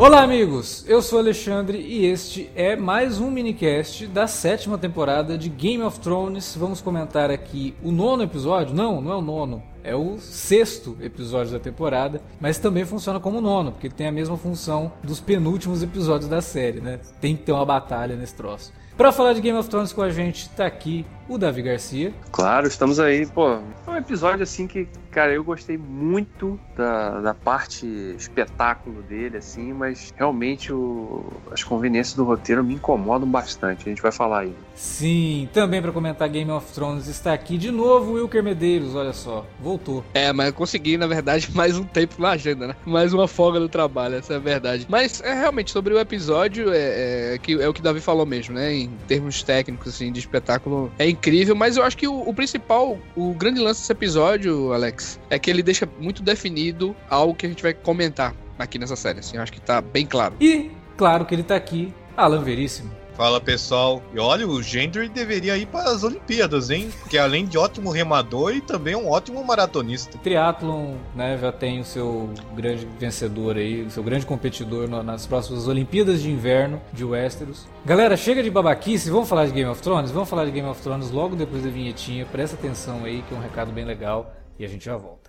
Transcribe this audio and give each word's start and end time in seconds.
Olá, 0.00 0.22
amigos! 0.22 0.82
Eu 0.88 1.02
sou 1.02 1.18
Alexandre 1.18 1.76
e 1.78 2.06
este 2.06 2.50
é 2.54 2.74
mais 2.74 3.20
um 3.20 3.30
minicast 3.30 4.06
da 4.06 4.26
sétima 4.26 4.78
temporada 4.78 5.36
de 5.36 5.50
Game 5.50 5.82
of 5.82 6.00
Thrones. 6.00 6.56
Vamos 6.56 6.80
comentar 6.80 7.30
aqui 7.30 7.74
o 7.82 7.92
nono 7.92 8.22
episódio. 8.22 8.74
Não, 8.74 9.02
não 9.02 9.12
é 9.12 9.16
o 9.16 9.20
nono. 9.20 9.62
É 9.84 9.94
o 9.94 10.18
sexto 10.18 10.96
episódio 11.02 11.52
da 11.52 11.58
temporada, 11.58 12.22
mas 12.40 12.56
também 12.56 12.86
funciona 12.86 13.20
como 13.20 13.42
nono, 13.42 13.72
porque 13.72 13.90
tem 13.90 14.06
a 14.06 14.12
mesma 14.12 14.38
função 14.38 14.90
dos 15.04 15.20
penúltimos 15.20 15.82
episódios 15.82 16.30
da 16.30 16.40
série, 16.40 16.80
né? 16.80 16.98
Tem 17.20 17.36
que 17.36 17.42
ter 17.42 17.52
uma 17.52 17.66
batalha 17.66 18.16
nesse 18.16 18.34
troço. 18.34 18.72
Para 18.96 19.12
falar 19.12 19.34
de 19.34 19.42
Game 19.42 19.58
of 19.58 19.68
Thrones 19.68 19.92
com 19.92 20.00
a 20.00 20.08
gente, 20.08 20.48
tá 20.48 20.64
aqui 20.64 21.04
o 21.30 21.38
Davi 21.38 21.62
Garcia. 21.62 22.12
Claro, 22.32 22.66
estamos 22.66 22.98
aí. 22.98 23.24
Pô, 23.24 23.60
é 23.86 23.90
um 23.90 23.96
episódio 23.96 24.42
assim 24.42 24.66
que, 24.66 24.88
cara, 25.12 25.32
eu 25.32 25.44
gostei 25.44 25.78
muito 25.78 26.58
da, 26.76 27.20
da 27.20 27.34
parte 27.34 27.86
espetáculo 28.18 29.00
dele, 29.02 29.36
assim, 29.36 29.72
mas 29.72 30.12
realmente 30.16 30.72
o, 30.72 31.24
as 31.52 31.62
conveniências 31.62 32.16
do 32.16 32.24
roteiro 32.24 32.64
me 32.64 32.74
incomodam 32.74 33.28
bastante. 33.28 33.82
A 33.86 33.88
gente 33.90 34.02
vai 34.02 34.10
falar 34.10 34.40
aí. 34.40 34.54
Sim, 34.74 35.48
também 35.52 35.80
para 35.80 35.92
comentar 35.92 36.28
Game 36.28 36.50
of 36.50 36.72
Thrones 36.72 37.06
está 37.06 37.32
aqui 37.32 37.56
de 37.56 37.70
novo 37.70 38.12
o 38.12 38.14
Wilker 38.14 38.42
Medeiros, 38.42 38.96
olha 38.96 39.12
só, 39.12 39.46
voltou. 39.60 40.04
É, 40.14 40.32
mas 40.32 40.48
eu 40.48 40.52
consegui, 40.52 40.96
na 40.96 41.06
verdade, 41.06 41.48
mais 41.54 41.76
um 41.76 41.84
tempo 41.84 42.20
na 42.20 42.30
agenda, 42.30 42.66
né? 42.66 42.76
Mais 42.84 43.12
uma 43.12 43.28
folga 43.28 43.60
do 43.60 43.68
trabalho, 43.68 44.16
essa 44.16 44.32
é 44.32 44.36
a 44.36 44.40
verdade. 44.40 44.86
Mas 44.88 45.20
é 45.20 45.32
realmente 45.32 45.70
sobre 45.70 45.94
o 45.94 46.00
episódio, 46.00 46.72
é, 46.72 47.34
é, 47.34 47.38
que, 47.38 47.52
é 47.52 47.68
o 47.68 47.72
que 47.72 47.80
o 47.80 47.82
Davi 47.84 48.00
falou 48.00 48.26
mesmo, 48.26 48.54
né? 48.54 48.74
Em 48.74 48.88
termos 49.06 49.44
técnicos, 49.44 49.94
assim, 49.94 50.10
de 50.10 50.18
espetáculo, 50.18 50.90
é 50.98 51.08
incrível, 51.08 51.19
mas 51.56 51.76
eu 51.76 51.82
acho 51.82 51.96
que 51.96 52.08
o, 52.08 52.28
o, 52.28 52.34
principal, 52.34 52.98
o 53.16 53.34
grande 53.34 53.60
lance 53.60 53.80
desse 53.80 53.92
episódio, 53.92 54.72
Alex, 54.72 55.20
é 55.28 55.38
que 55.38 55.50
ele 55.50 55.62
deixa 55.62 55.88
muito 56.00 56.22
definido 56.22 56.94
algo 57.08 57.34
que 57.34 57.46
a 57.46 57.48
gente 57.48 57.62
vai 57.62 57.74
comentar 57.74 58.34
aqui 58.58 58.78
nessa 58.78 58.96
série, 58.96 59.20
assim, 59.20 59.36
eu 59.36 59.42
acho 59.42 59.52
que 59.52 59.60
tá 59.60 59.80
bem 59.80 60.06
claro. 60.06 60.34
E, 60.40 60.70
claro 60.96 61.24
que 61.24 61.34
ele 61.34 61.42
tá 61.42 61.56
aqui, 61.56 61.92
Alan 62.16 62.42
Veríssimo. 62.42 62.99
Fala 63.20 63.38
pessoal, 63.38 64.02
e 64.14 64.18
olha, 64.18 64.48
o 64.48 64.62
Gendry 64.62 65.06
deveria 65.06 65.54
ir 65.54 65.66
para 65.66 65.90
as 65.90 66.02
Olimpíadas, 66.02 66.70
hein? 66.70 66.88
Porque 67.00 67.18
além 67.18 67.44
de 67.44 67.58
ótimo 67.58 67.90
remador 67.90 68.54
e 68.54 68.62
também 68.62 68.96
um 68.96 69.10
ótimo 69.10 69.44
maratonista. 69.44 70.16
Triathlon, 70.16 70.94
né, 71.14 71.36
já 71.36 71.52
tem 71.52 71.80
o 71.80 71.84
seu 71.84 72.30
grande 72.56 72.88
vencedor 72.98 73.58
aí, 73.58 73.82
o 73.82 73.90
seu 73.90 74.02
grande 74.02 74.24
competidor 74.24 74.88
nas 74.88 75.26
próximas 75.26 75.68
Olimpíadas 75.68 76.22
de 76.22 76.30
Inverno 76.30 76.80
de 76.94 77.04
Westeros. 77.04 77.68
Galera, 77.84 78.16
chega 78.16 78.42
de 78.42 78.50
babaquice, 78.50 79.10
vamos 79.10 79.28
falar 79.28 79.44
de 79.44 79.52
Game 79.52 79.68
of 79.68 79.82
Thrones? 79.82 80.10
Vamos 80.10 80.30
falar 80.30 80.46
de 80.46 80.52
Game 80.52 80.66
of 80.66 80.80
Thrones 80.80 81.10
logo 81.10 81.36
depois 81.36 81.62
da 81.62 81.68
vinhetinha, 81.68 82.24
presta 82.24 82.56
atenção 82.56 83.04
aí 83.04 83.20
que 83.28 83.34
é 83.34 83.36
um 83.36 83.42
recado 83.42 83.70
bem 83.70 83.84
legal 83.84 84.34
e 84.58 84.64
a 84.64 84.66
gente 84.66 84.86
já 84.86 84.96
volta. 84.96 85.28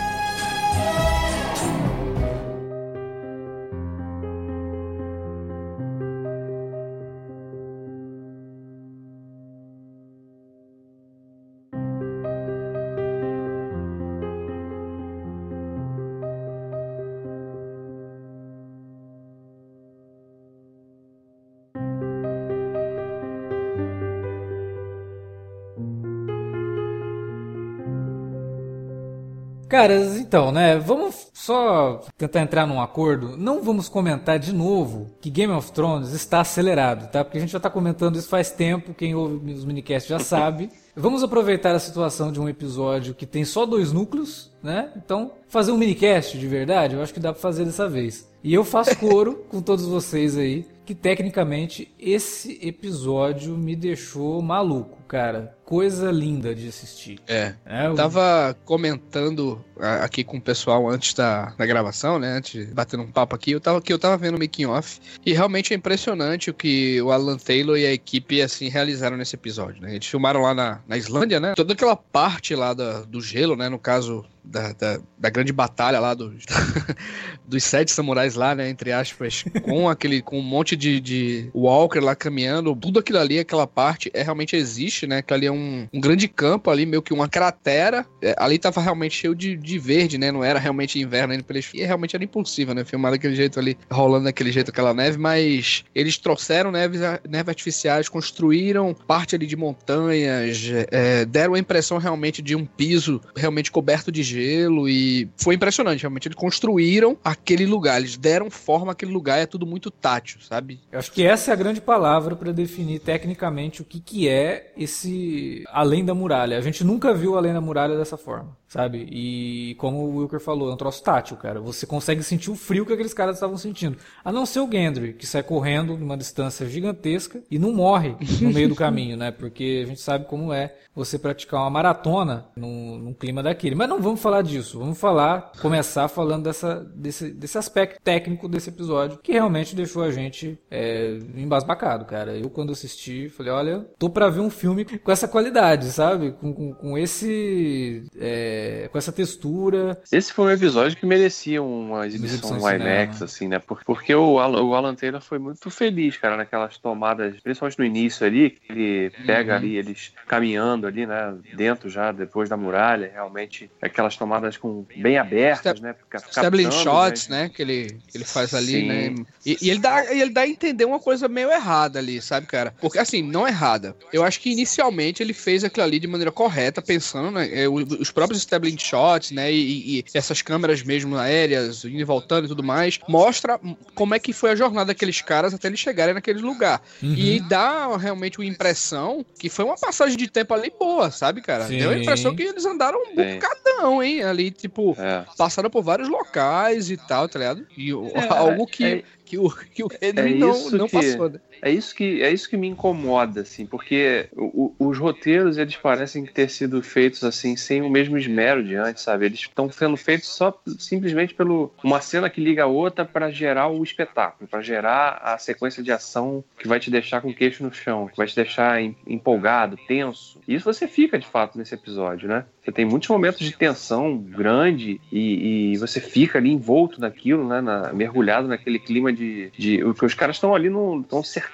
Caras, 29.71 30.17
então, 30.17 30.51
né? 30.51 30.77
Vamos 30.77 31.29
só 31.33 32.01
tentar 32.17 32.41
entrar 32.41 32.67
num 32.67 32.81
acordo. 32.81 33.37
Não 33.37 33.63
vamos 33.63 33.87
comentar 33.87 34.37
de 34.37 34.51
novo 34.51 35.09
que 35.21 35.29
Game 35.29 35.53
of 35.53 35.71
Thrones 35.71 36.11
está 36.11 36.41
acelerado, 36.41 37.09
tá? 37.09 37.23
Porque 37.23 37.37
a 37.37 37.41
gente 37.41 37.53
já 37.53 37.57
está 37.57 37.69
comentando 37.69 38.17
isso 38.17 38.27
faz 38.27 38.51
tempo. 38.51 38.93
Quem 38.93 39.15
ouve 39.15 39.53
os 39.53 39.63
minicasts 39.63 40.09
já 40.09 40.19
sabe. 40.19 40.69
Vamos 40.93 41.23
aproveitar 41.23 41.73
a 41.73 41.79
situação 41.79 42.33
de 42.33 42.41
um 42.41 42.49
episódio 42.49 43.15
que 43.15 43.25
tem 43.25 43.45
só 43.45 43.65
dois 43.65 43.93
núcleos, 43.93 44.50
né? 44.61 44.91
Então, 44.95 45.33
fazer 45.47 45.71
um 45.71 45.77
minicast 45.77 46.37
de 46.37 46.47
verdade, 46.47 46.95
eu 46.95 47.01
acho 47.01 47.13
que 47.13 47.19
dá 47.19 47.31
para 47.31 47.41
fazer 47.41 47.65
dessa 47.65 47.87
vez. 47.87 48.29
E 48.43 48.53
eu 48.53 48.63
faço 48.63 48.97
coro 48.97 49.45
com 49.49 49.61
todos 49.61 49.85
vocês 49.85 50.37
aí 50.37 50.65
que 50.85 50.95
tecnicamente 50.95 51.89
esse 51.97 52.59
episódio 52.61 53.55
me 53.55 53.75
deixou 53.75 54.41
maluco, 54.41 54.97
cara. 55.07 55.55
Coisa 55.63 56.11
linda 56.11 56.53
de 56.53 56.67
assistir. 56.67 57.17
É. 57.27 57.53
é 57.65 57.87
eu... 57.87 57.95
Tava 57.95 58.57
comentando 58.65 59.63
aqui 59.79 60.23
com 60.23 60.37
o 60.37 60.41
pessoal 60.41 60.89
antes 60.89 61.13
da, 61.13 61.53
da 61.57 61.65
gravação, 61.65 62.19
né? 62.19 62.37
Antes 62.37 62.67
de 62.67 62.73
bater 62.73 62.99
um 62.99 63.09
papo 63.09 63.35
aqui, 63.35 63.51
eu 63.51 63.61
tava, 63.61 63.81
que 63.81 63.93
eu 63.93 63.99
tava 63.99 64.17
vendo 64.17 64.35
o 64.35 64.39
making 64.39 64.65
off 64.65 64.99
e 65.25 65.31
realmente 65.31 65.73
é 65.73 65.77
impressionante 65.77 66.49
o 66.49 66.53
que 66.53 67.01
o 67.01 67.11
Alan 67.11 67.37
Taylor 67.37 67.77
e 67.77 67.85
a 67.85 67.93
equipe 67.93 68.41
assim 68.41 68.67
realizaram 68.67 69.15
nesse 69.15 69.35
episódio, 69.35 69.81
né? 69.81 69.95
Eles 69.95 70.07
filmaram 70.07 70.41
lá 70.41 70.53
na, 70.53 70.81
na 70.87 70.97
Islândia, 70.97 71.39
né? 71.39 71.53
Toda 71.55 71.71
aquela 71.71 71.95
parte 71.95 72.53
lá 72.53 72.73
da, 72.73 73.01
do 73.03 73.21
gelo, 73.21 73.55
né? 73.55 73.69
No 73.69 73.79
caso 73.79 74.25
da, 74.43 74.73
da, 74.73 74.99
da, 75.17 75.29
grande 75.29 75.51
batalha 75.53 75.99
lá 75.99 76.13
dos, 76.13 76.45
dos 77.47 77.63
sete 77.63 77.91
samurais 77.91 78.35
lá, 78.35 78.55
né, 78.55 78.69
entre 78.69 78.91
aspas, 78.91 79.43
com 79.63 79.87
aquele, 79.87 80.21
com 80.21 80.39
um 80.39 80.43
monte 80.43 80.75
de, 80.75 80.99
de 80.99 81.49
walker 81.53 81.99
lá 81.99 82.15
caminhando, 82.15 82.75
tudo 82.75 82.99
aquilo 82.99 83.19
ali, 83.19 83.39
aquela 83.39 83.67
parte, 83.67 84.09
é 84.13 84.23
realmente 84.23 84.55
existe, 84.55 85.05
né, 85.05 85.21
que 85.21 85.33
ali 85.33 85.45
é 85.45 85.51
um, 85.51 85.87
um 85.93 86.01
grande 86.01 86.27
campo 86.27 86.69
ali, 86.69 86.85
meio 86.85 87.01
que 87.01 87.13
uma 87.13 87.29
cratera, 87.29 88.05
é, 88.21 88.35
ali 88.37 88.57
tava 88.57 88.81
realmente 88.81 89.15
cheio 89.15 89.35
de, 89.35 89.55
de 89.55 89.79
verde, 89.79 90.17
né, 90.17 90.31
não 90.31 90.43
era 90.43 90.59
realmente 90.59 90.99
inverno 90.99 91.33
ainda, 91.33 91.43
pelos, 91.43 91.69
e 91.73 91.83
realmente 91.83 92.15
era 92.15 92.23
impossível, 92.23 92.73
né, 92.73 92.83
filmar 92.83 93.11
daquele 93.11 93.35
jeito 93.35 93.59
ali, 93.59 93.77
rolando 93.91 94.25
daquele 94.25 94.51
jeito 94.51 94.69
aquela 94.69 94.93
neve, 94.93 95.17
mas 95.17 95.83
eles 95.93 96.17
trouxeram 96.17 96.71
neves, 96.71 97.01
neves 97.29 97.49
artificiais, 97.49 98.09
construíram 98.09 98.93
parte 98.93 99.35
ali 99.35 99.45
de 99.45 99.55
montanhas, 99.55 100.61
é, 100.91 101.25
deram 101.25 101.53
a 101.53 101.59
impressão 101.59 101.97
realmente 101.97 102.41
de 102.41 102.55
um 102.55 102.65
piso 102.65 103.21
realmente 103.35 103.71
coberto 103.71 104.11
de 104.11 104.23
gelo 104.31 104.87
e 104.87 105.29
foi 105.37 105.55
impressionante, 105.55 106.01
realmente. 106.01 106.27
Eles 106.27 106.37
construíram 106.37 107.17
aquele 107.23 107.65
lugar, 107.65 107.99
eles 107.99 108.17
deram 108.17 108.49
forma 108.49 108.91
àquele 108.91 109.11
lugar 109.11 109.39
é 109.39 109.45
tudo 109.45 109.65
muito 109.65 109.91
tátil, 109.91 110.39
sabe? 110.41 110.79
Eu 110.91 110.99
acho 110.99 111.11
que 111.11 111.25
essa 111.25 111.51
é 111.51 111.53
a 111.53 111.57
grande 111.57 111.81
palavra 111.81 112.35
para 112.35 112.51
definir 112.51 112.99
tecnicamente 112.99 113.81
o 113.81 113.85
que, 113.85 113.99
que 113.99 114.27
é 114.27 114.71
esse 114.77 115.63
Além 115.69 116.05
da 116.05 116.13
Muralha. 116.13 116.57
A 116.57 116.61
gente 116.61 116.83
nunca 116.83 117.13
viu 117.13 117.37
Além 117.37 117.53
da 117.53 117.61
Muralha 117.61 117.97
dessa 117.97 118.17
forma, 118.17 118.57
sabe? 118.71 119.05
E 119.11 119.75
como 119.75 119.97
o 119.97 120.17
Wilker 120.19 120.39
falou, 120.39 120.71
é 120.71 120.73
um 120.73 120.77
troço 120.77 121.03
tátil, 121.03 121.35
cara. 121.35 121.59
Você 121.59 121.85
consegue 121.85 122.23
sentir 122.23 122.49
o 122.49 122.55
frio 122.55 122.85
que 122.85 122.93
aqueles 122.93 123.13
caras 123.13 123.35
estavam 123.35 123.57
sentindo. 123.57 123.97
A 124.23 124.31
não 124.31 124.45
ser 124.45 124.61
o 124.61 124.71
Gendry, 124.71 125.11
que 125.11 125.27
sai 125.27 125.43
correndo 125.43 125.97
numa 125.97 126.15
distância 126.15 126.65
gigantesca 126.69 127.43
e 127.51 127.59
não 127.59 127.73
morre 127.73 128.15
no 128.39 128.49
meio 128.49 128.69
do 128.69 128.75
caminho, 128.75 129.17
né? 129.17 129.29
Porque 129.29 129.81
a 129.83 129.87
gente 129.89 129.99
sabe 129.99 130.23
como 130.23 130.53
é 130.53 130.73
você 130.95 131.19
praticar 131.19 131.59
uma 131.59 131.69
maratona 131.69 132.45
num, 132.55 132.97
num 132.97 133.13
clima 133.13 133.43
daquele. 133.43 133.75
Mas 133.75 133.89
não 133.89 134.01
vamos 134.01 134.21
falar 134.21 134.41
disso. 134.41 134.79
Vamos 134.79 134.97
falar, 134.97 135.51
começar 135.61 136.07
falando 136.07 136.43
dessa, 136.43 136.79
desse, 136.95 137.29
desse 137.29 137.57
aspecto 137.57 138.01
técnico 138.01 138.47
desse 138.47 138.69
episódio, 138.69 139.19
que 139.21 139.33
realmente 139.33 139.75
deixou 139.75 140.01
a 140.01 140.11
gente 140.11 140.57
é, 140.71 141.17
embasbacado, 141.35 142.05
cara. 142.05 142.37
Eu, 142.37 142.49
quando 142.49 142.71
assisti, 142.71 143.27
falei, 143.27 143.51
olha, 143.51 143.85
tô 143.99 144.09
pra 144.09 144.29
ver 144.29 144.39
um 144.39 144.49
filme 144.49 144.85
com 144.85 145.11
essa 145.11 145.27
qualidade, 145.27 145.87
sabe? 145.87 146.31
Com, 146.31 146.53
com, 146.53 146.73
com 146.73 146.97
esse. 146.97 148.05
É, 148.17 148.60
com 148.91 148.97
essa 148.97 149.11
textura. 149.11 150.01
Esse 150.11 150.33
foi 150.33 150.45
um 150.45 150.51
episódio 150.51 150.97
que 150.97 151.05
merecia 151.05 151.61
uma 151.61 152.05
exibição 152.07 152.57
no 152.57 152.69
IMAX, 152.69 153.21
assim, 153.21 153.47
né? 153.47 153.59
Porque 153.59 154.13
o 154.13 154.39
Alan, 154.39 154.61
o 154.63 154.73
Alan 154.73 154.95
Taylor 154.95 155.21
foi 155.21 155.39
muito 155.39 155.69
feliz, 155.69 156.17
cara, 156.17 156.37
naquelas 156.37 156.77
tomadas, 156.77 157.39
principalmente 157.41 157.79
no 157.79 157.85
início 157.85 158.25
ali, 158.25 158.51
que 158.51 158.71
ele 158.71 159.11
pega 159.25 159.53
uhum. 159.53 159.57
ali, 159.57 159.77
eles 159.77 160.13
caminhando 160.27 160.87
ali, 160.87 161.05
né? 161.05 161.35
Dentro 161.53 161.89
já, 161.89 162.11
depois 162.11 162.49
da 162.49 162.57
muralha, 162.57 163.11
realmente, 163.13 163.69
aquelas 163.81 164.15
tomadas 164.15 164.57
com 164.57 164.85
bem 164.97 165.17
abertas, 165.17 165.77
Step- 165.77 165.81
né? 165.81 165.95
Captando, 166.09 166.71
shots, 166.71 167.27
né? 167.27 167.43
né? 167.43 167.49
Que 167.49 167.61
ele, 167.61 167.97
que 168.07 168.17
ele 168.17 168.25
faz 168.25 168.53
ali, 168.53 168.81
Sim. 168.81 168.87
né? 168.87 169.15
E, 169.45 169.57
e 169.61 169.69
ele, 169.69 169.79
dá, 169.79 170.13
e 170.13 170.21
ele 170.21 170.31
dá 170.31 170.41
a 170.41 170.47
entender 170.47 170.85
uma 170.85 170.99
coisa 170.99 171.27
meio 171.27 171.51
errada 171.51 171.99
ali, 171.99 172.21
sabe, 172.21 172.47
cara? 172.47 172.73
Porque, 172.79 172.97
assim, 172.97 173.21
não 173.21 173.47
errada. 173.47 173.95
Eu 174.11 174.23
acho 174.23 174.39
que 174.39 174.51
inicialmente 174.51 175.21
ele 175.21 175.33
fez 175.33 175.63
aquilo 175.63 175.85
ali 175.85 175.99
de 175.99 176.07
maneira 176.07 176.31
correta, 176.31 176.81
pensando, 176.81 177.31
né? 177.31 177.49
é, 177.51 177.67
os 177.67 178.11
próprios 178.11 178.41
Stabling 178.51 178.77
shots, 178.77 179.31
né? 179.31 179.51
E, 179.51 179.99
e 179.99 180.05
essas 180.13 180.41
câmeras 180.41 180.83
mesmo 180.83 181.15
aéreas, 181.17 181.85
indo 181.85 181.99
e 181.99 182.03
voltando 182.03 182.45
e 182.45 182.47
tudo 182.49 182.61
mais, 182.61 182.99
mostra 183.07 183.57
como 183.95 184.13
é 184.13 184.19
que 184.19 184.33
foi 184.33 184.51
a 184.51 184.55
jornada 184.55 184.87
daqueles 184.87 185.21
caras 185.21 185.53
até 185.53 185.69
eles 185.69 185.79
chegarem 185.79 186.13
naquele 186.13 186.41
lugar. 186.41 186.81
Uhum. 187.01 187.13
E 187.15 187.39
dá 187.39 187.95
realmente 187.95 188.39
uma 188.39 188.45
impressão 188.45 189.25
que 189.39 189.47
foi 189.49 189.63
uma 189.63 189.77
passagem 189.77 190.17
de 190.17 190.29
tempo 190.29 190.53
ali 190.53 190.71
boa, 190.77 191.09
sabe, 191.11 191.41
cara? 191.41 191.65
Sim. 191.67 191.77
Deu 191.77 191.91
a 191.91 191.97
impressão 191.97 192.35
que 192.35 192.43
eles 192.43 192.65
andaram 192.65 192.99
um 193.01 193.15
Sim. 193.15 193.35
bocadão, 193.39 194.03
hein? 194.03 194.21
Ali, 194.23 194.51
tipo, 194.51 194.95
É. 194.99 195.23
passaram 195.37 195.69
por 195.69 195.81
vários 195.81 196.09
locais 196.09 196.91
e 196.91 196.97
tal, 196.97 197.29
tá 197.29 197.39
ligado? 197.39 197.65
E 197.77 197.91
É, 197.91 197.93
algo 198.33 198.67
que, 198.67 198.83
é- 198.83 199.03
que, 199.23 199.37
o, 199.37 199.49
que 199.49 199.83
o 199.83 199.87
Henry 200.01 200.33
é 200.33 200.37
não, 200.37 200.69
não 200.71 200.87
que- 200.87 200.91
passou, 200.97 201.29
né? 201.29 201.39
É 201.61 201.69
isso 201.71 201.93
que 201.95 202.21
é 202.21 202.31
isso 202.31 202.49
que 202.49 202.57
me 202.57 202.67
incomoda, 202.67 203.41
assim, 203.41 203.65
porque 203.65 204.27
o- 204.35 204.73
os 204.79 204.97
roteiros 204.97 205.57
eles 205.57 205.75
parecem 205.75 206.25
ter 206.25 206.49
sido 206.49 206.81
feitos 206.81 207.23
assim 207.23 207.55
sem 207.55 207.81
o 207.81 207.89
mesmo 207.89 208.17
esmero 208.17 208.63
de 208.63 208.75
antes, 208.75 209.03
sabe? 209.03 209.25
Eles 209.25 209.39
estão 209.41 209.69
sendo 209.71 209.95
feitos 209.95 210.27
só 210.29 210.59
simplesmente 210.79 211.33
pelo 211.35 211.71
uma 211.83 212.01
cena 212.01 212.29
que 212.29 212.41
liga 212.41 212.63
a 212.63 212.67
outra 212.67 213.05
para 213.05 213.29
gerar 213.29 213.67
o 213.67 213.83
espetáculo, 213.83 214.47
para 214.49 214.61
gerar 214.61 215.19
a 215.23 215.37
sequência 215.37 215.83
de 215.83 215.91
ação 215.91 216.43
que 216.57 216.67
vai 216.67 216.79
te 216.79 216.89
deixar 216.89 217.21
com 217.21 217.29
o 217.29 217.33
queixo 217.35 217.63
no 217.63 217.71
chão, 217.73 218.07
que 218.07 218.17
vai 218.17 218.25
te 218.27 218.35
deixar 218.35 218.81
em- 218.81 218.95
empolgado, 219.07 219.77
tenso. 219.87 220.39
E 220.47 220.55
isso 220.55 220.65
você 220.65 220.87
fica 220.87 221.19
de 221.19 221.27
fato 221.27 221.57
nesse 221.57 221.75
episódio, 221.75 222.27
né? 222.27 222.45
Você 222.63 222.71
tem 222.71 222.85
muitos 222.85 223.09
momentos 223.09 223.39
de 223.39 223.55
tensão 223.55 224.17
grande 224.17 224.99
e, 225.11 225.73
e 225.73 225.77
você 225.77 225.99
fica 225.99 226.37
ali 226.39 226.51
envolto 226.51 226.99
naquilo, 226.99 227.47
né? 227.47 227.61
na- 227.61 227.91
mergulhado 227.93 228.47
naquele 228.47 228.79
clima 228.79 229.11
de, 229.11 229.51
de 229.57 229.83
os 229.83 230.13
caras 230.13 230.35
estão 230.37 230.53
ali 230.55 230.67
estão 231.01 231.23
cercados 231.23 231.50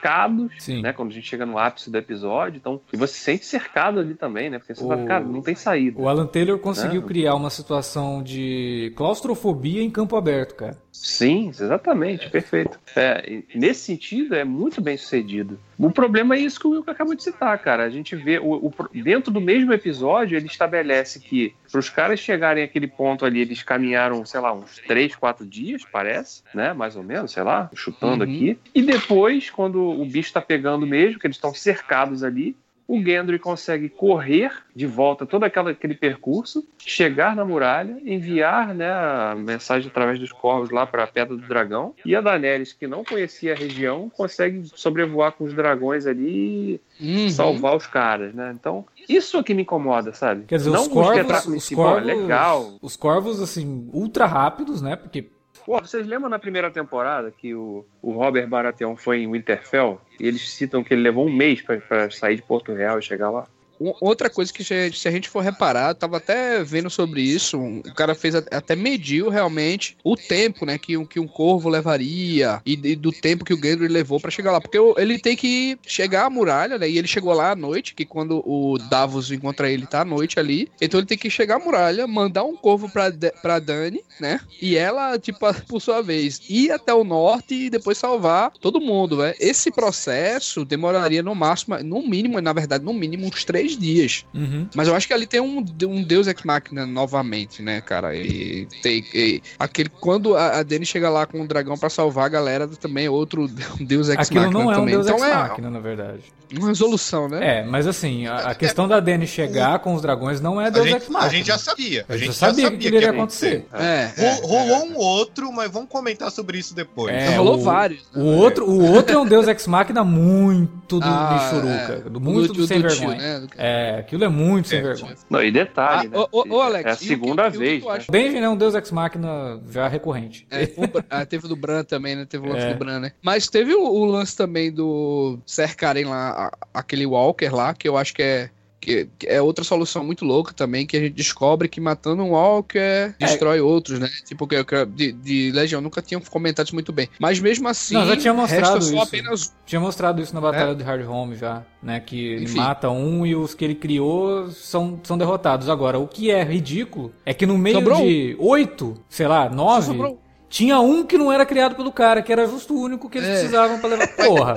Sim. 0.60 0.82
né? 0.82 0.94
Quando 0.94 1.10
a 1.12 1.14
gente 1.14 1.28
chega 1.28 1.46
no 1.46 1.58
ápice 1.58 1.90
do 1.92 1.98
episódio, 1.98 2.58
então, 2.58 2.80
e 2.94 2.98
você 2.98 3.14
se 3.14 3.20
sente 3.22 3.46
cercado 3.46 4.00
ali 4.00 4.14
também, 4.14 4.50
né? 4.50 4.60
Porque 4.60 4.74
você 4.76 4.84
O- 4.84 4.88
fala, 4.88 5.06
cara, 5.06 5.24
não 5.26 5.42
tem 5.42 5.56
saída. 5.56 6.00
O 6.02 6.08
Alan 6.08 6.28
Taylor 6.28 6.58
conseguiu 6.60 7.02
É. 7.02 7.06
criar 7.06 7.36
uma 7.36 7.50
situação 7.50 8.22
de 8.24 8.92
claustrofobia 8.96 9.82
em 9.82 9.90
campo 9.90 10.16
aberto, 10.16 10.56
cara. 10.56 10.78
Sim, 10.92 11.50
exatamente, 11.50 12.30
perfeito. 12.30 12.80
É, 12.96 13.44
nesse 13.54 13.82
sentido, 13.82 14.34
é 14.34 14.44
muito 14.44 14.82
bem 14.82 14.98
sucedido. 14.98 15.60
O 15.78 15.92
problema 15.92 16.36
é 16.36 16.40
isso 16.40 16.60
que 16.60 16.66
o 16.68 16.72
Wilco 16.72 16.90
acabou 16.90 17.14
de 17.14 17.22
citar, 17.24 17.58
cara. 17.60 17.84
A 17.84 17.90
gente 17.90 18.16
vê, 18.16 18.40
o, 18.40 18.56
o 18.56 18.74
dentro 19.04 19.32
do 19.32 19.40
mesmo 19.40 19.72
episódio, 19.72 20.36
ele 20.36 20.48
estabelece 20.48 21.20
que 21.20 21.54
para 21.72 21.80
os 21.80 21.90
caras 21.90 22.20
chegarem 22.20 22.64
àquele 22.64 22.88
ponto 22.88 23.26
ali, 23.26 23.40
eles 23.42 23.62
caminharam, 23.64 24.24
sei 24.26 24.40
lá, 24.40 24.54
uns 24.54 24.80
3, 24.80 25.16
4 25.16 25.46
dias, 25.46 25.84
parece, 25.86 26.44
né? 26.54 26.74
Mais 26.74 26.96
ou 26.96 27.04
menos, 27.04 27.32
sei 27.32 27.44
lá, 27.44 27.70
chutando 27.76 28.24
Uhum. 28.24 28.30
aqui. 28.30 28.60
E 28.74 28.82
depois, 28.82 29.50
quando 29.50 29.82
o 29.84 30.06
bicho 30.06 30.34
tá 30.34 30.42
pegando 30.42 30.88
mesmo, 30.88 31.20
que 31.20 31.28
eles 31.28 31.38
estão 31.38 31.54
cercados 31.54 32.24
ali, 32.24 32.56
o 32.88 33.02
Gendry 33.04 33.38
consegue 33.38 33.90
correr 33.90 34.52
de 34.76 34.86
volta 34.86 35.26
todo 35.26 35.44
aquela, 35.44 35.72
aquele 35.72 35.94
percurso, 35.96 36.66
chegar 36.78 37.36
na 37.36 37.44
muralha, 37.44 37.98
enviar 38.06 38.74
né, 38.74 38.90
a 38.90 39.36
mensagem 39.38 39.90
através 39.90 40.20
dos 40.20 40.32
corvos 40.32 40.70
lá 40.70 40.86
para 40.88 41.04
a 41.04 41.08
Pedra 41.08 41.36
do 41.36 41.48
Dragão, 41.48 41.94
e 42.06 42.16
a 42.16 42.22
Daenerys, 42.22 42.74
que 42.74 42.88
não 42.88 43.04
conhecia 43.04 43.54
a 43.54 43.56
região, 43.56 44.10
consegue 44.16 44.64
sobrevoar 44.74 45.34
com 45.34 45.44
os 45.44 45.54
dragões 45.54 46.06
ali 46.08 46.80
e 47.00 47.18
Uhum. 47.18 47.30
salvar 47.30 47.76
os 47.76 47.86
caras, 47.86 48.34
né? 48.34 48.54
Então, 48.60 48.86
isso 49.08 49.38
é 49.38 49.44
que 49.44 49.54
me 49.54 49.62
incomoda, 49.62 50.14
sabe? 50.14 50.46
Quer 50.46 50.58
dizer, 50.58 50.72
não 50.72 50.82
os 50.82 50.88
corvos, 50.88 51.46
os 51.46 51.70
pô, 51.70 51.76
corvos, 51.76 52.06
legal. 52.06 52.78
os 52.82 52.96
corvos 52.96 53.42
assim 53.42 53.90
ultra 53.94 54.26
rápidos, 54.26 54.82
né? 54.82 54.96
Porque 54.96 55.30
Pô, 55.68 55.82
vocês 55.82 56.08
lembram 56.08 56.30
na 56.30 56.40
primeira 56.40 56.72
temporada 56.72 57.30
que 57.30 57.54
o, 57.54 57.86
o 58.02 58.14
Robert 58.14 58.48
Baratheon 58.48 58.96
foi 58.96 59.24
em 59.24 59.30
Winterfell? 59.30 60.00
E 60.18 60.26
eles 60.26 60.50
citam 60.50 60.82
que 60.82 60.94
ele 60.94 61.02
levou 61.02 61.28
um 61.28 61.34
mês 61.34 61.62
para 61.62 62.10
sair 62.10 62.38
de 62.38 62.42
Porto 62.42 62.74
Real 62.74 62.98
e 62.98 63.02
chegar 63.02 63.30
lá? 63.30 63.46
Outra 63.80 64.30
coisa 64.30 64.52
que 64.52 64.64
se 64.64 65.08
a 65.08 65.12
gente 65.12 65.30
for 65.30 65.42
reparar, 65.44 65.90
eu 65.92 65.96
tava 65.96 66.18
até 66.18 66.64
vendo 66.64 66.90
sobre 66.90 67.22
isso, 67.22 67.58
um- 67.58 67.80
o 67.80 67.94
cara 67.94 68.16
fez 68.16 68.34
até 68.36 68.76
mediu 68.76 69.30
realmente 69.30 69.96
o 70.04 70.16
tempo, 70.16 70.66
né, 70.66 70.78
que, 70.78 70.98
um- 70.98 71.06
que 71.06 71.20
um 71.20 71.28
corvo 71.28 71.70
levaria 71.70 72.62
e, 72.66 72.74
e 72.74 72.96
do 72.96 73.12
tempo 73.12 73.46
que 73.46 73.54
o 73.54 73.58
Gendry 73.62 73.88
levou 73.88 74.20
pra 74.20 74.32
chegar 74.32 74.52
lá, 74.52 74.60
porque 74.62 74.78
ele 74.98 75.20
tem 75.20 75.36
que 75.36 75.78
chegar 75.86 76.26
à 76.26 76.30
muralha, 76.30 76.78
né, 76.78 76.90
e 76.90 76.98
ele 76.98 77.08
chegou 77.08 77.34
lá 77.34 77.52
à 77.52 77.56
noite, 77.56 77.94
que 77.94 78.06
quando 78.06 78.42
o 78.46 78.78
Davos 78.90 79.32
encontra 79.32 79.70
ele 79.70 79.86
tá 79.86 80.02
à 80.02 80.06
noite 80.06 80.40
ali, 80.40 80.70
então 80.82 81.00
ele 81.00 81.08
tem 81.08 81.18
que 81.18 81.30
chegar 81.30 81.56
à 81.56 81.60
muralha, 81.60 82.08
mandar 82.08 82.44
um 82.44 82.56
corvo 82.56 82.90
pra, 82.90 83.10
Da- 83.10 83.32
pra 83.42 83.60
Dani, 83.60 84.02
né, 84.20 84.40
e 84.62 84.76
ela, 84.76 85.18
tipo, 85.20 85.40
por 85.68 85.82
sua 85.82 86.02
vez, 86.02 86.42
ir 86.50 86.72
até 86.72 86.94
o 86.94 87.04
norte 87.04 87.54
e 87.54 87.70
depois 87.70 87.98
salvar 87.98 88.52
todo 88.60 88.82
mundo, 88.82 89.18
né. 89.18 89.34
Esse 89.40 89.72
processo 89.72 90.64
demoraria 90.66 91.22
no 91.24 91.36
máximo, 91.36 91.78
no 91.84 92.06
mínimo, 92.08 92.40
na 92.42 92.54
verdade, 92.54 92.84
no 92.84 92.94
mínimo 92.94 93.26
uns 93.28 93.44
três 93.44 93.67
dias. 93.76 94.26
uhum. 94.34 94.68
Mas 94.76 94.88
eu 94.88 94.96
acho 94.96 95.08
que 95.08 95.14
ali 95.14 95.26
tem 95.26 95.42
um, 95.42 95.66
um 95.84 96.04
Deus 96.04 96.28
Ex 96.28 96.44
Machina 96.44 96.86
novamente, 96.86 97.62
né, 97.62 97.82
cara? 97.82 98.16
E 98.16 98.68
tem 98.82 99.04
e 99.14 99.42
aquele 99.58 99.90
quando 99.90 100.36
a, 100.36 100.60
a 100.60 100.64
Dani 100.64 100.86
chega 100.86 101.10
lá 101.10 101.26
com 101.26 101.42
o 101.42 101.48
dragão 101.48 101.78
pra 101.78 101.90
salvar 101.90 102.26
a 102.26 102.30
galera 102.30 102.68
também 102.68 103.06
é 103.06 103.10
outro 103.10 103.48
Deus 103.80 104.10
Ex 104.10 104.20
aquilo 104.20 104.42
Machina 104.42 104.60
não 104.64 104.72
é 104.72 104.76
um 104.76 104.80
também. 104.80 104.94
Deus 104.94 105.08
então 105.08 105.18
Ex 105.18 105.26
é 105.26 105.36
Machina, 105.36 105.70
na 105.70 105.80
verdade. 105.80 106.24
Uma 106.58 106.68
resolução, 106.68 107.28
né? 107.28 107.60
É, 107.60 107.64
mas 107.66 107.88
assim, 107.88 108.28
a, 108.28 108.36
a 108.50 108.56
questão 108.56 108.88
da 108.88 109.00
Dany 109.00 109.26
chegar 109.28 109.80
com 109.80 109.94
os 109.94 110.02
dragões 110.02 110.40
não 110.40 110.60
é 110.62 110.68
A 110.68 110.70
Deus 110.70 110.86
gente, 110.86 110.96
Ex 111.02 111.10
Machina. 111.10 111.30
a 111.32 111.34
gente 111.36 111.48
já 111.48 111.58
sabia. 111.58 112.06
A 112.08 112.16
gente 112.18 112.28
já 112.28 112.34
sabia 112.34 112.70
que 112.70 112.76
aquilo 112.78 112.96
iria 112.98 113.10
acontecer. 113.12 113.66
É, 113.74 114.12
é, 114.18 114.40
rolou 114.42 114.86
um 114.88 114.96
outro, 114.98 115.52
mas 115.52 115.70
vamos 115.72 115.90
comentar 115.90 116.32
sobre 116.32 116.58
isso 116.58 116.76
depois. 116.76 117.14
É, 117.14 117.36
rolou 117.36 117.56
o- 117.56 117.62
vários. 117.62 118.02
né? 118.14 118.22
O 118.22 118.26
outro, 118.26 118.66
o 118.70 118.92
outro 118.94 119.16
é 119.16 119.20
um 119.20 119.26
Deus 119.26 119.48
Ex 119.48 119.68
Machina 119.68 120.04
muito 120.04 121.00
do 121.00 121.06
Ah, 121.06 121.34
Michuruca, 121.52 122.04
é. 122.06 122.10
do 122.10 122.20
muito 122.22 122.54
do, 122.54 122.68
sem 122.68 122.80
tio, 122.82 122.90
vergonha. 122.90 123.18
né? 123.18 123.40
Do- 123.42 123.50
É, 123.58 124.00
aquilo 124.00 124.24
é 124.24 124.30
muito 124.30 124.68
sem 124.68 124.80
É, 124.80 124.82
vergonha. 124.82 125.16
Não, 125.30 125.44
e 125.44 125.52
detalhe, 125.52 126.10
Ah, 126.14 126.18
né? 126.20 126.26
ô, 126.32 126.56
ô, 126.56 126.62
Alex, 126.62 126.86
é 126.86 126.92
a 126.92 126.96
que- 126.96 127.06
segunda 127.06 127.52
que 127.52 127.58
vez. 127.58 127.84
né? 127.84 128.00
Benjamin 128.10 128.40
é 128.46 128.50
um 128.50 128.58
Deus 128.58 128.76
Ex 128.76 128.92
Machina 128.92 129.60
já 129.72 129.88
recorrente. 129.88 130.48
É, 130.50 130.64
o 130.78 131.04
ah, 131.10 131.26
teve 131.26 131.46
o 131.46 131.50
do 131.50 131.56
Bran 131.56 131.84
também, 131.84 132.16
né? 132.16 132.26
Teve 132.26 132.48
o 132.48 132.52
lance 132.54 132.66
É. 132.66 132.74
do 132.74 132.80
Bran, 132.80 133.00
né? 133.00 133.12
Mas 133.22 133.48
teve 133.48 133.74
o, 133.74 133.82
o 133.84 134.06
lance 134.06 134.36
também 134.36 134.72
do 134.72 135.40
cercarem 135.46 136.06
lá 136.06 136.37
a- 136.46 136.52
aquele 136.74 137.06
Walker 137.06 137.50
lá, 137.50 137.74
que 137.74 137.88
eu 137.90 137.98
acho 137.98 138.14
que 138.14 138.22
é. 138.22 138.50
Que, 138.80 139.10
é 139.26 139.42
outra 139.42 139.66
solução 139.66 140.02
muito 140.04 140.24
louca 140.24 140.54
também, 140.54 140.86
que 140.86 140.96
a 140.96 141.00
gente 141.02 141.14
descobre 141.14 141.68
que 141.68 141.82
matando 141.82 142.24
um 142.24 142.30
Walker 142.30 143.14
destrói 143.20 143.60
outros, 143.60 144.00
né? 144.00 144.08
Tipo, 144.24 144.48
que, 144.48 144.64
que 144.64 144.86
de, 144.86 145.12
de 145.12 145.52
Legião 145.52 145.82
nunca 145.82 146.02
tinham 146.02 146.22
comentado 146.22 146.68
isso 146.68 146.76
muito 146.76 146.94
bem. 146.94 147.10
Mas 147.20 147.40
mesmo 147.40 147.68
assim, 147.68 147.96
Não, 147.96 148.06
já 148.06 148.16
tinha 148.16 148.34
mostrado 148.34 148.78
isso. 148.78 148.98
apenas 149.02 149.54
Tinha 149.66 149.82
mostrado 149.82 150.22
isso 150.22 150.34
na 150.34 150.40
Batalha 150.40 150.74
de 150.76 150.84
Hard 150.84 151.06
Home 151.10 151.36
já, 151.36 151.66
né? 151.84 152.00
Que 152.00 152.28
ele 152.34 152.44
Enfim. 152.46 152.58
mata 152.58 152.90
um 152.90 153.26
e 153.26 153.36
os 153.36 153.54
que 153.56 153.66
ele 153.66 153.76
criou 153.76 154.52
são, 154.52 154.98
são 155.04 155.18
derrotados. 155.18 155.68
Agora, 155.68 155.98
o 156.00 156.08
que 156.08 156.30
é 156.32 156.44
ridículo 156.44 157.12
é 157.26 157.34
que 157.34 157.46
no 157.48 157.58
meio 157.58 157.78
Sobrou 157.80 158.02
de 158.02 158.38
oito, 158.40 159.04
sei 159.10 159.28
lá, 159.28 159.50
nove, 159.50 159.88
sobrou- 159.88 160.22
tinha 160.50 160.80
um 160.80 161.04
que 161.04 161.18
não 161.18 161.32
era 161.32 161.46
criado 161.46 161.76
pelo 161.76 161.92
cara, 161.92 162.22
que 162.22 162.32
era 162.32 162.48
justo 162.48 162.74
o 162.74 162.82
único 162.82 163.10
que 163.10 163.18
eles 163.18 163.30
É. 163.30 163.34
precisavam 163.34 163.80
pra 163.80 163.90
levar. 163.90 164.08
Porra! 164.16 164.56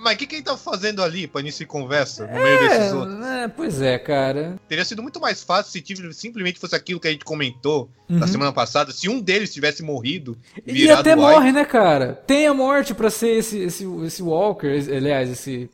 Mas 0.00 0.14
o 0.14 0.16
que, 0.18 0.26
que 0.26 0.36
ele 0.36 0.42
tá 0.42 0.56
fazendo 0.56 1.02
ali 1.02 1.26
pra 1.26 1.40
início 1.40 1.60
de 1.60 1.66
conversa 1.66 2.26
no 2.26 2.32
meio 2.42 2.58
desses 2.60 2.92
outros? 2.92 3.26
É, 3.26 3.44
é, 3.44 3.48
pois 3.48 3.82
é, 3.82 3.98
cara. 3.98 4.56
Teria 4.68 4.84
sido 4.84 5.02
muito 5.02 5.20
mais 5.20 5.42
fácil 5.42 5.70
se 5.72 5.80
tive- 5.82 6.12
simplesmente 6.14 6.58
fosse 6.58 6.74
aquilo 6.74 6.98
que 6.98 7.08
a 7.08 7.10
gente 7.10 7.24
comentou 7.24 7.90
Uhum. 8.08 8.18
na 8.18 8.26
semana 8.26 8.52
passada. 8.52 8.90
Se 8.90 9.08
um 9.08 9.20
deles 9.20 9.52
tivesse 9.52 9.82
morrido, 9.82 10.36
E 10.66 10.90
até 10.90 11.14
morre, 11.14 11.52
né, 11.52 11.64
cara? 11.64 12.22
Tem 12.26 12.46
a 12.46 12.54
morte 12.54 12.94
pra 12.94 13.10
ser 13.10 13.36
esse, 13.38 13.58
esse, 13.58 13.84
esse 14.04 14.22
Walker, 14.22 14.66
esse- 14.68 14.90
aliás, 14.92 15.28
esse, 15.28 15.68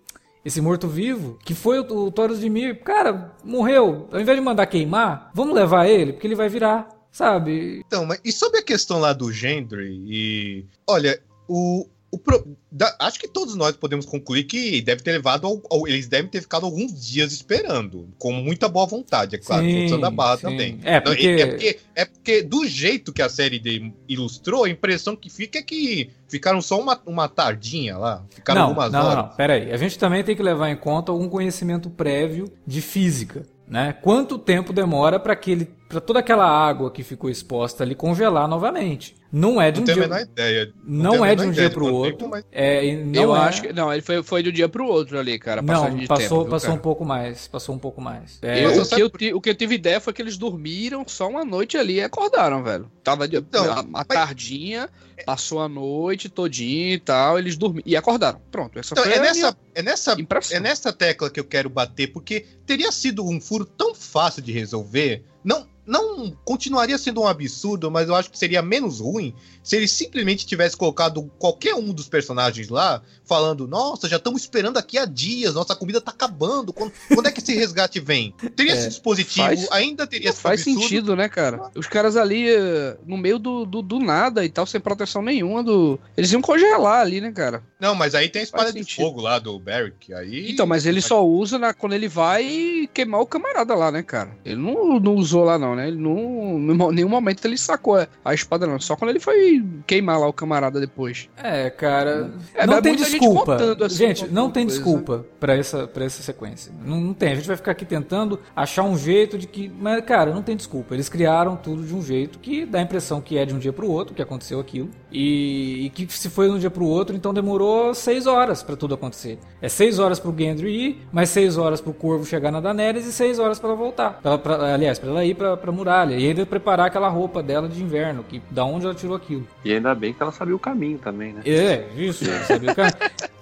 esse 0.44 0.60
morto-vivo, 0.60 1.38
que 1.44 1.54
foi 1.54 1.78
o, 1.78 1.84
o 2.06 2.10
Taurus 2.10 2.40
de 2.40 2.50
Mir. 2.50 2.80
Cara, 2.82 3.32
morreu. 3.44 4.08
Ao 4.12 4.20
invés 4.20 4.36
de 4.36 4.44
mandar 4.44 4.66
queimar, 4.66 5.30
vamos 5.32 5.54
levar 5.54 5.86
ele, 5.86 6.12
porque 6.12 6.26
ele 6.26 6.34
vai 6.34 6.48
virar, 6.48 6.88
sabe? 7.14 7.80
Então, 7.86 8.04
mas 8.04 8.20
e 8.24 8.30
sobre 8.32 8.58
a 8.58 8.62
questão 8.62 8.98
lá 8.98 9.12
do 9.12 9.32
Gendry 9.32 10.02
e. 10.06 10.66
Olha, 10.86 11.18
o. 11.48 11.86
o 12.10 12.18
pro- 12.18 12.46
da- 12.70 12.94
acho 13.00 13.18
que 13.18 13.26
todos 13.28 13.54
nós 13.56 13.76
podemos 13.76 14.04
concluir 14.06 14.44
que 14.44 14.80
deve 14.82 15.02
ter 15.02 15.12
levado. 15.12 15.46
ao- 15.46 15.62
ao- 15.70 15.88
eles 15.88 16.06
devem 16.08 16.28
ter 16.30 16.40
ficado 16.40 16.64
alguns 16.66 16.92
dias 17.04 17.32
esperando. 17.32 18.08
Com 18.18 18.32
muita 18.32 18.68
boa 18.68 18.86
vontade, 18.86 19.34
é 19.36 19.38
claro. 19.38 19.64
Sim, 19.64 19.80
forçando 19.80 20.06
a 20.06 20.10
barra 20.10 20.36
sim. 20.36 20.42
também. 20.42 20.78
É, 20.84 20.94
Não, 20.96 21.02
porque- 21.02 21.26
é, 21.26 21.46
porque, 21.46 21.78
é 21.96 22.04
porque 22.04 22.42
do 22.42 22.66
jeito 22.66 23.12
que 23.12 23.20
a 23.22 23.28
série 23.28 23.58
de- 23.58 23.92
ilustrou, 24.08 24.64
a 24.64 24.68
impressão 24.70 25.14
que 25.16 25.28
fica 25.30 25.58
é 25.58 25.62
que 25.62 26.10
ficaram 26.28 26.60
só 26.62 26.80
uma, 26.80 27.00
uma 27.06 27.28
tardinha 27.28 27.96
lá. 27.98 28.24
Ficaram 28.30 28.60
não, 28.60 28.68
algumas 28.68 28.92
não, 28.92 29.00
não, 29.02 29.08
horas. 29.10 29.24
não, 29.30 29.36
pera 29.36 29.54
aí. 29.54 29.72
A 29.72 29.76
gente 29.76 29.98
também 29.98 30.22
tem 30.24 30.34
que 30.36 30.42
levar 30.42 30.68
em 30.70 30.76
conta 30.76 31.10
algum 31.12 31.28
conhecimento 31.28 31.88
prévio 31.90 32.52
de 32.66 32.80
física, 32.80 33.44
né? 33.68 33.92
Quanto 34.02 34.38
tempo 34.38 34.72
demora 34.72 35.18
para 35.18 35.32
aquele 35.32 35.68
para 35.88 36.00
toda 36.00 36.18
aquela 36.18 36.46
água 36.46 36.90
que 36.90 37.02
ficou 37.02 37.28
exposta 37.30 37.84
ali 37.84 37.94
congelar 37.94 38.48
novamente. 38.48 39.14
Não 39.30 39.60
é 39.60 39.72
de 39.72 39.80
Não 39.80 39.82
um 39.82 39.86
tenho 39.86 39.98
a 39.98 40.00
dia. 40.06 40.08
menor 40.16 40.30
ideia. 40.30 40.72
Não 40.84 41.10
tenho 41.10 41.24
a 41.24 41.28
é 41.28 41.34
de 41.34 41.36
menor 41.40 41.48
um 41.48 41.52
ideia 41.52 41.68
dia 41.68 41.74
pro 41.74 41.84
quanto 41.86 41.94
outro. 41.96 42.12
tempo, 42.18 42.28
mas- 42.30 42.44
É, 42.52 42.86
e 42.86 42.96
não 43.04 43.22
eu 43.22 43.34
é- 43.36 43.38
acho 43.40 43.62
que. 43.62 43.72
Não, 43.72 43.92
ele 43.92 44.02
foi, 44.02 44.22
foi 44.22 44.42
de 44.44 44.48
um 44.50 44.52
dia 44.52 44.68
pro 44.68 44.86
outro 44.86 45.18
ali, 45.18 45.38
cara. 45.40 45.60
Não, 45.60 45.90
de 45.96 46.06
passou, 46.06 46.22
tempo, 46.28 46.40
viu, 46.42 46.50
passou 46.50 46.68
um 46.70 46.72
cara? 46.74 46.82
pouco 46.82 47.04
mais. 47.04 47.48
Passou 47.48 47.74
um 47.74 47.78
pouco 47.78 48.00
mais. 48.00 48.38
Eu- 48.40 48.48
É, 48.48 48.62
Mas 48.66 48.92
o, 48.92 48.94
eu 48.96 49.10
que 49.10 49.24
eu, 49.26 49.36
o 49.36 49.40
que 49.40 49.50
eu 49.50 49.54
tive 49.56 49.74
ideia 49.74 50.00
foi 50.00 50.12
que 50.12 50.22
eles 50.22 50.36
dormiram 50.36 51.04
só 51.08 51.28
uma 51.28 51.44
noite 51.44 51.76
ali 51.76 51.94
e 51.94 52.02
acordaram, 52.02 52.62
velho. 52.62 52.88
Tava 53.02 53.26
de, 53.26 53.36
Então, 53.38 53.72
a, 53.72 53.82
mas- 53.82 54.06
tardinha, 54.06 54.88
passou 55.26 55.60
a 55.60 55.68
noite 55.68 56.28
todinha 56.28 56.94
e 56.94 56.98
tal, 57.00 57.36
eles 57.36 57.56
dormiram. 57.56 57.82
E 57.86 57.96
acordaram. 57.96 58.40
Pronto, 58.52 58.78
essa 58.78 58.94
Então, 58.94 59.02
foi 59.02 59.14
é 59.14 59.16
a 59.18 59.20
minha 59.20 59.32
nessa, 59.34 59.56
é, 59.74 59.82
nessa, 59.82 60.12
impressão. 60.20 60.56
é 60.56 60.60
nessa 60.60 60.92
tecla 60.92 61.28
que 61.28 61.40
eu 61.40 61.44
quero 61.44 61.68
bater, 61.68 62.12
porque 62.12 62.46
teria 62.64 62.92
sido 62.92 63.24
um 63.28 63.40
furo 63.40 63.64
tão 63.64 63.96
fácil 63.96 64.40
de 64.42 64.52
resolver. 64.52 65.24
Não, 65.42 65.66
não 65.86 66.30
continuaria 66.44 66.96
sendo 66.98 67.20
um 67.22 67.26
absurdo, 67.26 67.90
mas 67.90 68.08
eu 68.08 68.14
acho 68.14 68.30
que 68.30 68.38
seria 68.38 68.62
menos 68.62 69.00
ruim 69.00 69.34
se 69.62 69.76
ele 69.76 69.88
simplesmente 69.88 70.46
tivesse 70.46 70.76
colocado 70.76 71.30
qualquer 71.38 71.74
um 71.74 71.92
dos 71.92 72.08
personagens 72.08 72.68
lá, 72.68 73.02
falando: 73.24 73.66
Nossa, 73.66 74.08
já 74.08 74.16
estamos 74.16 74.42
esperando 74.42 74.76
aqui 74.76 74.98
há 74.98 75.04
dias, 75.06 75.54
nossa 75.54 75.74
comida 75.74 76.00
tá 76.00 76.10
acabando. 76.10 76.72
Quando, 76.72 76.92
quando 77.08 77.26
é 77.26 77.32
que 77.32 77.40
esse 77.40 77.54
resgate 77.54 77.98
vem? 78.00 78.34
Teria 78.54 78.72
É, 78.72 78.76
esse 78.78 78.88
dispositivo, 78.88 79.46
faz- 79.46 79.68
ainda 79.72 80.06
teria 80.06 80.32
sido 80.32 80.40
faz 80.40 80.60
absurdo. 80.60 80.80
sentido, 80.82 81.16
né, 81.16 81.28
cara? 81.28 81.70
Os 81.74 81.86
caras 81.86 82.16
ali, 82.16 82.48
eh, 82.48 82.96
no 83.06 83.16
meio 83.16 83.38
do, 83.38 83.64
do, 83.64 83.80
do 83.82 83.98
nada 83.98 84.44
e 84.44 84.48
tal, 84.48 84.66
sem 84.66 84.80
proteção 84.80 85.22
nenhuma 85.22 85.62
do. 85.62 85.98
Eles 86.16 86.30
iam 86.32 86.42
congelar 86.42 87.00
ali, 87.00 87.20
né, 87.20 87.32
cara? 87.32 87.62
Não, 87.80 87.94
mas 87.94 88.14
aí 88.14 88.28
tem 88.28 88.40
a 88.40 88.44
espada 88.44 88.72
de 88.72 88.84
fogo 88.94 89.20
lá 89.20 89.38
do 89.38 89.58
Barrick. 89.58 90.12
Aí... 90.14 90.50
Então, 90.50 90.66
mas 90.66 90.86
ele 90.86 91.00
só 91.00 91.26
usa 91.26 91.58
na, 91.58 91.72
quando 91.74 91.92
ele 91.94 92.08
vai 92.08 92.88
queimar 92.92 93.20
o 93.20 93.26
camarada 93.26 93.74
lá, 93.74 93.90
né, 93.90 94.02
cara? 94.02 94.36
Ele 94.44 94.56
não, 94.56 94.98
não 95.00 95.14
usou 95.16 95.44
lá, 95.44 95.58
não, 95.58 95.73
né? 95.74 95.88
Ele 95.88 95.96
não. 95.98 96.90
Em 96.90 96.94
nenhum 96.94 97.08
momento 97.08 97.44
ele 97.44 97.56
sacou 97.58 97.96
a, 98.24 98.34
espada, 98.34 98.66
não. 98.66 98.78
Só 98.78 98.96
quando 98.96 99.10
ele 99.10 99.20
foi 99.20 99.64
queimar 99.86 100.18
lá 100.18 100.26
o 100.26 100.32
camarada 100.32 100.80
depois. 100.80 101.28
é, 101.36 101.70
cara. 101.70 102.30
É, 102.54 102.66
não 102.66 102.80
tem 102.80 102.96
gente 102.98 103.10
desculpa. 103.10 103.52
votando 103.52 103.84
assim 103.84 103.96
gente, 103.96 104.26
não 104.28 104.50
tem 104.50 104.64
coisa. 104.64 104.78
desculpa 104.80 105.26
pra 105.38 105.56
essa, 105.56 105.86
pra 105.86 106.04
essa 106.04 106.22
sequência. 106.22 106.72
Não, 106.84 107.00
não 107.00 107.14
tem. 107.14 107.32
A 107.32 107.34
gente 107.34 107.46
vai 107.46 107.56
ficar 107.56 107.72
aqui 107.72 107.84
tentando 107.84 108.38
achar 108.54 108.82
um 108.82 108.96
jeito 108.96 109.38
de 109.38 109.46
que. 109.46 109.70
Mas, 109.80 110.04
cara, 110.04 110.32
não 110.32 110.42
tem 110.42 110.56
desculpa. 110.56 110.94
Eles 110.94 111.08
criaram 111.08 111.56
tudo 111.56 111.82
de 111.82 111.94
um 111.94 112.02
jeito 112.02 112.38
que 112.38 112.64
dá 112.66 112.78
a 112.78 112.82
impressão 112.82 113.20
que 113.20 113.38
é 113.38 113.44
de 113.44 113.54
um 113.54 113.58
dia 113.58 113.72
pro 113.72 113.90
outro 113.90 114.14
que 114.14 114.22
aconteceu 114.22 114.58
aquilo. 114.60 114.90
E, 115.12 115.86
e 115.86 115.90
que 115.90 116.12
se 116.12 116.28
foi 116.28 116.48
de 116.48 116.54
um 116.54 116.58
dia 116.58 116.70
pro 116.70 116.84
outro, 116.84 117.14
então 117.14 117.32
demorou 117.32 117.94
seis 117.94 118.26
horas 118.26 118.62
pra 118.62 118.76
tudo 118.76 118.94
acontecer. 118.94 119.38
É 119.62 119.68
seis 119.68 119.98
horas 119.98 120.18
pro 120.18 120.34
Gendry 120.36 120.70
ir, 120.74 121.06
mais 121.12 121.28
seis 121.30 121.56
horas 121.56 121.80
pro 121.80 121.92
Corvo 121.94 122.24
chegar 122.24 122.50
na 122.50 122.60
Daenerys 122.60 123.06
e 123.06 123.12
seis 123.12 123.38
horas 123.38 123.58
pra 123.60 123.68
ela 123.70 123.78
voltar. 123.78 124.18
Pra, 124.20 124.36
pra- 124.38 124.74
aliás, 124.74 124.98
pra 124.98 125.10
ela 125.10 125.24
ir 125.24 125.34
pra, 125.34 125.56
pra 125.64 125.72
muralha. 125.72 126.14
E 126.14 126.28
ainda 126.28 126.44
preparar 126.44 126.86
aquela 126.86 127.08
roupa 127.08 127.42
dela 127.42 127.66
de 127.68 127.82
inverno, 127.82 128.22
que 128.22 128.42
da 128.50 128.64
onde 128.64 128.84
ela 128.84 128.94
tirou 128.94 129.16
aquilo. 129.16 129.46
E 129.64 129.72
ainda 129.72 129.94
bem 129.94 130.12
que 130.12 130.22
ela 130.22 130.30
sabia 130.30 130.54
o 130.54 130.58
caminho 130.58 130.98
também, 130.98 131.32
né? 131.32 131.40
É, 131.46 131.86
isso, 131.96 132.24
sabia 132.46 132.72
o 132.72 132.74
cara. 132.74 132.92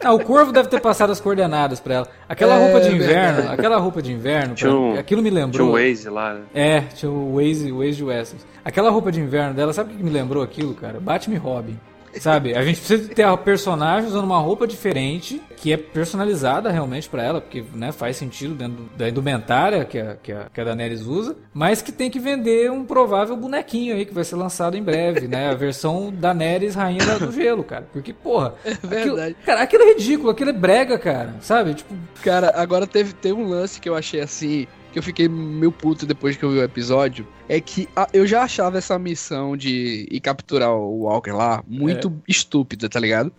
Ah, 0.05 0.13
o 0.13 0.21
corvo 0.21 0.51
deve 0.53 0.69
ter 0.69 0.81
passado 0.81 1.11
as 1.11 1.21
coordenadas 1.21 1.79
pra 1.81 1.95
ela. 1.95 2.09
Aquela 2.29 2.55
É, 2.57 2.59
roupa 2.65 2.81
de 2.81 2.95
inverno, 2.95 3.35
verdade. 3.37 3.55
aquela 3.55 3.77
roupa 3.79 4.03
de 4.03 4.13
inverno, 4.13 4.55
Tinha 4.55 4.71
pra- 4.71 4.79
um- 4.81 4.99
aquilo 4.99 5.23
me 5.23 5.31
Tinha 5.31 5.45
lembrou. 5.45 5.69
um 5.69 5.73
Waze 5.73 6.09
lá, 6.09 6.35
né? 6.35 6.41
É, 6.55 6.81
tinha 6.81 7.11
o 7.11 7.37
Waze, 7.37 7.71
o 7.73 7.79
Waze 7.79 7.97
de 7.97 8.05
Wessex. 8.05 8.47
Aquela 8.65 8.91
roupa 8.91 9.11
de 9.13 9.21
inverno 9.21 9.55
dela, 9.55 9.73
sabe 9.73 9.93
o 9.93 9.97
que 9.97 10.03
me 10.03 10.11
lembrou 10.11 10.43
aquilo, 10.43 10.75
cara? 10.75 10.99
Batman 11.01 11.39
Robin. 11.39 11.79
Sabe? 12.21 12.55
A 12.55 12.63
gente 12.63 12.79
precisa 12.79 13.09
ter 13.15 13.23
a 13.23 13.37
personagem 13.37 14.09
usando 14.09 14.25
uma 14.25 14.39
roupa 14.39 14.67
diferente, 14.67 15.41
que 15.57 15.73
é 15.73 15.77
personalizada 15.77 16.71
realmente 16.71 17.09
pra 17.09 17.23
ela, 17.23 17.41
porque 17.41 17.65
né, 17.75 17.91
faz 17.93 18.17
sentido 18.17 18.55
dentro 18.55 18.85
da 18.97 19.09
indumentária 19.09 19.85
que 19.85 19.99
a, 19.99 20.17
que, 20.23 20.33
a, 20.33 20.47
que 20.53 20.61
a 20.61 20.65
Daenerys 20.65 21.03
usa, 21.03 21.37
mas 21.55 21.81
que 21.81 21.91
tem 21.93 22.11
que 22.11 22.19
vender 22.19 22.71
um 22.71 22.85
provável 22.85 23.37
bonequinho 23.37 23.95
aí 23.95 24.05
que 24.05 24.13
vai 24.15 24.25
ser 24.25 24.37
lançado 24.37 24.77
em 24.77 24.83
breve, 24.83 25.27
né? 25.27 25.51
A 25.51 25.55
versão 25.55 26.13
Daenerys 26.13 26.75
Rainha 26.75 27.19
do 27.19 27.33
Gelo, 27.33 27.65
cara. 27.65 27.87
Porque, 27.93 28.13
porra. 28.13 28.55
aquilo- 28.65 28.83
É 28.93 29.05
verdade. 29.05 29.37
cara, 29.45 29.63
aquilo 29.63 29.83
é 29.85 29.89
ridículo, 29.95 30.31
aquilo 30.31 30.51
é 30.51 30.55
brega, 30.55 30.99
cara. 30.99 31.35
Sabe? 31.41 31.75
Tipo, 31.75 31.95
Cara, 32.23 32.53
agora 32.57 32.87
teve, 32.87 33.13
teve 33.15 33.35
um 33.35 33.49
lance 33.49 33.81
que 33.81 33.89
eu 33.89 33.95
achei 33.97 34.21
assim. 34.21 34.67
Que 34.93 34.99
eu 34.99 35.03
fiquei 35.03 35.27
meio 35.29 35.73
puto 35.73 36.05
depois 36.05 36.37
que 36.37 36.43
eu 36.45 36.51
vi 36.51 36.59
o 36.59 36.63
episódio. 36.63 37.27
É 37.55 37.61
que 37.61 37.87
ah, 37.95 38.09
eu 38.15 38.27
já 38.27 38.43
achava 38.45 38.79
essa 38.79 38.99
missão 38.99 39.57
de 39.57 40.09
ir 40.11 40.21
capturar 40.21 40.71
o 40.75 41.03
Walker 41.03 41.33
lá 41.33 41.63
muito 41.69 42.11
estúpida, 42.27 42.89
tá 42.89 42.99
ligado? 42.99 43.31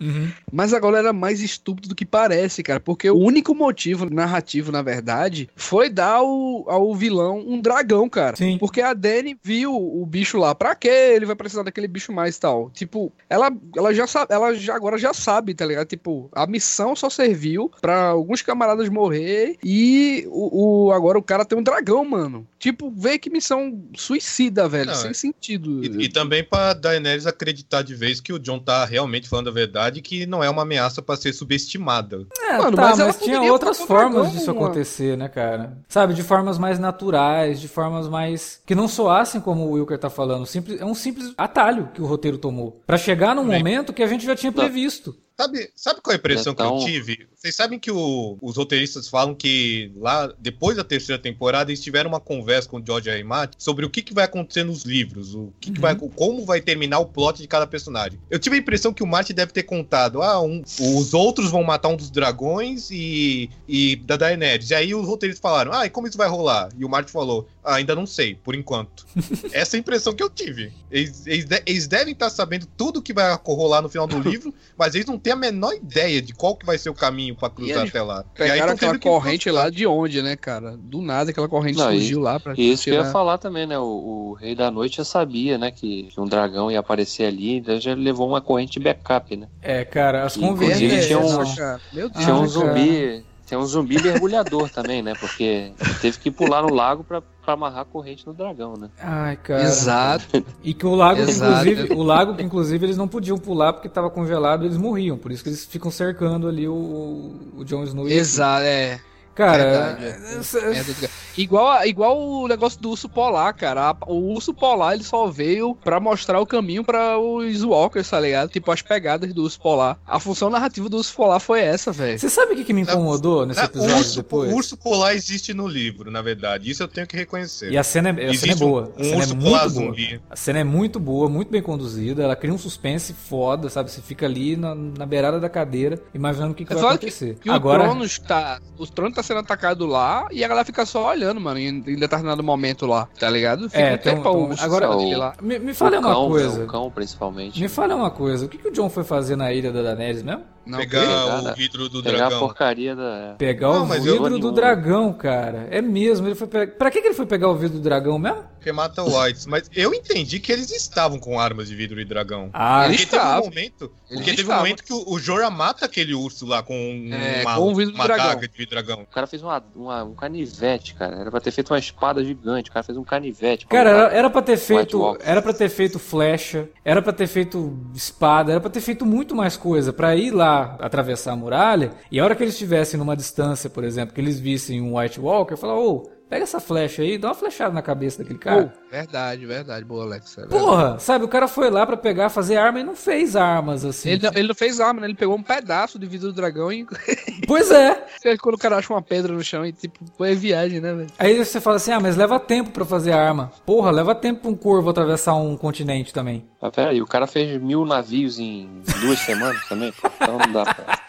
Mas 0.52 0.72
agora 0.74 1.00
era 1.00 1.12
mais 1.12 1.42
estúpido 1.42 1.90
do 1.90 1.96
que 1.96 2.06
parece, 2.06 2.62
cara. 2.62 2.80
Porque 2.80 3.10
o 3.10 3.18
único 3.18 3.56
motivo 3.56 4.08
narrativo, 4.14 4.72
na 4.72 4.84
verdade, 4.84 5.50
foi 5.56 5.90
dar 5.90 6.18
ao, 6.18 6.70
ao 6.70 6.94
vilão 6.94 7.40
um 7.40 7.60
dragão, 7.60 8.08
cara. 8.08 8.36
Sim. 8.36 8.58
Porque 8.60 8.82
a 8.82 8.94
Dani 8.94 9.36
viu 9.44 9.74
o 9.76 10.06
bicho 10.06 10.38
lá. 10.38 10.54
Pra 10.54 10.76
quê? 10.76 10.90
Ele 11.16 11.26
vai 11.26 11.36
precisar 11.36 11.64
daquele 11.64 11.88
bicho 11.88 12.12
mais 12.14 12.38
e 12.38 12.40
tal. 12.40 12.70
Tipo, 12.70 13.12
ela, 13.28 13.52
ela 13.76 13.94
já 13.96 14.06
sabe, 14.06 14.32
ela 14.32 14.54
já 14.54 14.76
agora 14.76 14.98
já 15.00 15.14
sabe, 15.14 15.56
tá 15.56 15.66
ligado? 15.66 15.88
Tipo, 15.88 16.30
a 16.34 16.46
missão 16.46 16.96
só 16.96 17.10
serviu 17.10 17.72
pra 17.82 18.10
alguns 18.10 18.44
camaradas 18.44 18.90
morrer 18.90 19.58
e 19.64 20.28
o, 20.30 20.86
o- 20.88 20.92
agora 20.92 21.18
o 21.18 21.24
cara 21.24 21.44
tem 21.46 21.58
um 21.58 21.64
dragão, 21.64 22.06
mano. 22.06 22.46
Tipo, 22.60 22.92
vê 22.96 23.18
que 23.18 23.30
missão 23.30 23.82
suicida, 24.04 24.68
velho. 24.68 24.88
Não, 24.88 24.96
sem 24.96 25.12
é- 25.12 25.14
sentido. 25.14 25.84
E, 25.84 26.06
e 26.06 26.10
também 26.10 26.44
pra 26.44 26.74
Daenerys 26.74 27.26
acreditar 27.26 27.82
de 27.82 27.96
vez 27.96 28.20
que 28.22 28.32
o 28.34 28.40
John 28.40 28.60
tá 28.60 28.86
realmente 28.86 29.28
falando 29.30 29.50
a 29.50 29.52
verdade 29.52 30.00
e 30.00 30.02
que 30.02 30.26
não 30.26 30.44
é 30.44 30.50
uma 30.50 30.62
ameaça 30.64 31.02
pra 31.02 31.16
ser 31.16 31.34
subestimada. 31.34 32.26
É, 32.42 32.58
Mano, 32.58 32.76
tá, 32.76 32.82
mas 32.90 33.00
mas, 33.00 33.18
tinha 33.20 33.42
outras 33.42 33.80
formas 33.80 34.32
disso 34.32 34.48
mano. 34.54 34.66
acontecer, 34.66 35.18
né, 35.18 35.28
cara? 35.28 35.78
Sabe, 35.88 36.14
de 36.14 36.24
formas 36.24 36.58
mais 36.58 36.78
naturais, 36.80 37.60
de 37.60 37.68
formas 37.68 38.08
mais. 38.08 38.62
que 38.66 38.76
não 38.76 38.88
soassem 38.88 39.40
como 39.42 39.64
o 39.66 39.72
Wilker 39.72 39.98
tá 39.98 40.10
falando. 40.10 40.46
Simples, 40.46 40.80
é 40.82 40.86
um 40.86 40.96
simples 40.96 41.34
atalho 41.38 41.90
que 41.94 42.02
o 42.02 42.06
roteiro 42.06 42.38
tomou. 42.38 42.82
Pra 42.86 42.98
chegar 42.98 43.36
num 43.36 43.52
É. 43.52 43.58
momento 43.58 43.94
que 43.94 44.04
a 44.04 44.08
gente 44.08 44.26
já 44.26 44.36
tinha 44.36 44.52
previsto. 44.52 45.16
Sabe, 45.44 45.70
sabe 45.76 46.00
qual 46.02 46.14
é 46.14 46.16
a 46.16 46.20
impressão 46.20 46.54
Então- 46.54 46.78
que 46.78 46.84
eu 46.84 46.86
tive? 46.88 47.28
Vocês 47.36 47.54
sabem 47.54 47.78
que 47.78 47.92
o- 47.92 48.38
os 48.42 48.56
roteiristas 48.56 49.10
falam 49.10 49.36
que 49.36 49.92
lá, 49.98 50.34
depois 50.40 50.78
da 50.78 50.84
terceira 50.86 51.22
temporada, 51.22 51.70
eles 51.70 51.82
tiveram 51.84 52.10
uma 52.10 52.20
conversa 52.22 52.70
com 52.70 52.78
o 52.78 52.84
George 52.86 53.10
R. 53.10 53.18
R. 53.18 53.24
Martin 53.26 53.58
sobre 53.60 53.86
o 53.86 53.90
que, 53.90 54.02
que 54.02 54.14
vai 54.14 54.24
acontecer 54.24 54.64
nos 54.64 54.84
livros, 54.84 55.36
o 55.36 55.52
que, 55.60 55.72
que 55.72 55.82
vai, 55.82 55.96
como 55.96 56.46
vai 56.46 56.62
terminar 56.62 57.00
o 57.00 57.06
plot 57.06 57.42
de 57.42 57.48
cada 57.48 57.68
personagem. 57.68 58.18
Eu 58.30 58.40
tive 58.40 58.56
a 58.56 58.60
impressão 58.60 58.94
que 58.94 59.04
o 59.04 59.08
Martin 59.08 59.34
deve 59.34 59.52
ter 59.52 59.64
contado, 59.64 60.22
ah, 60.22 60.40
um- 60.42 60.62
os 60.80 61.14
outros 61.14 61.52
vão 61.52 61.62
matar 61.64 61.90
um 61.90 61.98
dos 61.98 62.10
dragões 62.10 62.90
e, 62.90 63.50
e 63.68 63.98
da 63.98 64.16
Daenerys. 64.16 64.70
E 64.70 64.76
aí 64.76 64.96
os 64.96 65.06
roteiristas 65.06 65.42
falaram, 65.42 65.74
ah, 65.74 65.86
e 65.86 65.90
como 65.90 66.08
isso 66.08 66.18
vai 66.18 66.30
rolar? 66.30 66.70
E 66.78 66.86
o 66.86 66.90
Martin 66.90 67.12
falou, 67.12 67.50
ah, 67.62 67.76
ainda 67.76 67.94
não 67.94 68.06
sei, 68.08 68.36
por 68.36 68.56
enquanto. 68.56 69.06
Essa 69.52 69.76
é 69.76 69.78
a 69.78 69.82
impressão 69.82 70.14
que 70.14 70.24
eu 70.24 70.30
tive. 70.30 70.72
Eles, 70.90 71.28
eles 71.28 71.44
de- 71.46 71.64
eles 71.66 71.88
devem 71.88 72.14
estar 72.14 72.30
sabendo 72.30 72.66
tudo 72.78 73.02
que 73.02 73.14
vai 73.14 73.38
rolar 73.44 73.82
no 73.82 73.90
final 73.90 74.08
do 74.08 74.18
livro, 74.20 74.54
mas 74.78 74.96
eles 74.96 75.06
não 75.08 75.20
têm 75.20 75.33
a 75.34 75.36
menor 75.36 75.74
ideia 75.74 76.22
de 76.22 76.34
qual 76.34 76.56
que 76.56 76.66
vai 76.66 76.78
ser 76.78 76.90
o 76.90 76.94
caminho 76.94 77.36
pra 77.36 77.50
cruzar 77.50 77.88
até 77.88 78.02
lá. 78.02 78.24
Pegaram 78.36 78.76
tão 78.78 78.90
aquela 78.92 79.00
corrente 79.00 79.50
lá 79.52 79.70
de 79.70 79.86
onde, 79.86 80.22
né, 80.22 80.36
cara? 80.36 80.78
Do 80.78 81.02
nada 81.02 81.32
aquela 81.32 81.48
corrente 81.50 81.78
Não, 81.78 81.92
e- 81.92 81.98
surgiu 82.00 82.20
lá 82.20 82.40
pra 82.40 82.54
E 82.58 82.72
isso 82.72 82.84
que 82.86 82.90
eu 82.90 82.94
ia 82.96 83.00
tirar- 83.02 83.12
falar 83.12 83.38
também, 83.38 83.66
né? 83.68 83.78
O, 83.78 83.84
o 84.32 84.34
Rei 84.34 84.56
da 84.56 84.72
Noite 84.72 84.98
já 84.98 85.04
sabia, 85.04 85.58
né? 85.58 85.72
Que, 85.72 86.04
que 86.04 86.20
um 86.20 86.26
dragão 86.26 86.72
ia 86.72 86.80
aparecer 86.80 87.26
ali, 87.26 87.58
então 87.58 87.80
já 87.80 87.94
levou 87.94 88.28
uma 88.28 88.42
corrente 88.42 88.74
de 88.74 88.80
backup, 88.80 89.36
né? 89.36 89.48
É, 89.62 89.84
cara, 89.84 90.24
as 90.24 90.38
Inclusive, 90.38 90.72
conveniências. 90.72 91.06
tinha 91.08 91.20
um- 91.20 91.32
não. 91.44 91.56
cara. 91.56 91.82
Meu 91.92 92.10
Deus. 92.10 92.24
Tinha 92.24 92.36
um 92.36 92.48
zumbi. 92.48 93.24
Tem 93.48 93.58
um 93.58 93.66
zumbi 93.66 94.02
mergulhador 94.02 94.70
também, 94.70 95.02
né? 95.02 95.14
Porque 95.20 95.74
teve 96.02 96.18
que 96.18 96.32
pular 96.32 96.62
no 96.62 96.74
lago 96.74 97.04
pra, 97.04 97.22
pra 97.22 97.54
amarrar 97.54 97.82
a 97.82 97.86
corrente 97.86 98.26
no 98.26 98.34
dragão, 98.34 98.76
né? 98.78 98.90
Ai, 99.00 99.36
cara. 99.38 99.64
Exato. 99.64 100.46
E 100.64 100.74
que 100.74 100.86
o 100.86 100.96
lago, 100.96 101.24
que, 101.24 101.30
Exato. 101.30 101.68
inclusive, 101.68 101.94
o 101.94 102.04
lago 102.04 102.36
que 102.36 102.44
inclusive 102.44 102.86
eles 102.86 102.98
não 102.98 103.08
podiam 103.08 103.38
pular 103.38 103.74
porque 103.74 103.88
estava 103.88 104.10
congelado, 104.10 104.64
eles 104.66 104.78
morriam. 104.78 105.18
Por 105.18 105.32
isso 105.32 105.44
que 105.44 105.50
eles 105.50 105.66
ficam 105.66 105.92
cercando 105.92 106.48
ali 106.48 106.68
o, 106.68 107.34
o 107.58 107.64
Jon 107.66 107.84
Snow. 107.84 108.08
e- 108.08 108.14
Exato, 108.14 108.64
é. 108.64 109.00
Cara, 109.36 109.64
Verdade, 109.98 110.06
é. 110.06 110.12
cara. 110.12 111.14
Igual, 111.38 111.86
igual 111.86 112.20
o 112.20 112.48
negócio 112.48 112.80
do 112.80 112.90
urso 112.92 113.10
polar, 113.10 113.54
cara. 113.54 113.96
O 114.08 114.34
urso 114.34 114.54
polar 114.54 114.94
ele 114.94 115.04
só 115.04 115.28
veio 115.28 115.76
pra 115.76 116.00
mostrar 116.00 116.40
o 116.40 116.46
caminho 116.46 116.84
pra 116.84 117.18
os 117.20 117.64
walkers, 117.64 118.10
tá 118.10 118.20
ligado? 118.20 118.50
Tipo, 118.50 118.72
as 118.72 118.82
pegadas 118.82 119.34
do 119.34 119.44
urso 119.44 119.60
polar. 119.60 119.98
A 120.06 120.20
função 120.20 120.50
narrativa 120.50 120.88
do 120.90 120.98
urso 120.98 121.16
polar 121.16 121.40
foi 121.40 121.62
essa, 121.62 121.92
velho. 121.92 122.18
Você 122.20 122.30
sabe 122.30 122.54
o 122.54 122.56
que, 122.56 122.64
que 122.64 122.74
me 122.74 122.82
incomodou 122.82 123.46
nesse 123.46 123.62
episódio 123.64 123.96
urso, 123.98 124.16
depois? 124.18 124.52
o 124.52 124.56
urso 124.56 124.78
polar 124.78 125.16
existe 125.16 125.54
no 125.54 125.68
livro, 125.68 126.12
na 126.12 126.22
verdade. 126.22 126.70
Isso 126.70 126.84
eu 126.84 126.88
tenho 126.88 127.08
que 127.08 127.16
reconhecer. 127.16 127.72
E 127.72 127.78
a 127.78 127.84
cena 127.84 128.10
é, 128.10 128.30
a 128.30 128.34
cena 128.34 128.54
é 128.54 128.56
boa. 128.56 128.82
um- 128.82 128.86
a 128.86 129.02
um 129.02 129.04
cena 129.04 129.16
é 129.16 129.18
urso 129.20 129.36
muito 129.36 129.46
polar 129.50 129.70
boa. 129.70 129.86
zumbi. 129.86 130.22
A 130.30 130.36
cena 130.36 130.60
é 130.60 130.64
muito 130.64 131.00
boa, 131.00 131.30
muito 131.30 131.50
bem 131.52 131.62
conduzida. 131.62 132.24
Ela 132.24 132.36
cria 132.36 132.54
um 132.54 132.58
suspense 132.58 133.14
foda, 133.14 133.70
sabe? 133.70 133.90
Você 133.92 134.02
fica 134.02 134.26
ali 134.26 134.56
na, 134.56 134.76
na 134.76 135.06
beirada 135.06 135.40
da 135.40 135.50
cadeira, 135.50 136.00
imaginando 136.14 136.52
o 136.52 136.56
que, 136.56 136.66
que 136.66 136.74
É 136.74 136.76
vai 136.76 136.86
acontecer. 136.86 137.38
E 137.44 137.50
Agora, 137.50 137.84
o 137.84 137.86
Tronos 137.88 138.20
tá. 138.20 138.60
O 138.78 138.86
Trono 138.86 139.14
tá 139.16 139.24
sendo 139.24 139.40
atacado 139.40 139.86
lá 139.86 140.28
e 140.32 140.44
a 140.44 140.48
galera 140.48 140.66
fica 140.66 140.86
só 140.86 141.10
olhando, 141.10 141.23
mano, 141.40 141.60
em, 141.60 141.68
em 141.68 141.96
determinado 141.96 142.42
momento 142.44 142.86
lá, 142.86 143.08
tá 143.20 143.30
ligado? 143.30 143.70
Fica 143.70 143.82
É, 143.82 143.98
tem 143.98 144.16
o 144.16 144.30
urso 144.50 144.64
agora- 144.64 144.96
dele 144.96 145.16
lá. 145.16 145.34
me, 145.42 145.60
me 145.60 145.74
fala 145.74 145.98
o 145.98 146.00
uma 146.00 146.14
cão, 146.14 146.28
coisa. 146.30 146.64
O 146.64 146.68
cão, 146.68 146.92
principalmente. 146.92 147.62
Me 147.62 147.68
fala 147.70 147.96
uma 147.96 148.12
coisa. 148.12 148.46
O 148.46 148.50
que, 148.50 148.58
que 148.58 148.68
o 148.68 148.72
John 148.72 148.90
foi 148.90 149.04
fazer 149.04 149.36
na 149.36 149.52
ilha 149.54 149.72
da 149.72 149.82
Daenerys 149.82 150.24
mesmo? 150.24 150.44
Não, 150.66 150.78
pegar 150.80 151.44
o 151.52 151.54
vidro 151.56 151.90
do 151.90 152.02
Pegar 152.02 152.16
a 152.16 152.20
dragão. 152.30 152.40
porcaria 152.40 152.96
da. 152.96 153.36
Pegar 153.38 153.68
Não, 153.74 153.84
o 153.84 153.88
mas 153.88 154.06
eu- 154.06 154.14
vidro 154.14 154.40
do 154.40 154.52
dragão, 154.52 155.12
cara. 155.14 155.68
É 155.70 155.82
mesmo. 155.82 156.28
Ele 156.28 156.36
foi 156.36 156.48
pe... 156.48 156.68
Pra 156.68 156.90
que, 156.90 157.02
que 157.02 157.08
ele 157.08 157.14
foi 157.16 157.26
pegar 157.26 157.50
o 157.50 157.56
vidro 157.56 157.78
do 157.80 157.84
dragão 157.84 158.18
mesmo? 158.18 158.44
Porque 158.56 158.72
mata 158.72 159.04
Whites. 159.04 159.46
Mas 159.46 159.70
eu 159.76 159.94
entendi 159.94 160.40
que 160.40 160.50
eles 160.52 160.72
estavam 160.72 161.20
com 161.20 161.38
armas 161.38 161.68
de 161.68 161.76
vidro 161.76 162.00
e 162.00 162.06
dragão. 162.06 162.50
Ah, 162.54 162.86
Porque 162.88 163.06
teve 163.06 163.22
um 163.22 163.40
momento, 163.44 163.92
Eles 164.10 164.22
porque 164.24 164.34
teve 164.38 164.50
um 164.52 164.56
momento 164.56 164.84
que 164.86 164.94
o, 164.94 165.04
o 165.06 165.20
Jorah 165.20 165.50
mata 165.50 165.86
aquele 165.86 166.14
urso 166.14 166.46
lá 166.46 166.64
com 166.64 166.74
É, 167.12 167.42
uma, 167.42 167.56
com 167.56 167.62
o 167.72 167.76
vidro 167.76 167.94
uma 167.94 168.06
dragão. 168.06 168.40
de 168.40 168.66
dragão. 168.66 169.02
O 169.02 169.06
cara 169.14 169.28
fez 169.28 169.44
uma, 169.44 169.62
uma- 169.76 170.04
um 170.06 170.14
canivete, 170.16 170.94
cara. 170.96 171.18
Era 171.18 171.30
pra 171.30 171.42
ter 171.42 171.52
feito 171.52 171.72
uma 171.74 171.80
espada 171.80 172.24
gigante. 172.24 172.70
O 172.70 172.74
cara 172.74 172.84
fez 172.84 172.98
um 172.98 173.04
canivete. 173.04 173.68
Cara, 173.68 173.90
era, 173.90 174.14
era 174.14 174.30
pra 174.30 174.42
ter 174.42 174.56
feito. 174.56 175.18
Era 175.22 175.42
pra 175.42 175.52
ter 175.52 175.68
feito 175.68 176.00
flecha, 176.00 176.70
era 176.86 177.02
pra 177.02 177.12
ter 177.12 177.28
feito 177.28 177.78
espada, 177.94 178.52
era 178.52 178.62
pra 178.62 178.70
ter 178.70 178.80
feito 178.82 179.06
muito 179.06 179.36
mais 179.36 179.58
coisa. 179.58 179.92
Pra 179.92 180.16
ir 180.16 180.32
lá 180.32 180.53
atravessar 180.62 181.34
a 181.34 181.36
muralha, 181.36 181.92
e 182.12 182.20
a 182.20 182.24
hora 182.24 182.36
que 182.36 182.44
eles 182.44 182.54
estivessem 182.54 182.98
numa 183.00 183.16
distância, 183.16 183.70
por 183.70 183.84
exemplo, 183.84 184.14
que 184.14 184.22
eles 184.22 184.40
vissem 184.40 184.82
um 184.82 184.98
White 184.98 185.20
Walker, 185.20 185.58
falar, 185.58 185.78
ô, 185.78 186.10
pega 186.34 186.44
essa 186.46 186.60
flecha 186.60 187.04
aí, 187.04 187.16
dá 187.18 187.28
uma 187.28 187.36
flechada 187.36 187.72
na 187.74 187.82
cabeça 187.84 188.18
daquele 188.20 188.40
cara. 188.40 188.64
Pô, 188.66 188.90
verdade, 188.90 189.46
verdade. 189.46 189.86
Boa, 189.86 190.04
Alex. 190.04 190.36
é 190.38 190.42
verdade. 190.42 190.64
Porra, 190.64 191.00
sabe, 191.00 191.26
o 191.26 191.28
cara 191.28 191.48
foi 191.48 191.70
lá 191.70 191.86
pra 191.86 191.96
pegar, 191.96 192.30
fazer 192.30 192.58
arma 192.58 192.80
e 192.80 192.84
não 192.84 192.96
fez 192.96 193.36
armas 193.36 193.86
assim. 193.86 194.10
Ele, 194.10 194.24
não- 194.24 194.32
ele 194.36 194.48
não 194.48 194.56
fez 194.56 194.80
arma, 194.80 195.02
né? 195.02 195.08
Ele 195.08 195.14
pegou 195.16 195.36
um 195.36 195.44
pedaço 195.44 196.00
de 196.00 196.08
vidro 196.08 196.30
do 196.30 196.34
dragão 196.34 196.72
e 196.72 196.88
Pois 197.48 197.70
é. 197.70 198.04
quando 198.42 198.56
o 198.56 198.58
cara 198.58 198.78
acha 198.78 198.92
uma 198.92 199.02
pedra 199.02 199.32
no 199.32 199.44
chão 199.44 199.64
e 199.66 199.72
tipo, 199.72 200.00
foi 200.18 200.34
viagem, 200.34 200.80
né, 200.80 200.94
velho? 200.94 201.08
Aí 201.20 201.38
você 201.46 201.62
fala 201.62 201.76
assim, 201.76 201.92
ah, 201.92 202.00
mas 202.00 202.16
leva 202.18 202.40
tempo 202.40 202.72
pra 202.72 202.84
fazer 202.86 203.12
arma. 203.12 203.52
Porra, 203.66 203.92
leva 203.92 204.16
tempo 204.16 204.42
pra 204.42 204.50
um 204.50 204.56
corvo 204.56 204.90
atravessar 204.90 205.36
um 205.36 205.56
continente 205.56 206.12
também. 206.14 206.46
Mas 206.60 206.72
peraí, 206.72 207.02
o 207.02 207.06
cara 207.06 207.28
fez 207.28 207.62
mil 207.62 207.86
navios 207.86 208.40
em 208.40 208.82
duas 209.02 209.20
semanas 209.26 209.64
também, 209.70 209.92
pô. 209.92 210.10
Então 210.20 210.38
não 210.40 210.52
dá 210.52 210.64
pra. 210.74 211.00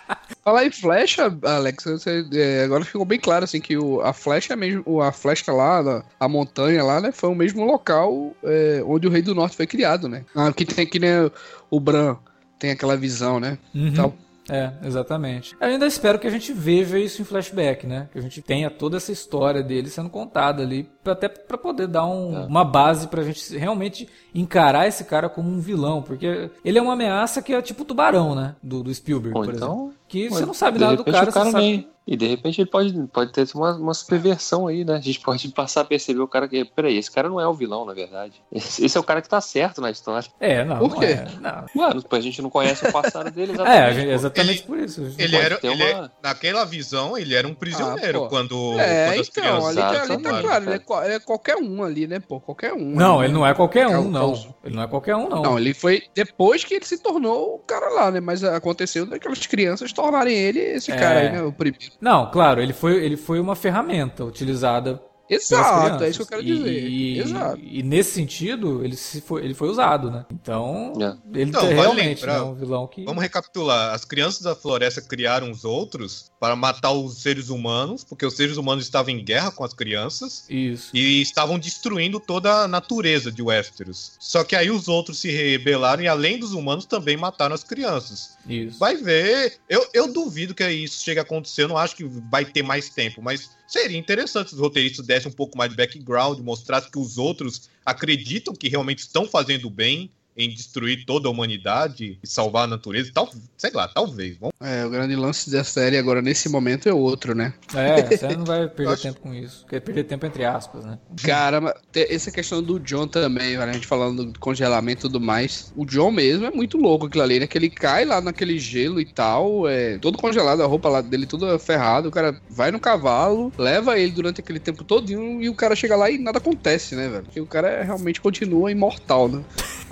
Falar 0.42 0.66
em 0.66 0.70
flecha, 0.70 1.34
Alex, 1.42 1.84
você, 1.84 2.26
é, 2.34 2.64
agora 2.64 2.84
ficou 2.84 3.04
bem 3.04 3.18
claro 3.18 3.44
assim 3.44 3.60
que 3.60 3.76
o, 3.76 4.00
a 4.02 4.12
flecha 4.12 4.52
é 4.52 4.56
mesmo, 4.56 5.00
a 5.00 5.10
flecha 5.10 5.52
lá, 5.52 6.04
a 6.20 6.28
montanha 6.28 6.84
lá, 6.84 7.00
né, 7.00 7.12
foi 7.12 7.30
o 7.30 7.34
mesmo 7.34 7.64
local 7.64 8.34
é, 8.44 8.82
onde 8.84 9.06
o 9.06 9.10
Rei 9.10 9.22
do 9.22 9.34
Norte 9.34 9.56
foi 9.56 9.66
criado, 9.66 10.08
né? 10.08 10.24
Ah, 10.34 10.52
que 10.52 10.64
tem 10.66 10.86
que 10.86 10.98
nem 10.98 11.30
o 11.70 11.80
Bran 11.80 12.16
tem 12.58 12.70
aquela 12.70 12.96
visão, 12.96 13.40
né? 13.40 13.58
Uhum. 13.74 13.88
Então, 13.88 14.14
É, 14.50 14.72
exatamente. 14.84 15.56
Eu 15.58 15.68
ainda 15.68 15.86
espero 15.86 16.18
que 16.18 16.26
a 16.26 16.30
gente 16.30 16.52
veja 16.52 16.98
isso 16.98 17.22
em 17.22 17.24
flashback, 17.24 17.86
né? 17.86 18.08
Que 18.12 18.18
a 18.18 18.22
gente 18.22 18.42
tenha 18.42 18.68
toda 18.70 18.98
essa 18.98 19.10
história 19.10 19.62
dele 19.62 19.88
sendo 19.88 20.10
contada 20.10 20.62
ali, 20.62 20.86
até 21.12 21.28
pra 21.28 21.58
poder 21.58 21.86
dar 21.86 22.06
um- 22.06 22.36
É. 22.42 22.46
uma 22.46 22.64
base 22.64 23.08
pra 23.08 23.22
gente 23.22 23.56
realmente 23.56 24.08
encarar 24.34 24.86
esse 24.88 25.04
cara 25.04 25.28
como 25.28 25.48
um 25.50 25.60
vilão, 25.60 26.02
porque 26.02 26.50
ele 26.64 26.78
é 26.78 26.82
uma 26.82 26.94
ameaça 26.94 27.40
que 27.42 27.52
é 27.54 27.62
tipo 27.62 27.82
o 27.82 27.84
tubarão, 27.84 28.34
né? 28.34 28.54
Do, 28.62 28.82
do 28.82 28.94
Spielberg, 28.94 29.36
Ou 29.36 29.44
por 29.44 29.54
exemplo. 29.54 29.74
então. 29.74 29.94
Que 30.08 30.24
Mas, 30.28 30.38
você 30.38 30.46
não 30.46 30.54
sabe 30.54 30.78
nada 30.78 30.96
do 30.96 31.04
cara, 31.04 31.28
o 31.28 31.32
cara 31.32 31.46
você 31.46 31.52
sabe... 31.52 31.64
nem- 31.64 31.88
E 32.06 32.18
de 32.18 32.26
repente 32.26 32.60
ele 32.60 32.68
pode, 32.68 32.92
pode 33.10 33.32
ter 33.32 33.48
uma, 33.54 33.72
uma 33.74 33.94
superversão 33.94 34.66
aí, 34.66 34.84
né? 34.84 34.96
A 34.96 35.00
gente 35.00 35.18
pode 35.20 35.48
passar 35.48 35.80
a 35.80 35.84
perceber 35.86 36.20
o 36.20 36.28
cara 36.28 36.46
que. 36.46 36.62
Peraí, 36.62 36.98
esse 36.98 37.10
cara 37.10 37.30
não 37.30 37.40
é 37.40 37.48
o 37.48 37.54
vilão, 37.54 37.86
na 37.86 37.94
verdade. 37.94 38.42
Esse, 38.52 38.84
esse 38.84 38.94
é 38.98 39.00
o 39.00 39.02
cara 39.02 39.22
que 39.22 39.28
tá 39.28 39.40
certo 39.40 39.80
na 39.80 39.90
história. 39.90 40.28
É, 40.38 40.62
não, 40.66 40.78
Por 40.80 40.90
não 40.90 40.98
quê? 41.00 41.06
é. 41.06 41.26
Não. 41.40 41.64
Mano, 41.74 42.04
a 42.10 42.20
gente 42.20 42.42
não 42.42 42.50
conhece 42.50 42.86
o 42.86 42.92
passado 42.92 43.30
dele 43.30 43.54
É, 43.66 43.84
a 43.84 43.92
gente- 43.94 44.04
pô. 44.08 44.12
exatamente 44.12 44.62
por 44.64 44.78
isso. 44.78 45.00
Ele 45.18 45.34
era, 45.34 45.58
ele 45.62 45.82
é- 45.82 45.94
uma- 45.94 46.12
naquela 46.22 46.66
visão, 46.66 47.16
ele 47.16 47.34
era 47.34 47.48
um 47.48 47.54
prisioneiro 47.54 48.24
Ah, 48.24 48.28
quando, 48.28 48.78
é, 48.78 49.06
quando 49.06 49.20
as 49.22 49.28
então, 49.30 49.42
crianças. 49.42 49.68
ali, 49.70 49.76
tá- 49.76 49.88
ali 49.88 49.96
tá 49.96 50.04
Exatamente, 50.04 50.42
claro, 50.42 50.64
ele 50.64 50.70
é, 50.74 50.78
cara. 50.78 50.80
qual- 50.80 50.93
é 51.02 51.18
qualquer 51.18 51.56
um 51.56 51.82
ali, 51.82 52.06
né, 52.06 52.20
pô? 52.20 52.40
Qualquer 52.40 52.72
um. 52.72 52.90
Não, 52.94 53.16
ali, 53.18 53.26
ele 53.26 53.32
né? 53.32 53.38
não 53.38 53.46
é 53.46 53.54
qualquer 53.54 53.86
um, 53.88 53.90
Cal- 53.90 54.04
não. 54.04 54.54
Ele 54.64 54.76
não 54.76 54.82
é 54.82 54.86
qualquer 54.86 55.16
um, 55.16 55.28
não. 55.28 55.42
Não, 55.42 55.58
ele 55.58 55.74
foi 55.74 56.02
depois 56.14 56.62
que 56.64 56.74
ele 56.74 56.84
se 56.84 56.98
tornou 56.98 57.56
o 57.56 57.58
cara 57.60 57.88
lá, 57.90 58.10
né? 58.10 58.20
Mas 58.20 58.42
aconteceu 58.44 59.06
daquelas 59.06 59.46
crianças 59.46 59.92
tornarem 59.92 60.34
ele 60.36 60.58
esse 60.60 60.92
É. 60.92 60.96
cara 60.96 61.20
aí, 61.20 61.32
né? 61.32 61.42
O 61.42 61.52
primeiro. 61.52 61.92
Não, 62.00 62.30
claro, 62.30 62.60
ele 62.62 62.72
foi, 62.72 63.04
ele 63.04 63.16
foi 63.16 63.40
uma 63.40 63.56
ferramenta 63.56 64.24
utilizada 64.24 65.00
Exato, 65.26 66.04
é 66.04 66.10
isso 66.10 66.18
que 66.18 66.22
eu 66.34 66.38
quero 66.38 66.42
dizer. 66.44 66.82
E, 66.86 67.18
Exato. 67.18 67.58
e 67.62 67.82
nesse 67.82 68.12
sentido, 68.12 68.84
ele, 68.84 68.94
se 68.94 69.22
foi, 69.22 69.42
ele 69.42 69.54
foi 69.54 69.68
usado, 69.70 70.10
né? 70.10 70.26
Então, 70.30 70.92
É. 71.00 71.38
ele 71.38 71.50
é 71.50 71.52
vale 71.52 71.74
realmente 71.74 72.20
lembrar- 72.26 72.40
né, 72.40 72.44
um 72.44 72.54
vilão 72.54 72.86
que. 72.86 73.04
Vamos 73.06 73.22
recapitular. 73.22 73.94
As 73.94 74.04
crianças 74.04 74.42
da 74.42 74.54
floresta 74.54 75.00
criaram 75.00 75.50
os 75.50 75.64
outros 75.64 76.30
para 76.44 76.54
matar 76.54 76.92
os 76.92 77.22
seres 77.22 77.48
humanos, 77.48 78.04
porque 78.04 78.26
os 78.26 78.34
seres 78.34 78.58
humanos 78.58 78.84
estavam 78.84 79.14
em 79.14 79.24
guerra 79.24 79.50
com 79.50 79.64
as 79.64 79.72
crianças. 79.72 80.44
Isso. 80.50 80.90
E 80.92 81.22
estavam 81.22 81.58
destruindo 81.58 82.20
toda 82.20 82.64
a 82.64 82.68
natureza 82.68 83.32
de 83.32 83.40
Westeros. 83.40 84.12
Só 84.20 84.44
que 84.44 84.54
aí 84.54 84.70
os 84.70 84.86
outros 84.86 85.18
se 85.18 85.30
rebelaram 85.30 86.02
e, 86.02 86.06
além 86.06 86.38
dos 86.38 86.52
humanos, 86.52 86.84
também 86.84 87.16
mataram 87.16 87.54
as 87.54 87.64
crianças. 87.64 88.36
Isso. 88.46 88.78
Vai 88.78 88.94
ver. 88.94 89.56
Eu, 89.70 89.88
eu 89.94 90.12
duvido 90.12 90.54
que 90.54 90.68
isso 90.68 91.02
chegue 91.02 91.18
a 91.18 91.22
acontecer. 91.22 91.62
Eu 91.62 91.68
não 91.68 91.78
acho 91.78 91.96
que 91.96 92.04
vai 92.04 92.44
ter 92.44 92.62
mais 92.62 92.90
tempo. 92.90 93.22
Mas 93.22 93.48
seria 93.66 93.96
interessante 93.96 94.50
se 94.50 94.54
os 94.54 94.60
roteiristas 94.60 95.06
dessem 95.06 95.32
um 95.32 95.34
pouco 95.34 95.56
mais 95.56 95.70
de 95.70 95.78
background, 95.78 96.40
mostrassem 96.40 96.90
que 96.90 96.98
os 96.98 97.16
outros 97.16 97.70
acreditam 97.86 98.54
que 98.54 98.68
realmente 98.68 98.98
estão 98.98 99.26
fazendo 99.26 99.70
bem 99.70 100.10
em 100.36 100.48
destruir 100.48 101.04
toda 101.04 101.28
a 101.28 101.30
humanidade 101.30 102.18
e 102.22 102.26
salvar 102.26 102.64
a 102.64 102.66
natureza. 102.66 103.10
Tal, 103.14 103.30
sei 103.56 103.70
lá, 103.72 103.86
talvez. 103.88 104.36
Vamos 104.38 104.52
É, 104.60 104.84
o 104.84 104.90
grande 104.90 105.14
lance 105.14 105.50
da 105.50 105.62
série 105.62 105.96
agora 105.96 106.20
nesse 106.22 106.48
momento 106.48 106.88
é 106.88 106.92
outro, 106.92 107.34
né? 107.34 107.52
É, 107.74 108.02
você 108.16 108.36
não 108.36 108.44
vai 108.44 108.66
perder 108.68 108.92
acho- 108.92 109.02
tempo 109.02 109.20
com 109.20 109.32
isso. 109.34 109.64
Quer 109.68 109.80
perder 109.80 110.04
tempo 110.04 110.26
entre 110.26 110.44
aspas, 110.44 110.84
né? 110.84 110.98
Cara, 111.22 111.74
essa 111.94 112.30
questão 112.30 112.62
do 112.62 112.80
John 112.80 113.06
também, 113.06 113.56
velho, 113.56 113.70
a 113.70 113.72
gente 113.72 113.86
falando 113.86 114.24
do 114.24 114.38
congelamento 114.40 115.00
e 115.00 115.02
tudo 115.02 115.20
mais. 115.20 115.72
O 115.76 115.84
John 115.84 116.10
mesmo 116.10 116.46
é 116.46 116.50
muito 116.50 116.76
louco 116.78 117.06
aquilo 117.06 117.22
ali, 117.22 117.38
né? 117.40 117.46
Que 117.46 117.56
ele 117.58 117.70
cai 117.70 118.04
lá 118.04 118.20
naquele 118.20 118.58
gelo 118.58 119.00
e 119.00 119.04
tal, 119.04 119.68
é 119.68 119.98
todo 119.98 120.18
congelado, 120.18 120.62
a 120.62 120.66
roupa 120.66 120.88
lá 120.88 121.00
dele 121.00 121.26
toda 121.26 121.58
ferrada. 121.58 122.08
O 122.08 122.12
cara 122.12 122.36
vai 122.50 122.70
no 122.70 122.80
cavalo, 122.80 123.52
leva 123.56 123.98
ele 123.98 124.12
durante 124.12 124.40
aquele 124.40 124.58
tempo 124.58 124.82
todinho 124.82 125.40
e 125.42 125.48
o 125.48 125.54
cara 125.54 125.76
chega 125.76 125.94
lá 125.94 126.10
e 126.10 126.18
nada 126.18 126.38
acontece, 126.38 126.94
né, 126.96 127.08
velho? 127.08 127.24
Porque 127.24 127.40
o 127.40 127.46
cara 127.46 127.68
é- 127.68 127.82
realmente 127.84 128.20
continua 128.20 128.70
imortal, 128.72 129.28
né? 129.28 129.44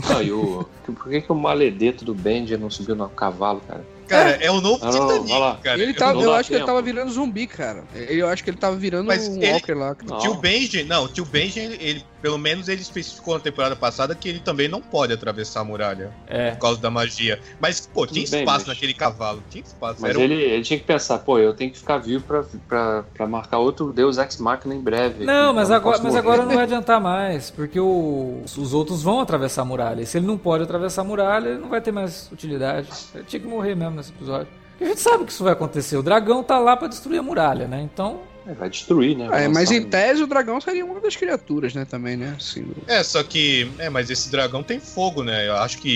Não, 0.08 0.22
e 0.22 0.31
o. 0.32 0.68
Por 0.84 1.08
que, 1.10 1.20
que 1.20 1.32
o 1.32 1.34
maledeto 1.34 2.04
do 2.04 2.14
Benji 2.14 2.56
não 2.56 2.70
subiu 2.70 2.94
no 2.96 3.08
cavalo, 3.08 3.60
cara? 3.66 3.84
Cara, 4.08 4.30
é, 4.42 4.50
o 4.50 4.60
novo 4.60 4.84
Não, 4.84 4.92
não, 4.92 5.24
Titanic, 5.24 5.62
cara. 5.62 5.80
ele 5.82 5.92
Eu 5.92 5.96
tava, 5.96 6.20
eu 6.20 6.30
dá 6.30 6.36
acho 6.38 6.48
que 6.48 6.54
ele 6.54 6.60
tempo. 6.60 6.66
tava 6.66 6.82
virando 6.82 7.12
zumbi, 7.12 7.46
cara. 7.46 7.84
Eu 7.94 8.28
acho 8.28 8.44
que 8.44 8.50
ele 8.50 8.56
tava 8.58 8.76
virando 8.76 9.06
Mas 9.06 9.26
um 9.28 9.40
ele- 9.40 9.52
walker 9.52 9.72
lá. 9.74 9.96
Não. 10.04 10.18
Tio 10.18 10.34
Benji, 10.34 10.84
não, 10.84 11.08
tio 11.08 11.24
Benji, 11.24 11.60
ele, 11.60 11.78
ele- 11.80 12.04
pelo 12.22 12.38
menos 12.38 12.68
ele 12.68 12.80
especificou 12.80 13.34
na 13.34 13.40
temporada 13.40 13.74
passada 13.76 14.14
que 14.14 14.28
ele 14.28 14.38
também 14.40 14.68
não 14.68 14.80
pode 14.80 15.12
atravessar 15.12 15.60
a 15.60 15.64
muralha 15.64 16.12
É. 16.28 16.52
por 16.52 16.60
causa 16.60 16.80
da 16.80 16.88
magia. 16.90 17.38
Mas, 17.60 17.86
pô, 17.92 18.06
tinha 18.06 18.24
bem, 18.30 18.40
espaço 18.40 18.66
mas- 18.66 18.68
naquele 18.68 18.94
cavalo, 18.94 19.42
tinha 19.50 19.62
espaço. 19.64 19.96
Mas 20.00 20.10
Era 20.10 20.18
um- 20.18 20.22
ele, 20.22 20.34
ele 20.34 20.62
tinha 20.62 20.78
que 20.78 20.86
pensar, 20.86 21.18
pô, 21.18 21.38
eu 21.38 21.52
tenho 21.52 21.70
que 21.72 21.78
ficar 21.78 21.98
vivo 21.98 22.24
pra, 22.24 22.44
pra, 22.68 23.04
pra 23.12 23.26
marcar 23.26 23.58
outro 23.58 23.92
Deus 23.92 24.16
Ex 24.18 24.38
Machina 24.38 24.74
em 24.74 24.80
breve. 24.80 25.24
Não, 25.24 25.52
mas 25.52 25.68
eu 25.68 25.76
agora, 25.76 25.98
mas 26.02 26.14
agora 26.14 26.42
não 26.46 26.54
vai 26.54 26.62
adiantar 26.64 27.00
mais, 27.00 27.50
porque 27.50 27.80
o- 27.80 28.42
os 28.44 28.72
outros 28.72 29.02
vão 29.02 29.20
atravessar 29.20 29.62
a 29.62 29.64
muralha. 29.64 30.02
E 30.02 30.06
se 30.06 30.16
ele 30.18 30.26
não 30.26 30.38
pode 30.38 30.62
atravessar 30.62 31.02
a 31.02 31.04
muralha, 31.04 31.48
ele 31.48 31.58
não 31.58 31.68
vai 31.68 31.80
ter 31.80 31.90
mais 31.92 32.30
utilidade. 32.32 32.88
Ele 33.14 33.24
tinha 33.24 33.40
que 33.40 33.46
morrer 33.48 33.74
mesmo 33.74 33.96
nesse 33.96 34.10
episódio. 34.12 34.46
Porque 34.70 34.84
a 34.84 34.88
gente 34.88 35.00
sabe 35.00 35.24
que 35.24 35.32
isso 35.32 35.42
vai 35.44 35.52
acontecer. 35.52 35.96
O 35.96 36.02
dragão 36.02 36.42
tá 36.42 36.58
lá 36.58 36.76
pra 36.76 36.88
destruir 36.88 37.18
a 37.18 37.22
muralha, 37.22 37.66
né? 37.68 37.80
Então, 37.82 38.20
Vai 38.58 38.68
destruir, 38.68 39.16
né? 39.16 39.28
Vai 39.28 39.44
É, 39.44 39.48
mas 39.48 39.68
lançar 39.70 39.74
em 39.74 39.86
um- 39.86 39.90
tese 39.90 40.22
o 40.22 40.26
dragão 40.26 40.60
seria 40.60 40.84
uma 40.84 41.00
das 41.00 41.14
criaturas, 41.16 41.74
né, 41.74 41.84
também, 41.84 42.16
né? 42.16 42.34
Assim, 42.36 42.66
É, 42.86 43.02
só 43.02 43.22
que. 43.22 43.70
É, 43.78 43.88
mas 43.88 44.10
esse 44.10 44.30
dragão 44.30 44.62
tem 44.62 44.80
fogo, 44.80 45.22
né? 45.22 45.48
Eu 45.48 45.56
acho 45.56 45.78
que 45.78 45.88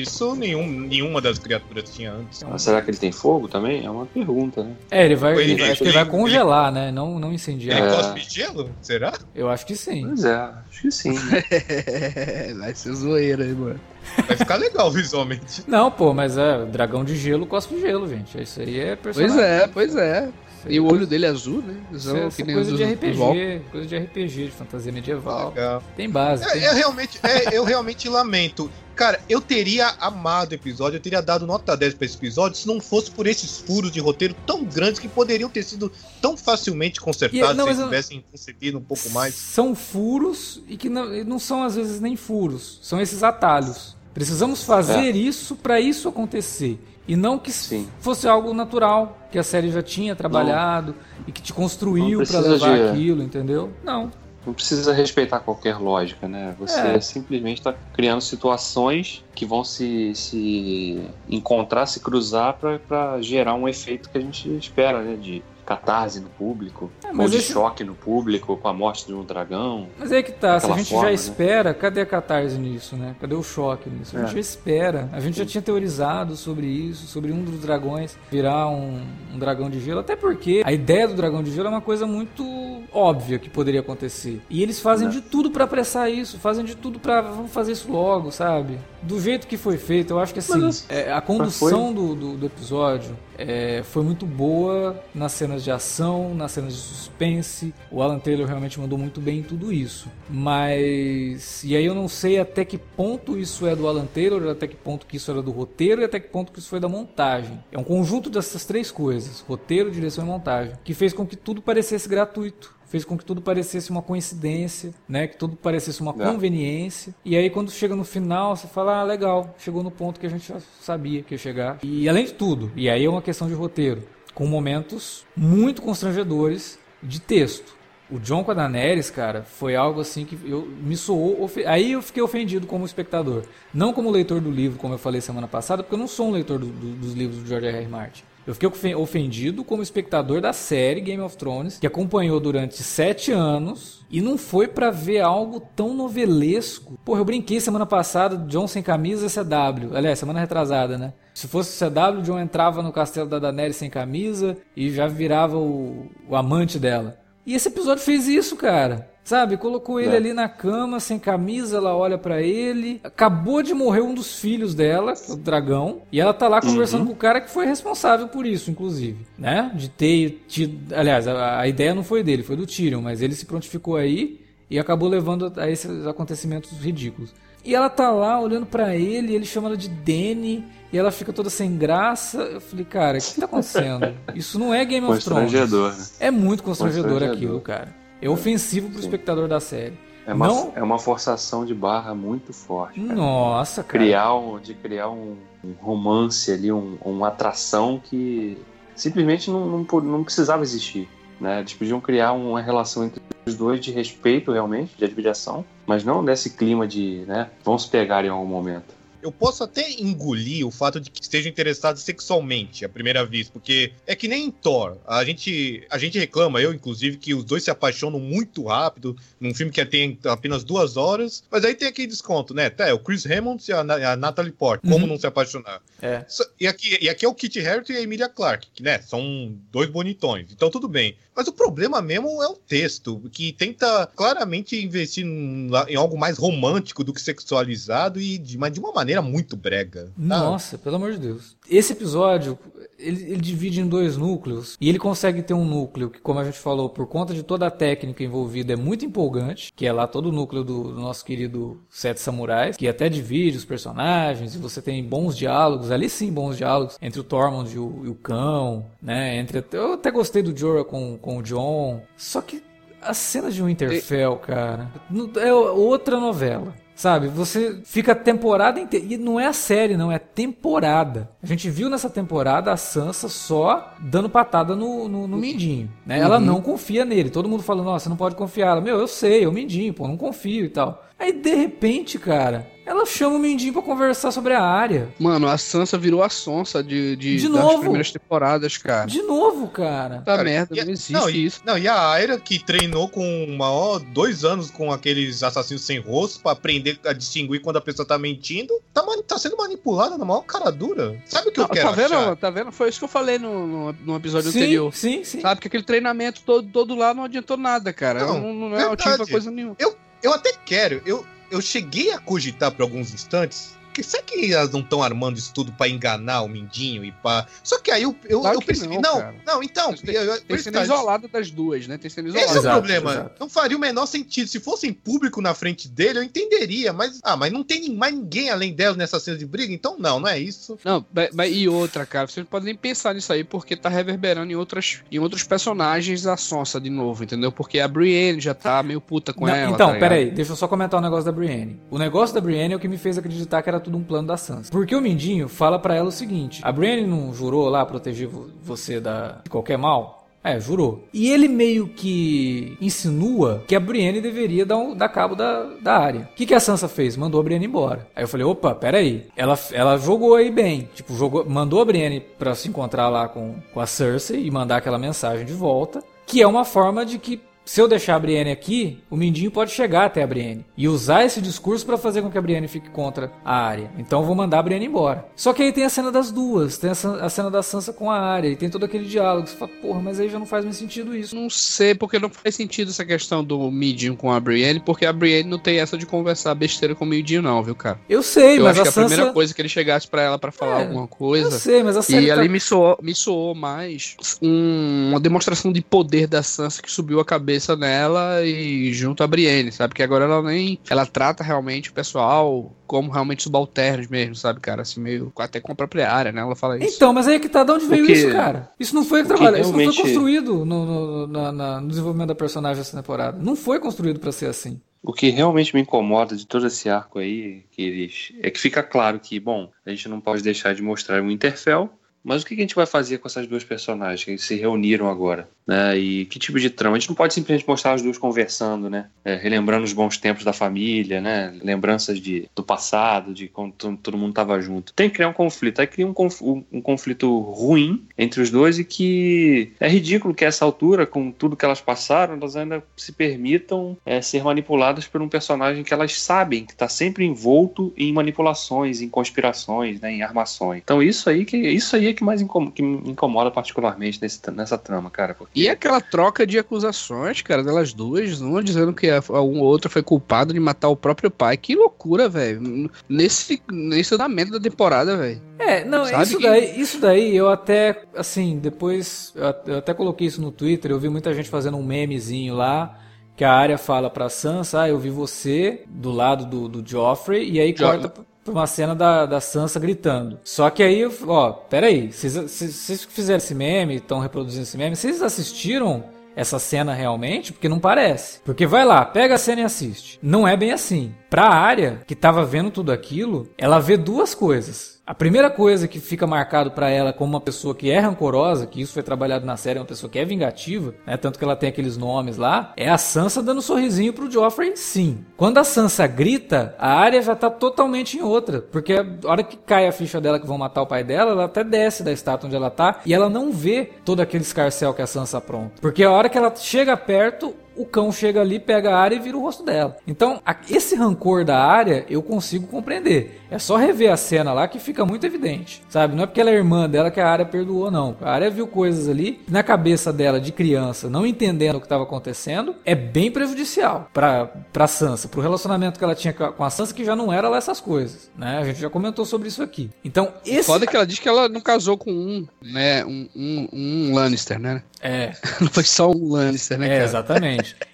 isso 0.00 0.34
nenhum, 0.34 0.66
nenhuma 0.66 1.20
das 1.20 1.38
criaturas 1.38 1.88
tinha 1.90 2.12
antes. 2.12 2.42
Ah, 2.44 2.58
será 2.58 2.82
que 2.82 2.90
ele 2.90 2.98
tem 2.98 3.10
fogo 3.12 3.48
também? 3.48 3.84
É 3.84 3.90
uma 3.90 4.06
pergunta, 4.06 4.62
né? 4.62 4.72
é, 4.90 5.04
ele 5.04 5.16
vai, 5.16 5.32
Ele- 5.34 5.42
ele 5.52 5.56
vai- 5.62 5.70
acho 5.70 5.78
que 5.78 5.84
ele- 5.88 5.96
ele 5.96 6.04
vai 6.04 6.10
congelar, 6.10 6.70
né? 6.72 6.90
Não, 6.92 7.18
não 7.18 7.32
incendiar. 7.32 7.78
Ele 7.78 7.86
É. 7.88 7.96
cospe 7.96 8.20
gelo? 8.28 8.70
Será? 8.82 9.12
Eu 9.34 9.48
acho 9.48 9.64
que 9.66 9.74
sim. 9.74 10.06
Pois 10.06 10.24
é, 10.24 10.34
acho 10.34 10.82
que 10.82 10.90
sim. 10.90 11.14
né? 11.14 11.42
vai 12.58 12.74
ser 12.74 12.92
zoeira 12.92 13.44
aí, 13.44 13.52
mano. 13.52 13.80
Vai 14.26 14.36
ficar 14.36 14.56
legal 14.56 14.90
visualmente. 14.90 15.62
Não, 15.66 15.90
pô, 15.90 16.12
mas 16.12 16.36
é, 16.36 16.64
dragão 16.66 17.04
de 17.04 17.16
gelo 17.16 17.46
cospe 17.46 17.80
gelo, 17.80 18.06
gente. 18.06 18.40
Isso 18.40 18.60
aí 18.60 18.78
é 18.78 18.96
personagem. 18.96 19.36
Pois 19.36 19.46
é, 19.48 19.66
pois 19.68 19.96
é. 19.96 20.28
E 20.68 20.80
o 20.80 20.88
é 20.88 20.92
olho 20.92 21.06
dele 21.06 21.26
é 21.26 21.28
azul, 21.28 21.62
né? 21.62 21.74
É, 21.86 21.90
que 21.90 21.96
isso 21.96 22.10
é 22.10 22.44
nem 22.44 22.54
coisa 22.54 22.72
os 22.72 22.78
de. 22.78 22.84
RPG, 22.84 23.62
coisa 23.70 23.86
de 23.86 23.96
RPG, 23.96 24.44
de 24.46 24.50
fantasia 24.50 24.92
medieval. 24.92 25.50
Legal. 25.50 25.82
Tem 25.96 26.08
base. 26.08 26.44
tem- 26.50 26.62
É, 26.62 26.68
eu, 26.70 26.74
realmente, 26.74 27.18
é, 27.22 27.56
eu 27.56 27.64
realmente 27.64 28.08
lamento. 28.08 28.70
Cara, 28.94 29.20
eu 29.28 29.40
teria 29.40 29.88
amado 30.00 30.52
o 30.52 30.54
episódio, 30.54 30.96
eu 30.98 31.00
teria 31.00 31.20
dado 31.20 31.44
nota 31.46 31.76
10 31.76 31.94
pra 31.94 32.06
esse 32.06 32.16
episódio 32.16 32.56
se 32.56 32.66
não 32.66 32.80
fosse 32.80 33.10
por 33.10 33.26
esses 33.26 33.58
furos 33.58 33.90
de 33.90 33.98
roteiro 33.98 34.34
tão 34.46 34.62
grandes 34.64 35.00
que 35.00 35.08
poderiam 35.08 35.50
ter 35.50 35.64
sido 35.64 35.90
tão 36.22 36.36
facilmente 36.36 37.00
consertados 37.00 37.50
E- 37.54 37.56
não, 37.56 37.64
se 37.64 37.70
eles 37.70 37.78
eu- 37.80 37.84
tivessem 37.86 38.24
concebido 38.30 38.78
um 38.78 38.82
pouco 38.82 39.10
mais. 39.10 39.34
São 39.34 39.74
furos 39.74 40.62
e 40.68 40.76
que 40.76 40.88
não, 40.88 41.24
não 41.24 41.38
são 41.40 41.64
às 41.64 41.74
vezes 41.74 42.00
nem 42.00 42.14
furos, 42.14 42.78
são 42.82 43.00
esses 43.00 43.22
atalhos. 43.24 43.96
Precisamos 44.14 44.62
fazer 44.62 45.16
isso 45.16 45.56
para 45.56 45.80
isso 45.80 46.08
acontecer. 46.08 46.78
E 47.06 47.16
não 47.16 47.38
que 47.38 47.52
Sim. 47.52 47.88
fosse 48.00 48.26
algo 48.26 48.54
natural, 48.54 49.18
que 49.30 49.38
a 49.38 49.42
série 49.42 49.70
já 49.70 49.82
tinha 49.82 50.16
trabalhado 50.16 50.94
e 51.26 51.32
que 51.32 51.42
te 51.42 51.52
construiu 51.52 52.20
Não 52.20 52.26
para 52.26 52.40
levar 52.40 52.76
de- 52.76 52.88
aquilo, 52.90 53.22
entendeu? 53.22 53.70
Não. 53.84 54.10
não 54.46 54.52
precisa 54.52 54.92
respeitar 54.92 55.40
qualquer 55.40 55.78
lógica, 55.78 56.28
né? 56.28 56.54
Você 56.58 56.78
É. 56.78 57.00
simplesmente 57.00 57.58
está 57.58 57.74
criando 57.94 58.20
situações 58.20 59.24
que 59.34 59.46
vão 59.46 59.64
se, 59.64 60.14
se 60.14 61.00
encontrar, 61.30 61.86
se 61.86 62.00
cruzar 62.00 62.58
para 62.58 63.20
gerar 63.22 63.54
um 63.54 63.66
efeito 63.66 64.10
que 64.10 64.18
a 64.18 64.20
gente 64.20 64.48
espera, 64.56 65.00
né? 65.02 65.16
De 65.16 65.42
catarse 65.64 66.20
no 66.20 66.28
público, 66.28 66.90
É, 67.04 67.08
ou 67.10 67.28
de 67.28 67.36
esse- 67.38 67.52
choque 67.52 67.82
no 67.84 67.94
público 67.94 68.56
com 68.56 68.68
a 68.68 68.72
morte 68.72 69.06
de 69.06 69.14
um 69.14 69.24
dragão. 69.24 69.86
Mas 69.98 70.12
aí 70.12 70.22
que 70.22 70.32
tá, 70.32 70.58
se 70.60 70.70
a 70.70 70.76
gente 70.76 70.90
forma, 70.90 71.04
já 71.04 71.08
né? 71.08 71.14
espera, 71.14 71.74
cadê 71.74 72.00
a 72.02 72.06
catarse 72.06 72.56
nisso, 72.58 72.96
né? 72.96 73.14
Cadê 73.20 73.34
o 73.34 73.42
choque 73.42 73.88
nisso? 73.88 74.16
A 74.16 74.20
gente 74.20 74.30
É. 74.30 74.34
já 74.34 74.40
espera. 74.40 75.08
A 75.12 75.20
gente 75.20 75.38
já 75.38 75.46
tinha 75.46 75.62
teorizado 75.62 76.36
sobre 76.36 76.66
isso, 76.66 77.06
sobre 77.06 77.32
um 77.32 77.42
dos 77.42 77.60
dragões 77.60 78.16
virar 78.30 78.68
um, 78.68 79.00
um 79.34 79.38
dragão 79.38 79.70
de 79.70 79.80
gelo, 79.80 80.00
até 80.00 80.14
porque 80.16 80.62
a 80.64 80.72
ideia 80.72 81.08
do 81.08 81.14
dragão 81.14 81.42
de 81.42 81.50
gelo 81.50 81.66
é 81.68 81.70
uma 81.70 81.80
coisa 81.80 82.06
muito 82.06 82.44
óbvia 82.92 83.38
que 83.38 83.48
poderia 83.48 83.80
acontecer. 83.80 84.40
E 84.50 84.62
eles 84.62 84.80
fazem 84.80 85.08
É. 85.08 85.10
de 85.10 85.20
tudo 85.20 85.50
pra 85.50 85.64
apressar 85.64 86.10
isso, 86.10 86.38
fazem 86.38 86.64
de 86.64 86.74
tudo 86.76 86.98
pra 86.98 87.20
vamos 87.20 87.50
fazer 87.50 87.72
isso 87.72 87.90
logo, 87.90 88.30
sabe? 88.30 88.78
Do 89.02 89.20
jeito 89.20 89.46
que 89.46 89.56
foi 89.56 89.76
feito, 89.76 90.12
eu 90.12 90.18
acho 90.18 90.32
que 90.32 90.38
assim, 90.38 90.60
Mas, 90.60 90.86
é, 90.88 91.12
a 91.12 91.20
condução 91.20 91.92
do, 91.92 92.14
do, 92.14 92.36
do 92.36 92.46
episódio 92.46 93.16
é, 93.36 93.82
foi 93.84 94.02
muito 94.02 94.24
boa 94.24 94.98
nas 95.14 95.32
cenas 95.54 95.64
de 95.64 95.70
ação, 95.70 96.34
nas 96.34 96.52
cenas 96.52 96.72
de 96.74 96.78
suspense. 96.80 97.74
O 97.90 98.02
Alan 98.02 98.18
Taylor 98.18 98.46
realmente 98.46 98.78
mandou 98.80 98.98
muito 98.98 99.20
bem 99.20 99.38
em 99.38 99.42
tudo 99.42 99.72
isso. 99.72 100.08
Mas. 100.28 101.62
E 101.64 101.76
aí 101.76 101.84
eu 101.84 101.94
não 101.94 102.08
sei 102.08 102.38
até 102.38 102.64
que 102.64 102.78
ponto 102.78 103.38
isso 103.38 103.66
é 103.66 103.74
do 103.76 103.86
Alan 103.86 104.06
Taylor, 104.06 104.50
até 104.50 104.66
que 104.66 104.76
ponto 104.76 105.06
que 105.06 105.16
isso 105.16 105.30
era 105.30 105.42
do 105.42 105.50
roteiro 105.50 106.00
e 106.00 106.04
até 106.04 106.18
que 106.18 106.28
ponto 106.28 106.52
que 106.52 106.58
isso 106.58 106.68
foi 106.68 106.80
da 106.80 106.88
montagem. 106.88 107.62
É 107.70 107.78
um 107.78 107.84
conjunto 107.84 108.28
dessas 108.30 108.64
três 108.64 108.90
coisas: 108.90 109.40
roteiro, 109.46 109.90
direção 109.90 110.24
e 110.24 110.26
montagem, 110.28 110.74
que 110.84 110.94
fez 110.94 111.12
com 111.12 111.26
que 111.26 111.36
tudo 111.36 111.62
parecesse 111.62 112.08
gratuito. 112.08 112.74
Fez 112.86 113.04
com 113.04 113.18
que 113.18 113.24
tudo 113.24 113.42
parecesse 113.42 113.90
uma 113.90 114.02
coincidência, 114.02 114.94
né? 115.08 115.26
Que 115.26 115.36
tudo 115.36 115.56
parecesse 115.56 116.00
uma 116.00 116.12
É. 116.12 116.30
conveniência. 116.30 117.12
E 117.24 117.36
aí 117.36 117.50
quando 117.50 117.70
chega 117.72 117.96
no 117.96 118.04
final, 118.04 118.54
você 118.54 118.68
fala, 118.68 119.00
ah, 119.00 119.02
legal, 119.02 119.52
chegou 119.58 119.82
no 119.82 119.90
ponto 119.90 120.20
que 120.20 120.26
a 120.26 120.28
gente 120.28 120.46
já 120.46 120.60
sabia 120.80 121.20
que 121.22 121.34
ia 121.34 121.38
chegar. 121.38 121.78
E 121.82 122.08
além 122.08 122.24
de 122.24 122.34
tudo, 122.34 122.70
e 122.76 122.88
aí 122.88 123.04
é 123.04 123.10
uma 123.10 123.22
questão 123.22 123.48
de 123.48 123.54
roteiro, 123.54 124.02
com 124.34 124.46
momentos 124.46 125.24
muito 125.36 125.80
constrangedores 125.82 126.78
de 127.02 127.20
texto. 127.20 127.74
O 128.10 128.18
John 128.18 128.42
Daenerys, 128.44 129.10
cara, 129.10 129.42
foi 129.42 129.74
algo 129.74 130.00
assim 130.00 130.24
que 130.24 130.38
eu 130.44 130.62
me 130.66 130.96
soou. 130.96 131.50
Aí 131.66 131.92
eu 131.92 132.02
fiquei 132.02 132.22
ofendido 132.22 132.66
como 132.66 132.84
espectador. 132.84 133.44
Não 133.72 133.92
como 133.92 134.10
leitor 134.10 134.40
do 134.40 134.50
livro, 134.50 134.78
como 134.78 134.94
eu 134.94 134.98
falei 134.98 135.20
semana 135.20 135.48
passada, 135.48 135.82
porque 135.82 135.94
eu 135.94 135.98
não 135.98 136.06
sou 136.06 136.28
um 136.28 136.30
leitor 136.32 136.58
do- 136.58 136.66
do- 136.66 136.96
dos 136.96 137.14
livros 137.14 137.38
do 137.38 137.46
George 137.48 137.66
R. 137.66 137.78
R. 137.78 137.88
Martin. 137.88 138.22
Eu 138.46 138.52
fiquei 138.54 138.68
ofen- 138.68 138.94
ofendido 138.94 139.64
como 139.64 139.82
espectador 139.82 140.40
da 140.40 140.52
série 140.52 141.00
Game 141.00 141.22
of 141.22 141.36
Thrones, 141.36 141.78
que 141.78 141.86
acompanhou 141.86 142.38
durante 142.38 142.82
sete 142.82 143.32
anos 143.32 144.04
e 144.10 144.20
não 144.20 144.36
foi 144.36 144.68
pra 144.68 144.90
ver 144.90 145.20
algo 145.20 145.60
tão 145.74 145.94
novelesco. 145.94 146.98
Porra, 147.04 147.20
eu 147.20 147.24
brinquei 147.24 147.58
semana 147.60 147.86
passada, 147.86 148.36
John 148.48 148.66
sem 148.66 148.82
camisa 148.82 149.28
CW. 149.28 149.96
Aliás, 149.96 150.18
semana 150.18 150.40
retrasada, 150.40 150.98
né? 150.98 151.12
Se 151.32 151.48
fosse 151.48 151.78
CW, 151.84 152.22
John 152.22 152.38
entrava 152.38 152.82
no 152.82 152.92
castelo 152.92 153.28
da 153.28 153.38
Daenerys 153.38 153.76
sem 153.76 153.90
camisa 153.90 154.56
e 154.76 154.90
já 154.90 155.06
virava 155.08 155.56
o, 155.56 156.06
o 156.28 156.36
amante 156.36 156.78
dela. 156.78 157.18
E 157.46 157.54
esse 157.54 157.68
episódio 157.68 158.02
fez 158.04 158.28
isso, 158.28 158.56
cara. 158.56 159.10
Sabe, 159.24 159.56
colocou 159.56 159.98
ele 159.98 160.12
É. 160.12 160.16
ali 160.16 160.32
na 160.34 160.48
cama, 160.50 161.00
sem 161.00 161.18
camisa, 161.18 161.78
ela 161.78 161.96
olha 161.96 162.18
pra 162.18 162.42
ele. 162.42 163.00
Acabou 163.02 163.62
de 163.62 163.72
morrer 163.72 164.02
um 164.02 164.12
dos 164.14 164.38
filhos 164.38 164.74
dela, 164.74 165.14
é 165.14 165.32
o 165.32 165.36
dragão, 165.36 166.02
e 166.12 166.20
ela 166.20 166.34
tá 166.34 166.46
lá 166.46 166.60
conversando 166.60 167.06
com 167.06 167.12
o 167.12 167.16
cara 167.16 167.40
que 167.40 167.48
foi 167.50 167.64
responsável 167.64 168.28
por 168.28 168.44
isso, 168.44 168.70
inclusive, 168.70 169.24
né? 169.38 169.72
De 169.74 169.88
ter 169.88 170.44
tido, 170.46 170.94
aliás, 170.94 171.26
a, 171.26 171.58
a 171.60 171.66
ideia 171.66 171.94
não 171.94 172.04
foi 172.04 172.22
dele, 172.22 172.42
foi 172.42 172.54
do 172.54 172.66
Tyrion, 172.66 173.00
mas 173.00 173.22
ele 173.22 173.34
se 173.34 173.46
prontificou 173.46 173.96
aí 173.96 174.40
e 174.70 174.78
acabou 174.78 175.08
levando 175.08 175.50
a 175.56 175.70
esses 175.70 176.06
acontecimentos 176.06 176.70
ridículos. 176.78 177.32
E 177.64 177.74
ela 177.74 177.88
tá 177.88 178.10
lá 178.10 178.38
olhando 178.38 178.66
pra 178.66 178.94
ele, 178.94 179.34
ele 179.34 179.46
chama 179.46 179.68
ela 179.68 179.76
de 179.78 179.88
Danny, 179.88 180.62
e 180.92 180.98
ela 180.98 181.10
fica 181.10 181.32
toda 181.32 181.48
sem 181.48 181.78
graça. 181.78 182.42
Eu 182.42 182.60
falei, 182.60 182.84
cara, 182.84 183.16
o 183.16 183.20
que 183.22 183.40
tá 183.40 183.46
acontecendo? 183.46 184.14
Isso 184.36 184.58
não 184.58 184.74
é 184.74 184.84
Game 184.84 185.06
of 185.06 185.24
Thrones. 185.24 185.44
Constrangedor, 185.50 185.92
né? 185.96 186.04
É 186.20 186.30
muito 186.30 186.62
constrangedor, 186.62 187.08
Constrangedor. 187.08 187.36
aquilo, 187.38 187.60
cara. 187.62 188.03
É 188.24 188.30
ofensivo 188.30 188.88
pro 188.90 189.00
espectador 189.00 189.46
da 189.46 189.60
série. 189.60 189.98
É 190.26 190.32
uma, 190.32 190.48
Não- 190.48 190.72
é 190.74 190.82
uma 190.82 190.98
forçação 190.98 191.64
de 191.66 191.74
barra 191.74 192.14
muito 192.14 192.52
forte. 192.52 192.98
cara. 192.98 193.14
Nossa, 193.14 193.84
cara. 193.84 194.02
criar 194.04 194.34
um, 194.34 194.58
de 194.58 194.72
criar 194.74 195.10
um, 195.10 195.36
um 195.62 195.72
romance 195.80 196.50
ali, 196.50 196.72
um, 196.72 196.96
uma 197.04 197.28
atração 197.28 198.00
que 198.02 198.56
simplesmente 198.96 199.50
não, 199.50 199.66
não, 199.66 200.00
não 200.00 200.24
precisava 200.24 200.62
existir. 200.62 201.06
Né? 201.38 201.60
Eles 201.60 201.74
podiam 201.74 202.00
criar 202.00 202.32
uma 202.32 202.62
relação 202.62 203.04
entre 203.04 203.20
os 203.44 203.54
dois 203.54 203.80
de 203.80 203.90
respeito 203.92 204.52
realmente, 204.52 204.96
de 204.96 205.04
admiração, 205.04 205.62
mas 205.86 206.02
não 206.04 206.22
nesse 206.22 206.50
clima 206.50 206.88
de 206.88 207.24
né, 207.26 207.50
vão 207.62 207.76
se 207.76 207.88
pegar 207.88 208.24
em 208.24 208.28
algum 208.28 208.46
momento. 208.46 208.94
Eu 209.24 209.32
posso 209.32 209.64
até 209.64 209.90
engolir 209.90 210.66
o 210.66 210.70
fato 210.70 211.00
de 211.00 211.10
que 211.10 211.22
estejam 211.22 211.50
interessados 211.50 212.02
sexualmente 212.02 212.84
à 212.84 212.88
primeira 212.90 213.24
vista, 213.24 213.50
porque 213.52 213.92
é 214.06 214.14
que 214.14 214.28
nem 214.28 214.44
em 214.44 214.50
Thor. 214.50 214.98
A 215.06 215.24
gente, 215.24 215.82
a 215.90 215.96
gente 215.96 216.18
reclama, 216.18 216.60
eu 216.60 216.74
inclusive, 216.74 217.16
que 217.16 217.32
os 217.32 217.42
dois 217.42 217.64
se 217.64 217.70
apaixonam 217.70 218.20
muito 218.20 218.64
rápido 218.64 219.16
num 219.40 219.54
filme 219.54 219.72
que 219.72 219.82
tem 219.86 220.18
apenas 220.24 220.62
duas 220.62 220.98
horas, 220.98 221.42
mas 221.50 221.64
aí 221.64 221.74
tem 221.74 221.88
aquele 221.88 222.06
desconto, 222.08 222.52
né? 222.52 222.68
Tá, 222.68 222.86
é 222.86 222.92
o 222.92 222.98
Chris 222.98 223.24
Hemsworth 223.24 223.66
e 223.68 223.72
a, 223.72 223.80
a 224.12 224.16
Natalie 224.16 224.52
Portman. 224.52 224.92
Como 224.92 225.04
Uhum. 225.06 225.10
não 225.12 225.18
se 225.18 225.26
apaixonar? 225.26 225.80
É. 226.02 226.24
E 226.60 226.66
aqui, 226.66 226.98
e 227.00 227.08
aqui 227.08 227.24
é 227.24 227.28
o 227.28 227.34
Kit 227.34 227.58
Harington 227.66 227.94
e 227.94 227.96
a 227.96 228.02
Emilia 228.02 228.28
Clarke, 228.28 228.68
que 228.74 228.82
né, 228.82 229.00
são 229.00 229.56
dois 229.72 229.88
bonitões, 229.88 230.48
então 230.52 230.70
tudo 230.70 230.86
bem. 230.86 231.16
Mas 231.34 231.48
o 231.48 231.52
problema 231.52 232.00
mesmo 232.02 232.42
é 232.42 232.46
o 232.46 232.54
texto, 232.54 233.20
que 233.32 233.52
tenta 233.52 234.06
claramente 234.14 234.76
investir 234.84 235.24
em, 235.24 235.68
em 235.88 235.96
algo 235.96 236.16
mais 236.16 236.36
romântico 236.38 237.02
do 237.02 237.12
que 237.12 237.20
sexualizado 237.20 238.20
e 238.20 238.38
de, 238.38 238.56
mas 238.58 238.72
de 238.72 238.78
uma 238.80 238.92
maneira 238.92 239.13
muito 239.22 239.56
brega. 239.56 240.12
Nossa, 240.16 240.78
pelo 240.78 240.96
amor 240.96 241.12
de 241.12 241.18
Deus. 241.18 241.56
Esse 241.68 241.92
episódio, 241.92 242.58
ele, 242.98 243.22
ele 243.24 243.40
divide 243.40 243.80
em 243.80 243.86
dois 243.86 244.16
núcleos. 244.16 244.76
E 244.80 244.88
ele 244.88 244.98
consegue 244.98 245.42
ter 245.42 245.54
um 245.54 245.64
núcleo 245.64 246.10
que, 246.10 246.20
como 246.20 246.38
a 246.38 246.44
gente 246.44 246.58
falou, 246.58 246.88
por 246.88 247.06
conta 247.06 247.34
de 247.34 247.42
toda 247.42 247.66
a 247.66 247.70
técnica 247.70 248.22
envolvida, 248.22 248.72
é 248.72 248.76
muito 248.76 249.04
empolgante. 249.04 249.72
Que 249.74 249.86
é 249.86 249.92
lá 249.92 250.06
todo 250.06 250.26
o 250.28 250.32
núcleo 250.32 250.64
do, 250.64 250.92
do 250.92 251.00
nosso 251.00 251.24
querido 251.24 251.80
Sete 251.88 252.20
Samurais. 252.20 252.76
Que 252.76 252.88
até 252.88 253.08
divide 253.08 253.56
os 253.56 253.64
personagens. 253.64 254.54
E 254.54 254.58
você 254.58 254.80
tem 254.80 255.02
bons 255.04 255.36
diálogos. 255.36 255.90
Ali 255.90 256.08
sim, 256.08 256.32
bons 256.32 256.56
diálogos. 256.56 256.98
Entre 257.00 257.20
o 257.20 257.24
Tormund 257.24 257.74
e 257.74 257.78
o, 257.78 258.02
e 258.04 258.08
o 258.08 258.14
cão. 258.14 258.86
Né? 259.02 259.38
Entre, 259.38 259.64
eu 259.72 259.94
até 259.94 260.10
gostei 260.10 260.42
do 260.42 260.56
Jorah 260.56 260.84
com, 260.84 261.16
com 261.18 261.38
o 261.38 261.42
John. 261.42 262.02
Só 262.16 262.40
que 262.40 262.62
as 263.04 263.18
cenas 263.18 263.54
de 263.54 263.62
Winterfell, 263.62 264.36
cara, 264.36 264.90
é 265.36 265.52
outra 265.52 266.18
novela. 266.18 266.74
Sabe, 266.94 267.26
você 267.26 267.80
fica 267.84 268.12
a 268.12 268.14
temporada 268.14 268.78
inteira. 268.78 269.04
E 269.08 269.16
não 269.16 269.38
é 269.38 269.46
a 269.46 269.52
série, 269.52 269.96
não, 269.96 270.12
é 270.12 270.16
a 270.16 270.20
temporada. 270.20 271.28
A 271.42 271.46
gente 271.46 271.68
viu 271.68 271.90
nessa 271.90 272.08
temporada 272.08 272.72
a 272.72 272.76
Sansa 272.76 273.28
só 273.28 273.94
dando 273.98 274.28
patada 274.28 274.76
no, 274.76 275.08
no, 275.08 275.26
no 275.26 275.36
Mindinho. 275.36 275.90
Né? 276.06 276.20
Ela 276.20 276.38
não 276.38 276.60
confia 276.60 277.04
nele. 277.04 277.30
Todo 277.30 277.48
mundo 277.48 277.62
falando, 277.62 277.86
nossa, 277.86 278.04
você 278.04 278.08
não 278.08 278.16
pode 278.16 278.36
confiar. 278.36 278.68
Ela, 278.68 278.80
meu, 278.80 278.98
eu 278.98 279.08
sei, 279.08 279.44
é 279.44 279.48
o 279.48 279.52
Mindinho, 279.52 279.92
pô, 279.92 280.06
não 280.06 280.16
confio 280.16 280.64
e 280.64 280.68
tal. 280.68 281.04
Aí, 281.24 281.32
de 281.32 281.54
repente, 281.54 282.18
cara, 282.18 282.70
ela 282.84 283.06
chama 283.06 283.36
o 283.36 283.38
Mindinho 283.38 283.72
pra 283.72 283.80
conversar 283.80 284.30
sobre 284.30 284.52
a 284.52 284.62
área. 284.62 285.08
Mano, 285.18 285.48
a 285.48 285.56
Sansa 285.56 285.96
virou 285.96 286.22
a 286.22 286.28
sonsa 286.28 286.82
de, 286.82 287.16
de, 287.16 287.36
De 287.36 287.48
das 287.48 287.50
novo? 287.62 287.78
primeiras 287.80 288.10
temporadas, 288.12 288.76
cara. 288.76 289.06
De 289.06 289.22
novo, 289.22 289.68
cara. 289.68 290.22
Cara, 290.26 290.44
merda, 290.44 290.76
e 290.76 290.80
a- 290.80 290.84
não 290.84 290.92
existe 290.92 291.12
não, 291.14 291.30
e, 291.30 291.46
isso. 291.46 291.62
Não, 291.64 291.78
e 291.78 291.88
a 291.88 292.10
Aira 292.10 292.38
que 292.38 292.58
treinou 292.62 293.08
com 293.08 293.24
uma, 293.46 293.70
ó, 293.72 293.98
dois 293.98 294.44
anos 294.44 294.70
com 294.70 294.92
aqueles 294.92 295.42
assassinos 295.42 295.80
sem 295.82 295.98
rosto 295.98 296.42
pra 296.42 296.52
aprender 296.52 297.00
a 297.06 297.14
distinguir 297.14 297.62
quando 297.62 297.78
a 297.78 297.80
pessoa 297.80 298.06
tá 298.06 298.18
mentindo, 298.18 298.74
tá, 298.92 299.02
mani- 299.02 299.22
tá 299.22 299.38
sendo 299.38 299.56
manipulada 299.56 300.18
na 300.18 300.26
maior 300.26 300.42
cara 300.42 300.70
dura. 300.70 301.18
Sabe 301.24 301.48
o 301.48 301.52
que 301.52 301.58
eu 301.60 301.62
Não, 301.62 301.70
quero 301.70 301.88
tá 301.88 301.94
vendo? 301.94 302.14
achar? 302.14 302.36
Tá 302.36 302.50
vendo? 302.50 302.70
Foi 302.70 302.90
isso 302.90 302.98
que 302.98 303.04
eu 303.04 303.08
falei 303.08 303.38
no, 303.38 303.66
no, 303.66 303.92
no 304.04 304.16
episódio 304.16 304.52
sim, 304.52 304.58
anterior. 304.58 304.94
sim, 304.94 305.24
sim. 305.24 305.40
Sabe 305.40 305.58
que 305.62 305.68
aquele 305.68 305.84
treinamento 305.84 306.42
todo, 306.44 306.68
todo 306.68 306.94
lá 306.94 307.14
não 307.14 307.24
adiantou 307.24 307.56
nada, 307.56 307.94
cara. 307.94 308.26
Não, 308.26 308.40
Não, 308.52 308.68
não, 308.68 308.76
é 308.76 308.94
pra 308.94 309.08
verdade. 309.10 309.30
coisa 309.30 309.50
nenhuma. 309.50 309.74
Eu 309.78 309.96
até 310.32 310.52
quero, 310.64 311.02
eu, 311.04 311.26
eu 311.50 311.60
cheguei 311.60 312.12
a 312.12 312.18
cogitar 312.18 312.72
por 312.72 312.82
alguns 312.82 313.12
instantes. 313.12 313.76
Que 313.94 314.02
será 314.02 314.22
que 314.24 314.52
elas 314.52 314.70
não 314.70 314.80
estão 314.80 315.02
armando 315.02 315.38
isso 315.38 315.52
tudo 315.54 315.70
pra 315.72 315.88
enganar 315.88 316.42
o 316.42 316.48
Mindinho 316.48 317.04
e 317.04 317.12
pá. 317.12 317.46
Só 317.62 317.78
que 317.78 317.90
aí 317.90 318.02
eu, 318.02 318.14
eu, 318.24 318.40
Claro 318.40 318.56
eu 318.56 318.60
que 318.60 318.66
percebi. 318.66 318.98
não, 318.98 319.18
Não, 319.20 319.34
não, 319.46 319.62
então. 319.62 319.94
Tem- 319.94 320.14
eu- 320.16 320.34
isso 320.48 320.64
cena 320.64 320.78
tá- 320.78 320.84
isolada 320.84 321.28
das 321.28 321.50
duas, 321.50 321.86
né? 321.86 321.96
Tem 321.96 322.10
cena 322.10 322.28
Esse 322.28 322.38
isolada. 322.38 322.52
é 322.52 322.58
o 322.58 322.60
Exato, 322.62 322.76
problema. 322.76 323.10
exato. 323.12 323.34
Não 323.40 323.48
faria 323.48 323.76
o 323.76 323.80
menor 323.80 324.06
sentido. 324.06 324.48
Se 324.48 324.58
fosse 324.58 324.86
em 324.88 324.92
público 324.92 325.40
na 325.40 325.54
frente 325.54 325.88
dele, 325.88 326.18
eu 326.18 326.22
entenderia. 326.22 326.92
Mas, 326.92 327.20
ah, 327.22 327.36
mas 327.36 327.52
não 327.52 327.62
tem 327.62 327.94
mais 327.94 328.12
ninguém 328.14 328.50
além 328.50 328.72
delas 328.74 328.96
nessa 328.96 329.20
cena 329.20 329.38
de 329.38 329.46
briga, 329.46 329.72
então 329.72 329.96
não, 329.98 330.18
não 330.18 330.28
é 330.28 330.38
isso. 330.38 330.76
Não, 330.84 331.04
e 331.48 331.68
outra, 331.68 332.04
cara, 332.04 332.26
vocês 332.26 332.44
não 332.44 332.50
podem 332.50 332.66
nem 332.66 332.74
pensar 332.74 333.14
nisso 333.14 333.32
aí, 333.32 333.44
porque 333.44 333.76
tá 333.76 333.88
reverberando 333.88 334.50
em, 334.50 334.56
outras, 334.56 335.02
em 335.10 335.18
outros 335.20 335.44
personagens 335.44 336.26
a 336.26 336.36
Sonsa 336.36 336.80
de 336.80 336.90
novo, 336.90 337.22
entendeu? 337.24 337.52
Porque 337.52 337.78
a 337.78 337.86
Brienne 337.88 338.40
já 338.40 338.54
tá 338.54 338.82
meio 338.82 339.00
puta 339.00 339.32
com 339.32 339.46
Não, 339.46 339.54
ela. 339.54 339.70
então, 339.72 339.92
tá 339.92 339.98
peraí, 339.98 340.30
deixa 340.30 340.52
eu 340.52 340.56
só 340.56 340.66
comentar 340.66 340.98
um 340.98 341.02
negócio 341.02 341.24
da 341.24 341.32
Brienne. 341.32 341.78
O 341.90 341.98
negócio 341.98 342.34
da 342.34 342.40
Brienne 342.40 342.74
é 342.74 342.76
o 342.76 342.80
que 342.80 342.88
me 342.88 342.98
fez 342.98 343.16
acreditar 343.18 343.62
que 343.62 343.68
era 343.68 343.80
tudo 343.84 343.96
um 343.98 344.02
plano 344.02 344.26
da 344.28 344.36
Sansa. 344.36 344.70
Porque 344.72 344.94
o 344.96 345.00
Mindinho 345.00 345.48
fala 345.48 345.78
pra 345.78 345.94
ela 345.94 346.08
o 346.08 346.12
seguinte: 346.12 346.60
a 346.64 346.72
Brienne 346.72 347.06
não 347.06 347.32
jurou 347.32 347.68
lá 347.68 347.84
proteger 347.86 348.26
vo- 348.28 348.48
você 348.62 348.98
da, 349.00 349.40
de 349.44 349.50
qualquer 349.50 349.76
mal? 349.78 350.22
É, 350.46 350.60
jurou. 350.60 351.04
E 351.10 351.30
ele 351.30 351.48
meio 351.48 351.88
que 351.88 352.76
insinua 352.78 353.64
que 353.66 353.74
a 353.74 353.80
Brienne 353.80 354.20
deveria 354.20 354.66
dar, 354.66 354.76
um, 354.76 354.94
dar 354.94 355.08
cabo 355.08 355.34
da, 355.34 355.62
da 355.80 355.96
área. 355.96 356.28
O 356.32 356.34
que, 356.36 356.44
que 356.44 356.52
a 356.52 356.60
Sansa 356.60 356.86
fez? 356.86 357.16
Mandou 357.16 357.40
a 357.40 357.42
Brienne 357.42 357.64
embora. 357.64 358.06
Aí 358.14 358.24
eu 358.24 358.28
falei, 358.28 358.44
opa, 358.44 358.74
peraí. 358.74 359.26
Ela, 359.34 359.58
ela 359.72 359.96
jogou 359.96 360.34
aí 360.34 360.50
bem. 360.50 360.86
Tipo, 360.94 361.14
jogou, 361.14 361.48
mandou 361.48 361.80
a 361.80 361.84
Brienne 361.86 362.20
pra 362.20 362.54
se 362.54 362.68
encontrar 362.68 363.08
lá 363.08 363.26
com, 363.26 363.54
com 363.72 363.80
a 363.80 363.86
Cersei 363.86 364.44
e 364.44 364.50
mandar 364.50 364.76
aquela 364.76 364.98
mensagem 364.98 365.46
de 365.46 365.54
volta. 365.54 366.02
Que 366.26 366.42
é 366.42 366.46
uma 366.46 366.64
forma 366.66 367.06
de 367.06 367.18
que 367.18 367.40
se 367.64 367.80
eu 367.80 367.88
deixar 367.88 368.16
a 368.16 368.18
Brienne 368.18 368.50
aqui, 368.50 368.98
o 369.10 369.16
Mindinho 369.16 369.50
pode 369.50 369.70
chegar 369.70 370.04
até 370.04 370.22
a 370.22 370.26
Brienne 370.26 370.64
e 370.76 370.86
usar 370.86 371.24
esse 371.24 371.40
discurso 371.40 371.86
para 371.86 371.96
fazer 371.96 372.20
com 372.20 372.30
que 372.30 372.36
a 372.36 372.42
Brienne 372.42 372.68
fique 372.68 372.90
contra 372.90 373.32
a 373.44 373.56
área. 373.56 373.90
Então 373.98 374.20
eu 374.20 374.26
vou 374.26 374.34
mandar 374.34 374.58
a 374.58 374.62
Brienne 374.62 374.86
embora. 374.86 375.26
Só 375.34 375.52
que 375.52 375.62
aí 375.62 375.72
tem 375.72 375.84
a 375.84 375.88
cena 375.88 376.12
das 376.12 376.30
duas, 376.30 376.76
tem 376.76 376.90
a 376.90 377.28
cena 377.28 377.50
da 377.50 377.62
Sansa 377.62 377.92
com 377.92 378.10
a 378.10 378.18
área 378.18 378.48
e 378.48 378.56
tem 378.56 378.68
todo 378.68 378.84
aquele 378.84 379.06
diálogo. 379.06 379.46
Você 379.46 379.56
fala, 379.56 379.70
porra, 379.80 380.00
mas 380.00 380.20
aí 380.20 380.28
já 380.28 380.38
não 380.38 380.46
faz 380.46 380.64
mais 380.64 380.76
sentido 380.76 381.16
isso. 381.16 381.34
Não 381.34 381.48
sei, 381.48 381.94
porque 381.94 382.18
não 382.18 382.28
faz 382.28 382.54
sentido 382.54 382.90
essa 382.90 383.04
questão 383.04 383.42
do 383.42 383.70
Mindinho 383.70 384.16
com 384.16 384.30
a 384.30 384.38
Brienne, 384.38 384.80
porque 384.80 385.06
a 385.06 385.12
Brienne 385.12 385.48
não 385.48 385.58
tem 385.58 385.78
essa 385.78 385.96
de 385.96 386.04
conversar 386.04 386.54
besteira 386.54 386.94
com 386.94 387.04
o 387.04 387.08
Mindinho, 387.08 387.40
não, 387.40 387.62
viu, 387.62 387.74
cara? 387.74 387.98
Eu 388.08 388.22
sei, 388.22 388.58
eu 388.58 388.64
mas 388.64 388.72
acho 388.72 388.80
a 388.80 388.82
que 388.82 388.88
a 388.88 388.92
Sansa... 388.92 389.08
primeira 389.08 389.32
coisa 389.32 389.54
que 389.54 389.62
ele 389.62 389.68
chegasse 389.68 390.06
para 390.06 390.22
ela 390.22 390.38
para 390.38 390.52
falar 390.52 390.80
é, 390.80 390.82
alguma 390.82 391.06
coisa. 391.06 391.46
Eu 391.46 391.52
sei, 391.52 391.82
mas 391.82 391.96
a 391.96 392.02
série 392.02 392.26
E 392.26 392.28
tá... 392.28 392.34
ali 392.34 392.48
me 392.48 392.60
soou, 392.60 392.98
me 393.00 393.14
soou 393.14 393.54
mais 393.54 394.16
um, 394.42 395.08
uma 395.10 395.20
demonstração 395.20 395.72
de 395.72 395.80
poder 395.80 396.26
da 396.26 396.42
Sansa 396.42 396.82
que 396.82 396.90
subiu 396.90 397.20
a 397.20 397.24
cabeça 397.24 397.53
nela 397.76 398.42
e 398.44 398.92
junto 398.92 399.22
a 399.22 399.26
Brienne, 399.26 399.70
sabe? 399.72 399.94
Que 399.94 400.02
agora 400.02 400.24
ela 400.24 400.42
nem. 400.42 400.78
Ela 400.88 401.06
trata 401.06 401.42
realmente 401.44 401.90
o 401.90 401.92
pessoal 401.92 402.72
como 402.86 403.10
realmente 403.10 403.42
subalternos 403.42 404.08
mesmo, 404.08 404.34
sabe, 404.34 404.60
cara? 404.60 404.82
Assim, 404.82 405.00
meio. 405.00 405.32
Até 405.38 405.60
com 405.60 405.72
a 405.72 405.74
própria 405.74 406.10
área, 406.12 406.32
né? 406.32 406.40
Ela 406.40 406.54
fala 406.56 406.78
isso. 406.78 406.96
Então, 406.96 407.12
mas 407.12 407.26
aí 407.28 407.36
é 407.36 407.38
que 407.38 407.48
tá, 407.48 407.64
de 407.64 407.72
onde 407.72 407.86
veio 407.86 408.04
Porque- 408.06 408.18
isso, 408.20 408.32
cara? 408.32 408.70
Isso 408.78 408.94
não 408.94 409.04
foi 409.04 409.24
trabalhado, 409.24 409.58
isso 409.58 409.70
não 409.70 409.78
realmente- 409.78 409.96
foi 409.96 410.04
construído 410.12 410.64
no, 410.64 410.84
no- 410.86 411.26
na- 411.26 411.52
na- 411.52 411.80
no 411.80 411.88
desenvolvimento 411.88 412.28
da 412.28 412.34
personagem 412.34 412.78
dessa 412.78 412.96
temporada. 412.96 413.38
Não 413.40 413.56
foi 413.56 413.78
construído 413.80 414.20
pra 414.20 414.32
ser 414.32 414.46
assim. 414.46 414.80
O 415.02 415.12
que 415.12 415.28
realmente 415.28 415.74
me 415.74 415.82
incomoda 415.82 416.34
de 416.34 416.46
todo 416.46 416.66
esse 416.66 416.88
arco 416.88 417.18
aí, 417.18 417.62
que 417.70 417.82
eles, 417.82 418.32
é 418.40 418.50
que 418.50 418.58
fica 418.58 418.82
claro 418.82 419.20
que, 419.20 419.38
bom, 419.38 419.68
a 419.84 419.90
gente 419.90 420.08
não 420.08 420.18
pode 420.18 420.42
deixar 420.42 420.74
de 420.74 420.80
mostrar 420.82 421.22
o 421.22 421.30
Interfell, 421.30 421.90
mas 422.24 422.42
o 422.42 422.46
que 422.46 422.54
a 422.54 422.56
gente 422.56 422.74
vai 422.74 422.86
fazer 422.86 423.18
com 423.18 423.28
essas 423.28 423.46
duas 423.46 423.62
personagens 423.62 424.24
que 424.24 424.38
se 424.38 424.54
reuniram 424.56 425.08
agora? 425.08 425.48
Né? 425.66 425.96
E 425.96 426.24
que 426.26 426.38
tipo 426.38 426.58
de 426.60 426.68
trama? 426.68 426.96
A 426.96 426.98
gente 426.98 427.08
não 427.08 427.16
pode 427.16 427.32
simplesmente 427.32 427.66
mostrar 427.66 427.92
as 427.92 428.02
duas 428.02 428.18
conversando, 428.18 428.90
né? 428.90 429.06
É, 429.24 429.34
relembrando 429.34 429.84
os 429.84 429.92
bons 429.94 430.18
tempos 430.18 430.44
da 430.44 430.52
família, 430.52 431.20
né? 431.22 431.54
Lembranças 431.62 432.20
de, 432.20 432.48
do 432.54 432.62
passado, 432.62 433.32
de 433.32 433.48
quando 433.48 433.72
to- 433.72 433.98
todo 434.02 434.18
mundo 434.18 434.30
estava 434.30 434.60
junto. 434.60 434.92
Tem 434.92 435.08
que 435.08 435.14
criar 435.16 435.28
um 435.28 435.32
conflito. 435.32 435.80
Aí 435.80 435.86
cria 435.86 436.06
um, 436.06 436.12
conf- 436.12 436.42
um 436.42 436.80
conflito 436.82 437.38
ruim 437.40 438.04
entre 438.18 438.42
os 438.42 438.50
dois 438.50 438.78
e 438.78 438.84
que 438.84 439.72
é 439.80 439.88
ridículo 439.88 440.34
que 440.34 440.44
a 440.44 440.48
essa 440.48 440.64
altura, 440.66 441.06
com 441.06 441.30
tudo 441.30 441.56
que 441.56 441.64
elas 441.64 441.80
passaram, 441.80 442.34
elas 442.34 442.56
ainda 442.56 442.82
se 442.96 443.12
permitam 443.12 443.96
é, 444.04 444.20
ser 444.20 444.44
manipuladas 444.44 445.06
por 445.06 445.22
um 445.22 445.28
personagem 445.30 445.82
que 445.82 445.94
elas 445.94 446.20
sabem 446.20 446.64
que 446.66 446.72
está 446.72 446.88
sempre 446.88 447.24
envolto 447.24 447.90
em 447.96 448.12
manipulações, 448.12 449.00
em 449.00 449.08
conspirações, 449.08 449.98
né? 450.00 450.12
Em 450.12 450.22
armações. 450.22 450.82
Então 450.84 451.02
isso 451.02 451.28
aí 451.30 451.44
que 451.46 451.56
isso 451.56 451.96
aí 451.96 452.06
é 452.08 452.12
que 452.14 452.24
mais 452.24 452.40
incom- 452.40 452.70
que 452.70 452.82
me 452.82 453.10
incomoda 453.10 453.50
particularmente 453.50 454.18
nesse, 454.22 454.40
nessa 454.52 454.78
trama, 454.78 455.10
cara. 455.10 455.34
Porque 455.34 455.60
E 455.60 455.68
aquela 455.68 456.00
troca 456.00 456.46
de 456.46 456.58
acusações, 456.58 457.42
cara, 457.42 457.62
delas 457.62 457.92
duas, 457.92 458.40
uma 458.40 458.62
dizendo 458.62 458.92
que 458.92 459.08
a, 459.10 459.18
a 459.28 459.40
um 459.42 459.58
ou 459.60 459.64
outra 459.66 459.90
foi 459.90 460.02
culpado 460.02 460.52
de 460.54 460.60
matar 460.60 460.88
o 460.88 460.96
próprio 460.96 461.30
pai. 461.30 461.56
Que 461.56 461.74
loucura, 461.74 462.28
velho. 462.28 462.90
Nesse, 463.08 463.60
nesse 463.70 464.14
andamento 464.14 464.52
da 464.52 464.60
temporada, 464.60 465.16
velho. 465.16 465.42
É, 465.58 465.84
não, 465.84 466.04
Sabe 466.04 466.22
isso 466.24 466.36
que- 466.38 466.42
daí, 466.42 466.80
isso 466.80 467.00
daí 467.00 467.36
eu 467.36 467.48
até, 467.48 468.02
assim, 468.16 468.58
depois, 468.58 469.32
eu 469.66 469.78
até 469.78 469.92
coloquei 469.94 470.26
isso 470.26 470.40
no 470.40 470.50
Twitter, 470.50 470.90
eu 470.90 470.98
vi 470.98 471.08
muita 471.08 471.32
gente 471.34 471.48
fazendo 471.48 471.76
um 471.76 471.82
memezinho 471.84 472.54
lá, 472.54 472.98
que 473.36 473.42
a 473.44 473.52
área 473.52 473.76
fala 473.78 474.08
pra 474.10 474.28
Sansa, 474.28 474.82
ah, 474.82 474.88
eu 474.88 474.98
vi 474.98 475.10
você 475.10 475.82
do 475.88 476.10
lado 476.12 476.46
do, 476.46 476.68
do 476.68 476.88
Joffrey, 476.88 477.50
e 477.50 477.58
aí 477.60 477.72
Jo- 477.72 477.84
corta 477.86 478.12
pra 478.44 478.52
uma 478.52 478.66
cena 478.66 478.94
da, 478.94 479.26
da 479.26 479.40
Sansa 479.40 479.80
gritando. 479.80 480.38
Só 480.44 480.68
que 480.70 480.82
aí, 480.82 481.02
ó, 481.26 481.52
peraí, 481.52 482.12
vocês, 482.12 483.04
fizeram 483.04 483.38
esse 483.38 483.54
meme, 483.54 483.96
estão 483.96 484.20
reproduzindo 484.20 484.62
esse 484.62 484.76
meme, 484.76 484.94
vocês 484.94 485.22
assistiram 485.22 486.04
essa 486.36 486.58
cena 486.58 486.92
realmente? 486.92 487.52
Porque 487.52 487.68
não 487.68 487.78
parece. 487.78 488.40
Porque 488.44 488.66
vai 488.66 488.84
lá, 488.84 489.04
pega 489.04 489.34
a 489.34 489.38
cena 489.38 489.62
e 489.62 489.64
assiste. 489.64 490.18
Não 490.22 490.46
é 490.46 490.56
bem 490.56 490.72
assim. 490.72 491.14
Pra 491.30 491.48
área 491.48 492.02
que 492.06 492.14
tava 492.14 492.44
vendo 492.44 492.70
tudo 492.70 492.92
aquilo, 492.92 493.48
ela 493.56 493.78
vê 493.78 493.96
duas 493.96 494.34
coisas. 494.34 494.93
A 495.06 495.14
primeira 495.14 495.50
coisa 495.50 495.86
que 495.86 496.00
fica 496.00 496.26
marcado 496.26 496.70
pra 496.70 496.88
ela 496.88 497.12
como 497.12 497.34
uma 497.34 497.40
pessoa 497.40 497.74
que 497.74 497.90
é 497.90 497.98
rancorosa, 497.98 498.66
que 498.66 498.80
isso 498.80 498.94
foi 498.94 499.02
trabalhado 499.02 499.44
na 499.44 499.54
série, 499.54 499.78
é 499.78 499.82
uma 499.82 499.86
pessoa 499.86 500.08
que 500.08 500.18
é 500.18 500.24
vingativa, 500.24 500.94
né? 501.06 501.14
Tanto 501.18 501.38
que 501.38 501.44
ela 501.44 501.54
tem 501.54 501.68
aqueles 501.68 501.98
nomes 501.98 502.38
lá, 502.38 502.72
é 502.74 502.88
a 502.88 502.96
Sansa 502.96 503.42
dando 503.42 503.58
um 503.58 503.60
sorrisinho 503.60 504.14
pro 504.14 504.30
Joffrey, 504.30 504.74
sim. 504.76 505.22
Quando 505.36 505.58
a 505.58 505.64
Sansa 505.64 506.06
grita, 506.06 506.74
a 506.78 506.94
área 506.94 507.20
já 507.20 507.36
tá 507.36 507.50
totalmente 507.50 508.16
em 508.16 508.22
outra, 508.22 508.62
porque 508.62 508.94
a 508.94 509.04
hora 509.24 509.42
que 509.42 509.58
cai 509.58 509.86
a 509.86 509.92
ficha 509.92 510.22
dela 510.22 510.40
que 510.40 510.46
vão 510.46 510.56
matar 510.56 510.80
o 510.80 510.86
pai 510.86 511.04
dela, 511.04 511.32
ela 511.32 511.44
até 511.44 511.62
desce 511.62 512.02
da 512.02 512.10
estátua 512.10 512.46
onde 512.46 512.56
ela 512.56 512.70
tá 512.70 513.00
e 513.04 513.12
ela 513.12 513.28
não 513.28 513.52
vê 513.52 513.90
todo 514.06 514.20
aquele 514.20 514.42
escarcel 514.42 514.94
que 514.94 515.02
a 515.02 515.06
Sansa 515.06 515.36
apronta. 515.36 515.82
Porque 515.82 516.02
a 516.02 516.10
hora 516.10 516.30
que 516.30 516.38
ela 516.38 516.50
chega 516.56 516.96
perto, 516.96 517.54
o 517.76 517.84
cão 517.86 518.10
chega 518.12 518.40
ali, 518.40 518.58
pega 518.58 518.90
a 518.94 518.98
área 518.98 519.16
e 519.16 519.18
vira 519.20 519.36
o 519.36 519.40
rosto 519.40 519.62
dela. 519.62 519.96
Então, 520.06 520.40
a- 520.44 520.56
esse 520.70 520.94
rancor 520.96 521.44
da 521.44 521.58
área 521.64 522.04
eu 522.08 522.22
consigo 522.22 522.66
compreender. 522.66 523.40
É 523.50 523.58
só 523.58 523.76
rever 523.76 524.10
a 524.12 524.16
cena 524.16 524.52
lá 524.52 524.66
que 524.66 524.78
fica 524.80 525.04
muito 525.06 525.24
evidente, 525.26 525.82
sabe? 525.88 526.16
Não 526.16 526.24
é 526.24 526.26
porque 526.26 526.40
ela 526.40 526.50
é 526.50 526.54
irmã 526.54 526.88
dela 526.88 527.10
que 527.10 527.20
a 527.20 527.28
área 527.28 527.44
perdoou, 527.44 527.90
não. 527.90 528.16
A 528.20 528.30
área 528.32 528.50
viu 528.50 528.66
coisas 528.66 529.08
ali 529.08 529.40
na 529.48 529.62
cabeça 529.62 530.12
dela 530.12 530.40
de 530.40 530.50
criança, 530.50 531.08
não 531.08 531.24
entendendo 531.26 531.76
o 531.76 531.80
que 531.80 531.86
estava 531.86 532.02
acontecendo, 532.02 532.74
é 532.84 532.94
bem 532.94 533.30
prejudicial 533.30 534.08
pra, 534.12 534.46
pra 534.72 534.86
Sansa, 534.88 535.28
pro 535.28 535.40
relacionamento 535.40 535.98
que 535.98 536.04
ela 536.04 536.14
tinha 536.14 536.32
com 536.32 536.64
a- 536.64 536.70
Sansa, 536.70 536.92
que 536.92 537.04
já 537.04 537.14
não 537.14 537.32
era 537.32 537.48
lá 537.48 537.56
essas 537.58 537.80
coisas, 537.80 538.30
né? 538.36 538.58
A 538.58 538.64
gente 538.64 538.80
já 538.80 538.90
comentou 538.90 539.24
sobre 539.24 539.46
isso 539.48 539.62
aqui. 539.62 539.88
Então, 540.04 540.32
esse. 540.44 540.64
Foda 540.64 540.86
que 540.86 540.96
ela 540.96 541.06
diz 541.06 541.18
que 541.20 541.28
ela 541.28 541.48
não 541.48 541.60
casou 541.60 541.96
com 541.96 542.10
um, 542.10 542.46
né? 542.62 543.04
Um, 543.04 543.28
um, 543.36 543.68
um 543.72 544.14
Lannister, 544.14 544.58
né? 544.58 544.82
É, 545.00 545.32
Não 545.60 545.68
foi 545.68 545.84
só 545.84 546.10
um 546.10 546.32
Lannister, 546.32 546.78
né, 546.78 546.86
É, 546.86 546.88
cara? 546.90 547.04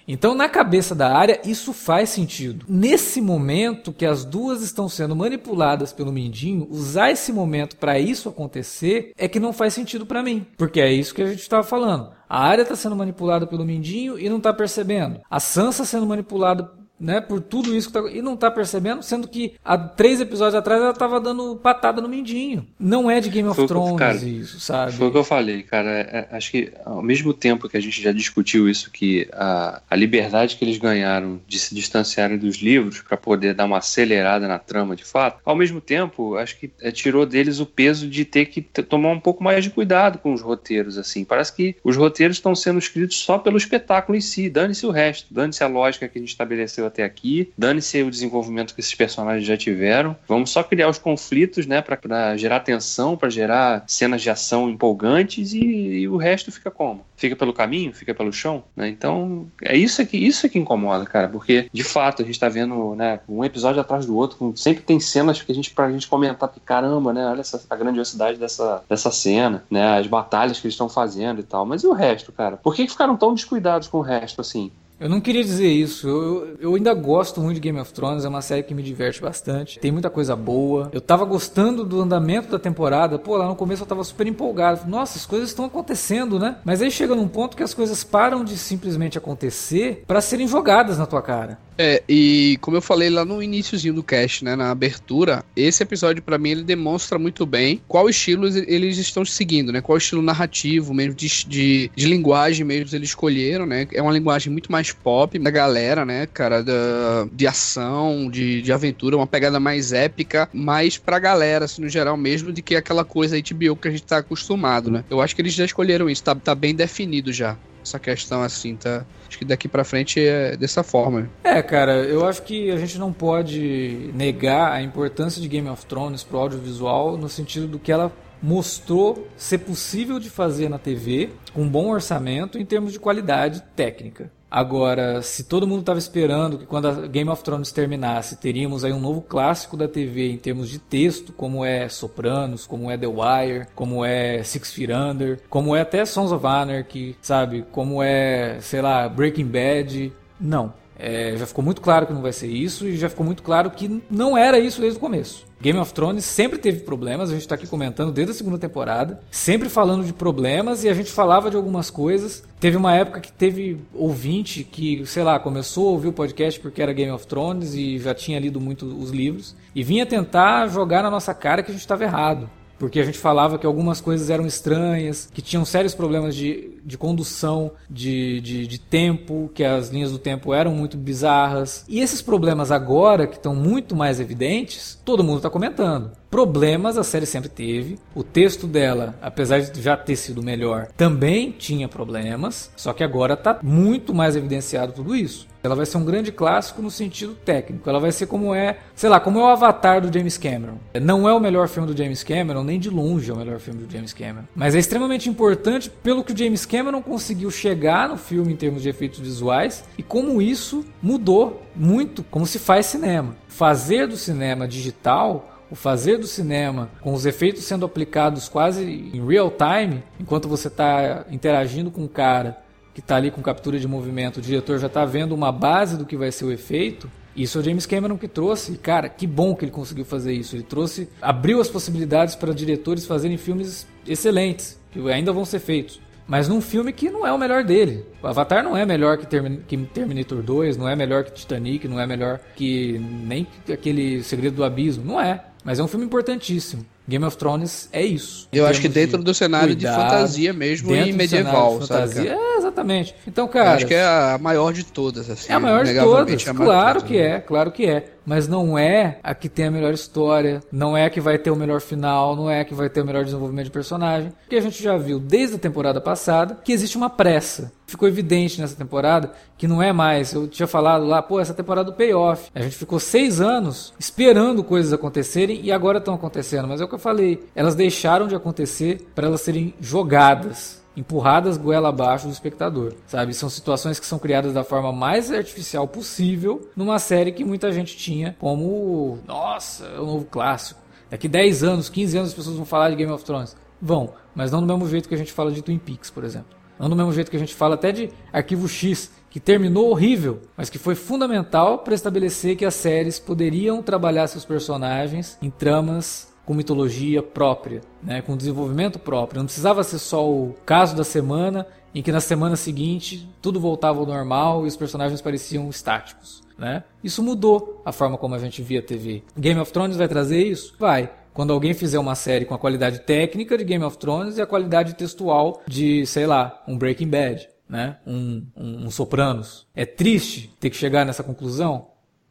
Então, 0.09 0.35
na 0.35 0.49
cabeça 0.49 0.95
da 0.95 1.17
área, 1.17 1.41
isso 1.45 1.73
faz 1.73 2.11
sentido. 2.11 2.67
Nesse 2.69 3.21
momento 3.21 3.93
que 3.93 4.07
as 4.07 4.25
duas 4.25 4.63
estão 4.63 4.89
sendo 4.89 5.15
manipuladas 5.15 5.93
pelo 5.93 6.13
Mindinho, 6.13 6.67
usar 6.71 7.11
esse 7.11 7.33
momento 7.33 7.77
pra 7.77 7.99
isso 7.99 8.29
acontecer 8.29 9.13
é 9.17 9.29
que 9.29 9.39
não 9.39 9.53
faz 9.53 9.75
sentido 9.75 10.05
pra 10.05 10.23
mim. 10.23 10.47
Porque 10.57 10.81
é 10.81 10.93
isso 10.93 11.15
que 11.15 11.23
a 11.23 11.27
gente 11.27 11.41
estava 11.41 11.63
falando. 11.63 12.11
A 12.29 12.43
área 12.45 12.65
tá 12.65 12.77
sendo 12.77 12.97
manipulada 12.97 13.47
pelo 13.47 13.65
Mindinho 13.65 14.19
e 14.19 14.29
não 14.29 14.41
tá 14.41 14.53
percebendo. 14.53 15.21
A 15.29 15.41
Sansa 15.41 15.85
sendo 15.85 16.07
manipulada 16.07 16.80
né, 17.01 17.21
por 17.21 17.41
tudo 17.41 17.75
isso 17.75 17.89
que 17.89 17.95
tá, 17.95 18.01
e 18.11 18.21
não 18.21 18.37
tá 18.37 18.51
percebendo, 18.51 19.03
sendo 19.03 19.27
que 19.27 19.55
há 19.65 19.79
três 19.79 20.21
episódios 20.21 20.55
atrás 20.55 20.81
ela 20.83 20.93
tava 20.93 21.19
dando 21.21 21.57
patada 21.57 22.01
no 22.03 22.09
Mindinho. 22.09 22.67
Não 22.79 23.11
é 23.11 23.21
de 23.21 23.31
Game 23.31 23.49
of 23.49 23.57
Foi 23.57 23.65
o 23.65 23.67
que- 23.69 23.73
Thrones 23.75 23.99
cara, 23.99 24.17
isso, 24.19 24.61
sabe? 24.61 24.93
Foi 24.93 25.09
o 25.09 25.11
que 25.11 25.19
eu 25.19 25.25
falei, 25.25 25.63
cara. 25.63 25.91
É, 25.91 26.29
é, 26.31 26.37
acho 26.37 26.51
que 26.51 26.73
ao 26.85 27.03
mesmo 27.03 27.33
tempo 27.33 27.69
que 27.69 27.77
a 27.77 27.81
gente 27.81 28.01
já 28.03 28.13
discutiu 28.13 28.69
isso, 28.69 28.91
que 28.91 29.29
a, 29.33 29.81
a 29.89 29.97
liberdade 29.97 30.57
que 30.57 30.65
eles 30.65 30.79
ganharam 30.79 31.41
de 31.47 31.59
se 31.59 31.75
distanciarem 31.75 32.37
dos 32.39 32.57
livros 32.57 33.01
para 33.01 33.17
poder 33.17 33.55
dar 33.55 33.65
uma 33.65 33.79
acelerada 33.79 34.47
na 34.47 34.59
trama 34.59 34.95
de 34.95 35.05
fato, 35.05 35.41
ao 35.45 35.57
mesmo 35.57 35.81
tempo, 35.81 36.37
acho 36.37 36.59
que 36.59 36.71
é, 36.81 36.91
tirou 36.91 37.25
deles 37.25 37.61
o 37.61 37.67
peso 37.67 38.09
de 38.09 38.25
ter 38.25 38.47
que 38.47 38.61
tomar 38.63 39.11
um 39.11 39.21
pouco 39.21 39.43
mais 39.43 39.65
de 39.65 39.71
cuidado 39.71 40.19
com 40.19 40.33
os 40.33 40.43
roteiros. 40.43 40.99
assim. 40.99 41.25
Parece 41.25 41.55
que 41.55 41.77
os 41.83 41.97
roteiros 41.97 42.37
estão 42.37 42.55
sendo 42.55 42.79
escritos 42.79 43.17
só 43.19 43.39
pelo 43.39 43.57
espetáculo 43.57 44.17
em 44.17 44.21
si. 44.21 44.51
Dane-se 44.51 44.85
o 44.87 44.91
resto, 44.91 45.33
dane-se 45.33 45.63
a 45.65 45.67
lógica 45.67 46.09
que 46.09 46.19
a 46.19 46.21
gente 46.21 46.31
estabeleceu 46.31 46.87
até 46.91 47.05
aqui, 47.05 47.53
dane-se 47.57 48.03
o 48.03 48.11
desenvolvimento 48.11 48.75
que 48.75 48.81
esses 48.81 48.95
personagens 48.95 49.47
já 49.47 49.57
tiveram. 49.57 50.17
Vamos 50.29 50.51
só 50.51 50.63
criar 50.63 50.89
os 50.89 50.99
conflitos, 50.99 51.67
né, 51.67 51.81
para 51.81 52.37
gerar 52.37 52.61
tensão, 52.61 53.17
para 53.17 53.31
gerar 53.31 53.85
cenas 53.87 54.21
de 54.21 54.31
ação 54.31 54.69
empolgantes 54.69 55.53
e, 55.53 55.61
e 55.61 56.09
o 56.09 56.17
resto 56.17 56.53
fica 56.53 56.71
como? 56.71 57.05
Fica 57.17 57.37
pelo 57.37 57.53
caminho, 57.53 57.93
fica 57.93 58.15
pelo 58.15 58.33
chão, 58.33 58.65
né? 58.75 58.89
Então, 58.89 59.47
é 59.63 59.77
isso 59.77 60.05
que 60.07 60.17
isso 60.17 60.49
que 60.49 60.59
incomoda, 60.59 61.05
cara, 61.05 61.29
porque 61.29 61.69
de 61.73 61.85
fato 61.85 62.23
a 62.23 62.25
gente 62.25 62.39
tá 62.39 62.49
vendo, 62.49 62.95
né, 62.95 63.21
um 63.29 63.45
episódio 63.45 63.81
atrás 63.81 64.07
do 64.07 64.17
outro, 64.17 64.53
sempre 64.57 64.83
tem 64.83 64.99
cenas 64.99 65.41
que 65.41 65.51
a 65.51 65.55
gente 65.55 65.71
pra 65.71 65.91
gente 65.91 66.09
comentar 66.09 66.49
que 66.49 66.61
caramba, 66.61 67.13
né, 67.13 67.27
olha 67.27 67.41
essa, 67.41 67.63
a 67.69 67.77
grandiosidade 67.77 68.39
dessa, 68.39 68.83
dessa 68.89 69.11
cena, 69.11 69.65
né, 69.71 69.99
as 69.99 70.07
batalhas 70.07 70.59
que 70.59 70.67
eles 70.67 70.75
estão 70.75 70.89
fazendo 70.89 71.41
e 71.41 71.45
tal. 71.45 71.65
Mas 71.65 71.83
e 71.83 71.87
o 71.87 71.93
resto, 71.93 72.33
cara? 72.33 72.57
Por 72.57 72.75
que, 72.75 72.85
que 72.85 72.93
ficaram 72.93 73.17
tão 73.17 73.35
descuidados 73.35 73.89
com 73.89 73.99
o 73.99 74.03
resto 74.03 74.41
assim? 74.41 74.71
Eu 75.01 75.09
não 75.09 75.19
queria 75.19 75.43
dizer 75.43 75.69
isso. 75.69 76.07
Eu, 76.07 76.57
eu 76.61 76.75
ainda 76.75 76.93
gosto 76.93 77.41
muito 77.41 77.55
de 77.55 77.61
Game 77.61 77.81
of 77.81 77.91
Thrones, 77.93 78.25
é 78.25 78.29
uma 78.29 78.43
série 78.43 78.63
que 78.63 78.75
me 78.75 78.83
diverte 78.83 79.23
bastante. 79.23 79.79
Tem 79.79 79.91
muita 79.91 80.11
coisa 80.11 80.37
boa. 80.37 80.91
Eu 80.93 81.01
tava 81.01 81.25
gostando 81.25 81.85
do 81.85 82.03
andamento 82.03 82.51
da 82.51 82.59
temporada. 82.59 83.19
Pô, 83.19 83.35
lá 83.37 83.49
no 83.49 83.57
começo 83.57 83.83
eu 83.83 83.87
tava 83.87 84.05
super 84.05 84.27
empolgado. 84.27 84.87
Nossa, 84.87 85.17
as 85.17 85.25
coisas 85.25 85.49
estão 85.49 85.65
acontecendo, 85.65 86.39
né? 86.39 86.57
Mas 86.65 86.83
aí 86.83 86.91
chega 86.91 87.15
num 87.15 87.27
ponto 87.27 87.57
que 87.57 87.63
as 87.63 87.73
coisas 87.73 88.05
param 88.05 88.45
de 88.45 88.59
simplesmente 88.59 89.17
acontecer 89.17 90.05
pra 90.07 90.21
serem 90.21 90.47
jogadas 90.47 90.99
na 90.99 91.07
tua 91.07 91.23
cara. 91.23 91.59
É, 91.79 92.03
e 92.09 92.59
como 92.61 92.77
eu 92.77 92.83
falei 92.83 93.09
lá 93.09 93.25
no 93.25 93.43
iníciozinho 93.43 93.95
do 93.95 94.03
cast, 94.03 94.45
né, 94.45 94.55
na 94.55 94.71
abertura, 94.71 95.43
esse 95.57 95.83
episódio 95.83 96.23
para 96.23 96.37
mim 96.37 96.51
ele 96.51 96.63
demonstra 96.63 97.19
muito 97.19 97.47
bem 97.47 97.81
qual 97.89 98.09
estilo 98.09 98.47
eles 98.47 98.99
estão 98.99 99.25
seguindo, 99.25 99.73
né? 99.73 99.81
Qual 99.81 99.97
estilo 99.97 100.21
narrativo 100.21 100.93
mesmo 100.93 101.15
de, 101.15 101.29
de, 101.47 101.91
de 101.95 102.07
linguagem 102.07 102.67
mesmo 102.67 102.95
eles 102.95 103.09
escolheram, 103.09 103.65
né? 103.65 103.87
É 103.93 104.03
uma 104.03 104.13
linguagem 104.13 104.53
muito 104.53 104.71
mais 104.71 104.93
pop 104.93 105.39
da 105.39 105.51
galera, 105.51 106.05
né, 106.05 106.27
cara, 106.27 106.63
da, 106.63 107.27
de 107.33 107.47
ação, 107.47 108.31
de, 108.31 108.61
de 108.61 108.73
aventura, 108.73 109.17
uma 109.17 109.27
pegada 109.27 109.59
mais 109.59 109.93
épica, 109.93 110.49
mais 110.53 110.99
pra 110.99 111.19
galera, 111.19 111.65
assim, 111.65 111.81
no 111.81 111.89
geral 111.89 112.17
mesmo, 112.17 112.53
de 112.53 112.63
que 112.63 112.77
aquela 112.77 113.05
coisa 113.05 113.39
HBO 113.39 113.77
que 113.77 113.89
a 113.89 113.91
gente 113.91 114.05
tá 114.05 114.19
acostumado, 114.19 114.91
né? 114.91 115.05
Eu 115.09 115.21
acho 115.21 115.35
que 115.35 115.41
eles 115.41 115.55
já 115.55 115.65
escolheram 115.65 116.11
isso, 116.11 116.23
tá, 116.23 116.35
tá 116.35 116.55
bem 116.55 116.75
definido 116.75 117.33
já 117.33 117.59
essa 117.83 117.99
questão 117.99 118.43
assim, 118.43 118.77
tá? 118.77 119.05
Acho 119.29 119.39
que 119.39 119.45
daqui 119.45 119.69
para 119.69 119.85
frente 119.85 120.21
é 120.21 120.57
dessa 120.57 120.83
forma. 120.83 121.29
É, 121.43 121.63
cara, 121.63 122.05
eu 122.05 122.27
acho 122.27 122.43
que 122.43 122.71
a 122.71 122.77
gente 122.77 122.99
não 122.99 123.13
pode 123.13 124.11
negar 124.15 124.73
a 124.73 124.83
importância 124.83 125.41
de 125.41 125.49
Game 125.49 125.69
of 125.69 125.87
Thrones 125.87 126.23
pro 126.23 126.39
audiovisual 126.39 127.17
no 127.17 127.29
sentido 127.29 127.67
do 127.67 127.79
que 127.79 127.93
ela 127.93 128.13
mostrou 128.43 129.29
ser 129.37 129.59
possível 129.59 130.19
de 130.19 130.31
fazer 130.31 130.69
na 130.69 130.79
TV 130.79 131.31
com 131.53 131.63
um 131.63 131.69
bom 131.69 131.89
orçamento 131.89 132.59
em 132.59 132.65
termos 132.65 132.93
de 132.93 132.99
qualidade 132.99 133.63
técnica. 133.77 134.31
Agora, 134.51 135.23
se 135.23 135.45
todo 135.45 135.67
mundo 135.67 135.81
estava 135.81 135.99
esperando 135.99 136.59
que 136.59 136.67
quando 136.67 136.89
a 136.89 137.07
Game 137.07 137.31
of 137.31 137.45
Thrones 137.45 137.71
terminasse, 137.71 138.37
teríamos 138.37 138.85
aí 138.85 138.93
um 138.93 138.99
novo 138.99 139.23
clássico 139.23 139.77
da 139.77 139.87
TV 139.87 140.33
em 140.33 140.39
termos 140.39 140.69
de 140.69 140.81
texto, 140.81 141.33
como 141.33 141.65
é 141.65 141.89
Sopranos, 141.89 142.67
como 142.67 142.91
é 142.91 142.99
The 142.99 143.07
Wire, 143.07 143.67
como 143.77 144.05
é 144.05 144.43
Six 144.43 144.73
Feet 144.73 144.91
Under, 144.91 145.41
como 145.49 145.77
é 145.77 145.83
até 145.83 146.05
Sons 146.05 146.33
of 146.33 146.45
Anarchy, 146.45 147.17
sabe? 147.23 147.65
Como 147.71 148.03
é, 148.03 148.59
sei 148.61 148.83
lá, 148.83 149.09
Breaking 149.09 149.47
Bad. 149.47 150.13
Não. 150.41 150.80
É, 151.01 151.35
já 151.37 151.47
ficou 151.47 151.65
muito 151.65 151.81
claro 151.81 152.07
que 152.07 152.13
não 152.13 152.21
vai 152.21 152.33
ser 152.33 152.49
isso 152.49 152.87
e 152.87 152.97
já 152.97 153.09
ficou 153.09 153.25
muito 153.25 153.43
claro 153.43 153.71
que 153.71 154.03
não 154.11 154.37
era 154.37 154.59
isso 154.59 154.81
desde 154.81 154.99
o 154.99 155.01
começo. 155.01 155.49
Game 155.61 155.79
of 155.79 155.93
Thrones 155.93 156.25
sempre 156.25 156.59
teve 156.59 156.81
problemas, 156.81 157.29
a 157.29 157.33
gente 157.33 157.43
está 157.43 157.55
aqui 157.55 157.67
comentando 157.67 158.13
desde 158.13 158.33
a 158.33 158.35
segunda 158.35 158.59
temporada, 158.59 159.21
sempre 159.31 159.69
falando 159.69 160.05
de 160.05 160.13
problemas 160.13 160.85
e 160.85 160.89
a 160.89 160.95
gente 160.95 161.11
falava 161.11 161.51
de 161.51 161.57
algumas 161.57 161.91
coisas. 161.91 162.43
Teve 162.59 162.77
uma 162.77 162.95
época 162.95 163.21
que 163.21 163.31
teve 163.31 163.79
ouvinte 163.93 164.65
que, 164.65 165.05
sei 165.05 165.23
lá, 165.23 165.39
começou 165.39 165.89
a 165.89 165.93
ouvir 165.93 166.09
o 166.09 166.13
podcast 166.13 166.59
porque 166.61 166.83
era 166.83 166.93
Game 166.93 167.13
of 167.13 167.27
Thrones 167.27 167.75
e 167.75 167.99
já 167.99 168.15
tinha 168.15 168.39
lido 168.39 168.61
muito 168.61 168.87
os 168.87 169.11
livros 169.11 169.55
e 169.75 169.83
vinha 169.83 170.07
tentar 170.07 170.67
jogar 170.69 171.03
na 171.03 171.11
nossa 171.11 171.35
cara 171.35 171.63
que 171.63 171.71
a 171.71 171.75
gente 171.75 171.83
estava 171.83 172.05
errado 172.05 172.49
porque 172.81 172.99
a 172.99 173.05
gente 173.05 173.19
falava 173.19 173.59
que 173.59 173.67
algumas 173.67 174.01
coisas 174.01 174.31
eram 174.31 174.47
estranhas, 174.47 175.29
que 175.35 175.43
tinham 175.43 175.67
sérios 175.67 175.95
problemas 175.95 176.35
de, 176.35 176.80
de 176.85 176.97
condução, 176.99 177.73
de, 177.89 178.41
de, 178.41 178.67
de, 178.67 178.79
tempo, 178.79 179.51
que 179.55 179.65
as 179.65 179.89
linhas 179.91 180.11
do 180.11 180.19
tempo 180.19 180.53
eram 180.55 180.73
muito 180.73 180.97
bizarras. 180.97 181.85
E 181.89 182.01
esses 182.01 182.23
problemas 182.23 182.71
agora, 182.71 183.27
que 183.27 183.37
estão 183.37 183.55
muito 183.55 183.95
mais 183.95 184.21
evidentes, 184.21 184.99
todo 185.05 185.25
mundo 185.25 185.39
está 185.39 185.51
comentando. 185.51 186.13
Problemas 186.31 186.97
a 186.97 187.03
série 187.03 187.27
sempre 187.27 187.49
teve. 187.49 187.99
O 188.15 188.23
texto 188.23 188.67
dela, 188.69 189.17
apesar 189.21 189.61
de 189.61 189.83
já 189.83 189.97
ter 189.97 190.15
sido 190.15 190.43
melhor, 190.43 190.87
também 190.97 191.51
tinha 191.51 191.89
problemas. 191.89 192.71
Só 192.77 192.93
que 192.93 193.03
agora 193.03 193.35
está 193.35 193.59
muito 193.63 194.15
mais 194.15 194.37
evidenciado 194.37 194.93
tudo 194.93 195.17
isso. 195.17 195.51
Ela 195.63 195.75
vai 195.75 195.85
ser 195.85 195.99
um 195.99 196.05
grande 196.05 196.33
clássico 196.33 196.81
no 196.81 196.91
sentido 196.91 197.35
técnico. 197.35 197.89
Ela 197.89 198.01
vai 198.01 198.13
ser 198.13 198.27
como 198.27 198.55
é, 198.55 198.79
sei 198.95 199.11
lá, 199.11 199.21
como 199.21 199.39
é 199.41 199.43
o 199.43 199.47
Avatar 199.47 200.01
do 200.01 200.17
James 200.17 200.39
Cameron. 200.39 200.79
Não 201.03 201.29
é 201.29 201.35
o 201.35 201.41
melhor 201.41 201.69
filme 201.69 201.93
do 201.93 201.97
James 201.97 202.23
Cameron, 202.23 202.65
nem 202.65 202.79
de 202.79 202.89
longe 202.89 203.31
é 203.31 203.35
o 203.35 203.37
melhor 203.37 203.59
filme 203.59 203.85
do 203.85 203.93
James 203.93 204.13
Cameron. 204.13 204.45
Mas 204.55 204.75
é 204.75 204.79
extremamente 204.79 205.29
importante 205.29 205.91
pelo 206.03 206.25
que 206.25 206.33
o 206.33 206.37
James 206.37 206.65
Cameron 206.71 207.03
conseguiu 207.03 207.51
chegar 207.51 208.09
no 208.09 208.17
filme 208.17 208.53
em 208.53 208.57
termos 208.57 208.83
de 208.83 208.89
efeitos 208.89 209.19
visuais 209.19 209.83
e 209.99 210.05
como 210.05 210.41
isso 210.41 210.85
mudou 211.03 211.63
muito 211.75 212.23
como 212.23 212.47
se 212.47 212.61
faz 212.61 212.87
cinema. 212.87 213.37
Fazer 213.49 214.07
do 214.07 214.17
cinema 214.17 214.69
digital 214.69 215.49
o 215.69 215.75
fazer 215.75 216.19
do 216.19 216.27
cinema 216.27 216.89
com 217.01 217.13
os 217.13 217.27
efeitos 217.27 217.65
sendo 217.65 217.85
aplicados 217.85 218.49
quase 218.49 218.85
em 218.85 219.25
real 219.25 219.51
time, 219.51 220.03
enquanto 220.19 220.49
você 220.49 220.69
está 220.69 221.25
interagindo 221.31 221.91
com 221.91 222.05
o 222.05 222.09
cara 222.09 222.63
que 222.95 223.01
está 223.01 223.17
ali 223.17 223.31
com 223.31 223.43
captura 223.43 223.79
de 223.79 223.87
movimento, 223.87 224.39
o 224.39 224.41
diretor 224.41 224.79
já 224.79 224.87
está 224.87 225.05
vendo 225.05 225.33
uma 225.33 225.51
base 225.51 225.97
do 225.97 226.05
que 226.05 226.17
vai 226.17 226.31
ser 226.31 226.45
o 226.45 226.53
efeito. 226.53 227.11
Isso 227.35 227.59
é 227.59 227.61
o 227.61 227.65
James 227.65 227.87
Cameron 227.87 228.19
que 228.19 228.27
trouxe. 228.27 228.77
Cara, 228.79 229.09
que 229.09 229.27
bom 229.27 229.55
que 229.55 229.65
ele 229.65 229.73
conseguiu 229.73 230.05
fazer 230.05 230.33
isso. 230.33 230.57
Ele 230.57 230.65
trouxe, 230.65 231.09
abriu 231.23 231.61
as 231.61 231.69
possibilidades 231.69 232.35
para 232.35 232.53
diretores 232.53 233.07
fazerem 233.07 233.37
filmes 233.37 233.87
excelentes, 234.07 234.79
que 234.91 234.99
ainda 235.09 235.33
vão 235.33 235.45
ser 235.45 235.61
feitos. 235.61 236.01
Mas 236.31 236.47
num 236.47 236.61
filme 236.61 236.93
que 236.93 237.11
não 237.11 237.27
é 237.27 237.33
o 237.33 237.37
melhor 237.37 237.65
dele. 237.65 238.07
O 238.23 238.27
Avatar 238.29 238.63
não 238.63 238.77
é 238.77 238.87
melhor 238.87 239.19
que, 239.19 239.27
que 239.67 239.77
Terminator 239.79 240.41
2, 240.41 240.77
não 240.77 240.89
é 240.89 240.95
melhor 240.95 241.25
que 241.25 241.33
Titanic, 241.33 241.89
não 241.89 241.99
é 241.99 242.07
melhor 242.07 242.39
que 242.55 243.01
nem 243.01 243.45
aquele 243.69 244.23
Segredo 244.23 244.55
do 244.55 244.65
Abismo. 244.65 245.05
Não 245.05 245.21
é. 245.21 245.45
Mas 245.65 245.81
é 245.81 245.83
um 245.83 245.89
filme 245.89 246.07
importantíssimo. 246.07 246.87
Game 247.09 247.25
of 247.25 247.37
Thrones 247.37 247.89
é 247.93 248.03
isso. 248.03 248.49
Eu 248.53 248.67
acho 248.67 248.81
que 248.81 248.89
dentro 248.89 249.23
do 249.23 249.35
cenário 249.35 249.75
cuidado, 249.75 249.97
de 249.97 250.03
fantasia 250.03 250.53
mesmo 250.53 250.95
e 250.95 251.13
medieval, 251.13 251.81
fantasia, 251.81 252.35
é, 252.35 252.57
exatamente. 252.57 253.15
Então, 253.27 253.49
cara, 253.49 253.71
eu 253.71 253.73
acho 253.73 253.87
que 253.87 253.95
é 253.95 254.05
a 254.05 254.39
maior 254.41 254.73
de 254.73 254.85
todas, 254.85 255.29
assim. 255.29 255.53
É 255.53 255.55
a 255.55 255.61
maior 255.61 255.85
de 255.85 255.95
todas, 255.95 256.45
claro 256.45 257.03
que 257.03 257.19
é, 257.19 257.41
claro 257.41 257.73
que 257.73 257.87
é 257.87 258.05
mas 258.31 258.47
não 258.47 258.79
é 258.79 259.19
a 259.25 259.35
que 259.35 259.49
tem 259.49 259.67
a 259.67 259.71
melhor 259.73 259.93
história, 259.93 260.63
não 260.71 260.97
é 260.97 261.07
a 261.07 261.11
que 261.11 261.21
vai 261.21 261.37
ter 261.37 261.51
o 261.51 261.57
melhor 261.57 261.81
final, 261.81 262.37
não 262.37 262.49
é 262.49 262.61
a 262.61 262.65
que 262.65 262.75
vai 262.75 262.89
ter 262.89 263.01
o 263.01 263.05
melhor 263.05 263.25
desenvolvimento 263.25 263.65
de 263.65 263.73
personagem, 263.73 264.33
porque 264.43 264.55
a 264.55 264.61
gente 264.61 264.81
já 264.81 264.97
viu 264.97 265.19
desde 265.19 265.57
a 265.57 265.59
temporada 265.59 266.01
passada 266.01 266.57
que 266.63 266.73
existe 266.73 266.97
uma 266.97 267.11
pressa. 267.11 267.73
Ficou 267.89 268.07
evidente 268.07 268.61
nessa 268.61 268.77
temporada 268.77 269.33
que 269.59 269.67
não 269.67 269.83
é 269.83 269.93
mais. 269.93 270.33
Eu 270.33 270.47
tinha 270.47 270.69
falado 270.69 271.05
lá, 271.05 271.21
pô, 271.21 271.41
essa 271.41 271.53
temporada 271.53 271.91
do 271.91 271.97
payoff. 271.97 272.49
A 272.55 272.63
gente 272.63 272.77
ficou 272.77 273.01
seis 273.01 273.41
anos 273.41 273.93
esperando 273.99 274.63
coisas 274.63 274.93
acontecerem 274.93 275.61
e 275.61 275.73
agora 275.73 275.99
estão 275.99 276.15
acontecendo. 276.15 276.69
Mas 276.69 276.81
o 276.81 276.87
que 276.91 276.95
eu 276.95 276.99
falei, 276.99 277.43
elas 277.55 277.75
deixaram 277.75 278.27
de 278.27 278.35
acontecer 278.35 279.09
para 279.15 279.27
elas 279.27 279.41
serem 279.41 279.73
jogadas 279.81 280.81
empurradas 280.97 281.57
goela 281.57 281.89
abaixo 281.89 282.27
do 282.27 282.33
espectador, 282.33 282.93
sabe? 283.07 283.33
São 283.33 283.49
situações 283.49 283.99
que 283.99 284.07
são 284.07 284.19
criadas 284.19 284.53
da 284.53 284.65
forma 284.65 284.93
mais 284.93 285.33
artificial 285.33 285.87
possível 285.89 286.69
numa 286.77 286.99
série 286.99 287.33
que 287.33 287.45
muita 287.45 287.73
gente 287.73 287.97
tinha 287.97 288.37
como, 288.39 289.19
nossa, 289.27 289.87
é 289.87 290.01
o 290.01 290.05
novo 290.05 290.25
clássico. 290.25 290.81
Daqui 291.09 291.29
10 291.29 291.65
anos, 291.65 291.89
15 291.89 292.19
anos 292.19 292.31
as 292.31 292.37
pessoas 292.37 292.57
vão 292.57 292.67
falar 292.67 292.91
de 292.91 292.97
Game 292.97 293.11
of 293.11 293.25
Thrones. 293.25 293.57
Vão, 293.81 294.13
mas 294.35 294.53
não 294.53 294.61
do 294.61 294.67
mesmo 294.67 294.89
jeito 294.89 295.09
que 295.09 295.15
a 295.15 295.19
gente 295.19 295.33
fala 295.33 295.51
de 295.51 295.63
Twin 295.63 295.79
Peaks, 295.79 296.11
por 296.11 296.23
exemplo. 296.23 296.59
Não 296.79 296.89
do 296.89 296.97
mesmo 296.97 297.13
jeito 297.13 297.31
que 297.31 297.37
a 297.37 297.41
gente 297.41 297.55
fala 297.55 297.75
até 297.75 297.93
de 297.93 298.11
Arquivo 298.33 298.69
X, 298.69 299.11
que 299.29 299.39
terminou 299.39 299.91
horrível, 299.91 300.41
mas 300.57 300.71
que 300.71 300.79
foi 300.79 300.95
fundamental 300.95 301.79
para 301.79 301.95
estabelecer 301.95 302.57
que 302.57 302.65
as 302.65 302.75
séries 302.75 303.19
poderiam 303.19 303.83
trabalhar 303.83 304.27
seus 304.27 304.45
personagens 304.45 305.39
em 305.43 305.51
tramas 305.51 306.30
com 306.51 306.55
mitologia 306.55 307.23
própria, 307.23 307.81
né, 308.03 308.23
com 308.23 308.37
desenvolvimento 308.37 308.99
próprio. 308.99 309.39
Não 309.39 309.45
precisava 309.47 309.85
ser 309.85 310.01
só 310.01 310.29
o 310.29 310.53
caso 310.67 310.97
da 310.97 311.05
semana, 311.05 311.65
em 311.95 312.03
que 312.03 312.11
na 312.11 312.21
semana 312.21 312.57
seguinte 312.57 313.31
tudo 313.41 313.61
voltava 313.61 314.01
ao 314.01 314.07
normal 314.07 314.65
e 314.65 314.67
os 314.67 314.77
personagens 314.77 315.21
pareciam 315.21 315.71
estáticos. 315.71 316.43
Né? 316.59 316.83
Isso 317.05 317.23
mudou 317.23 317.81
a 317.85 317.93
forma 317.93 318.19
como 318.19 318.35
a 318.35 318.39
gente 318.41 318.63
via 318.63 318.83
TV. 318.83 319.23
Game 319.39 319.61
of 319.61 319.73
Thrones 319.73 319.97
vai 319.97 320.09
trazer 320.09 320.45
isso? 320.45 320.75
Vai. 320.77 321.13
Quando 321.33 321.53
alguém 321.53 321.73
fizer 321.73 322.01
uma 322.01 322.17
série 322.17 322.45
com 322.45 322.55
a 322.55 322.59
qualidade 322.59 323.03
técnica 323.03 323.57
de 323.57 323.63
Game 323.63 323.85
of 323.85 323.97
Thrones 323.97 324.37
e 324.37 324.43
a 324.43 324.47
qualidade 324.47 324.95
textual 324.95 325.63
de, 325.69 326.05
sei 326.05 326.27
lá, 326.27 326.65
um 326.67 326.77
Breaking 326.77 327.11
Bad, 327.11 327.49
né? 327.69 327.99
um, 328.05 328.45
um, 328.57 328.87
um 328.87 328.91
Sopranos. 328.91 329.69
É 329.73 329.87
triste 329.87 330.53
ter 330.59 330.69
que 330.69 330.77
chegar 330.77 331.07
nessa 331.07 331.23
conclusão? 331.23 331.91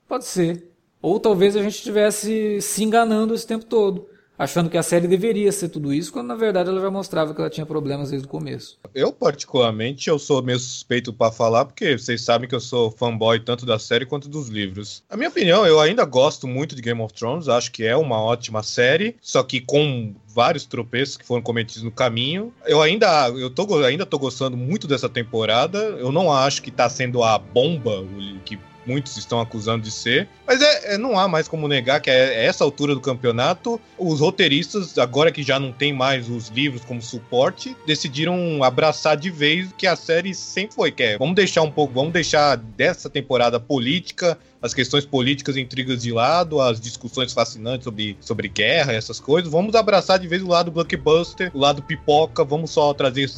Pode 0.10 0.26
ser. 0.26 0.70
Ou 1.02 1.20
talvez 1.20 1.56
a 1.56 1.62
gente 1.62 1.76
estivesse 1.76 2.62
se 2.62 2.84
enganando 2.84 3.34
esse 3.34 3.48
tempo 3.48 3.64
todo, 3.66 4.08
achando 4.38 4.70
que 4.70 4.78
a 4.78 4.84
série 4.84 5.08
deveria 5.08 5.52
ser 5.52 5.70
tudo 5.70 5.94
isso, 5.94 6.12
quando 6.12 6.28
na 6.28 6.36
verdade 6.36 6.70
ela 6.70 6.80
já 6.80 6.92
mostrava 6.92 7.34
que 7.34 7.40
ela 7.40 7.50
tinha 7.50 7.66
problemas 7.66 8.10
desde 8.10 8.28
o 8.28 8.30
começo. 8.30 8.78
Eu, 8.94 9.12
particularmente, 9.12 10.10
eu 10.10 10.20
sou 10.20 10.42
meio 10.42 10.60
suspeito 10.60 11.14
para 11.14 11.32
falar, 11.32 11.66
porque 11.66 11.98
vocês 11.98 12.22
sabem 12.22 12.48
que 12.48 12.56
eu 12.56 12.60
sou 12.60 12.92
fanboy 12.92 13.40
tanto 13.40 13.66
da 13.66 13.80
série 13.80 14.06
quanto 14.06 14.28
dos 14.28 14.50
livros. 14.50 15.04
A 15.10 15.16
minha 15.16 15.30
opinião, 15.30 15.66
eu 15.66 15.80
ainda 15.80 16.04
gosto 16.06 16.48
muito 16.48 16.76
de 16.76 16.82
Game 16.82 17.02
of 17.02 17.14
Thrones, 17.14 17.48
acho 17.48 17.72
que 17.72 17.86
é 17.86 17.96
uma 17.96 18.22
ótima 18.22 18.64
série, 18.64 19.16
só 19.22 19.44
que 19.44 19.62
com 19.62 20.14
vários 20.28 20.66
tropeços 20.66 21.18
que 21.18 21.26
foram 21.26 21.42
cometidos 21.42 21.84
no 21.84 21.92
caminho. 21.92 22.54
Eu 22.66 22.82
ainda, 22.82 23.30
eu 23.30 23.50
tô, 23.50 23.84
ainda 23.84 24.06
tô 24.06 24.18
gostando 24.18 24.56
muito 24.56 24.88
dessa 24.88 25.10
temporada. 25.10 25.78
Eu 25.78 26.12
não 26.12 26.32
acho 26.32 26.62
que 26.62 26.72
tá 26.72 26.88
sendo 26.88 27.24
a 27.24 27.38
bomba 27.38 28.06
que 28.46 28.58
muitos 28.90 29.18
estão 29.18 29.40
acusando 29.40 29.84
de 29.84 29.92
ser. 29.92 30.28
Mas 30.48 30.62
é, 30.62 30.96
é 30.96 30.98
não 30.98 31.18
há 31.20 31.28
mais 31.28 31.48
como 31.48 31.68
negar 31.68 32.02
que 32.02 32.10
é, 32.10 32.34
é 32.34 32.46
essa 32.46 32.64
altura 32.64 32.96
do 32.96 33.02
campeonato, 33.02 33.80
os 33.98 34.20
roteiristas, 34.20 34.98
agora 34.98 35.32
que 35.32 35.44
já 35.44 35.60
não 35.60 35.72
tem 35.72 35.94
mais 35.94 36.28
os 36.28 36.48
livros 36.48 36.84
como 36.84 37.02
suporte, 37.02 37.78
decidiram 37.86 38.64
abraçar 38.64 39.16
de 39.16 39.30
vez 39.30 39.70
o 39.70 39.76
que 39.76 39.86
a 39.86 39.96
série 39.96 40.34
sempre 40.34 40.76
foi, 40.76 40.92
que 40.92 41.04
é 41.04 41.18
vamos 41.18 41.36
deixar 41.36 41.62
um 41.62 41.72
pouco, 41.72 41.94
vamos 41.94 42.12
deixar 42.12 42.58
dessa 42.58 43.10
temporada 43.10 43.60
política, 43.60 44.38
as 44.62 44.74
questões 44.74 45.06
políticas 45.06 45.56
e 45.56 45.62
intrigas 45.62 46.02
de 46.02 46.12
lado, 46.12 46.60
as 46.62 46.80
discussões 46.80 47.34
fascinantes 47.34 47.86
sobre, 47.86 48.18
sobre 48.20 48.48
guerra, 48.48 48.94
essas 48.94 49.20
coisas. 49.20 49.52
Vamos 49.52 49.76
abraçar 49.76 50.20
de 50.20 50.28
vez 50.28 50.42
o 50.42 50.48
lado 50.48 50.72
blockbuster, 50.72 51.52
o 51.54 51.60
lado 51.60 51.82
pipoca, 51.82 52.44
vamos 52.44 52.72
só 52.72 52.94
trazer 52.94 53.30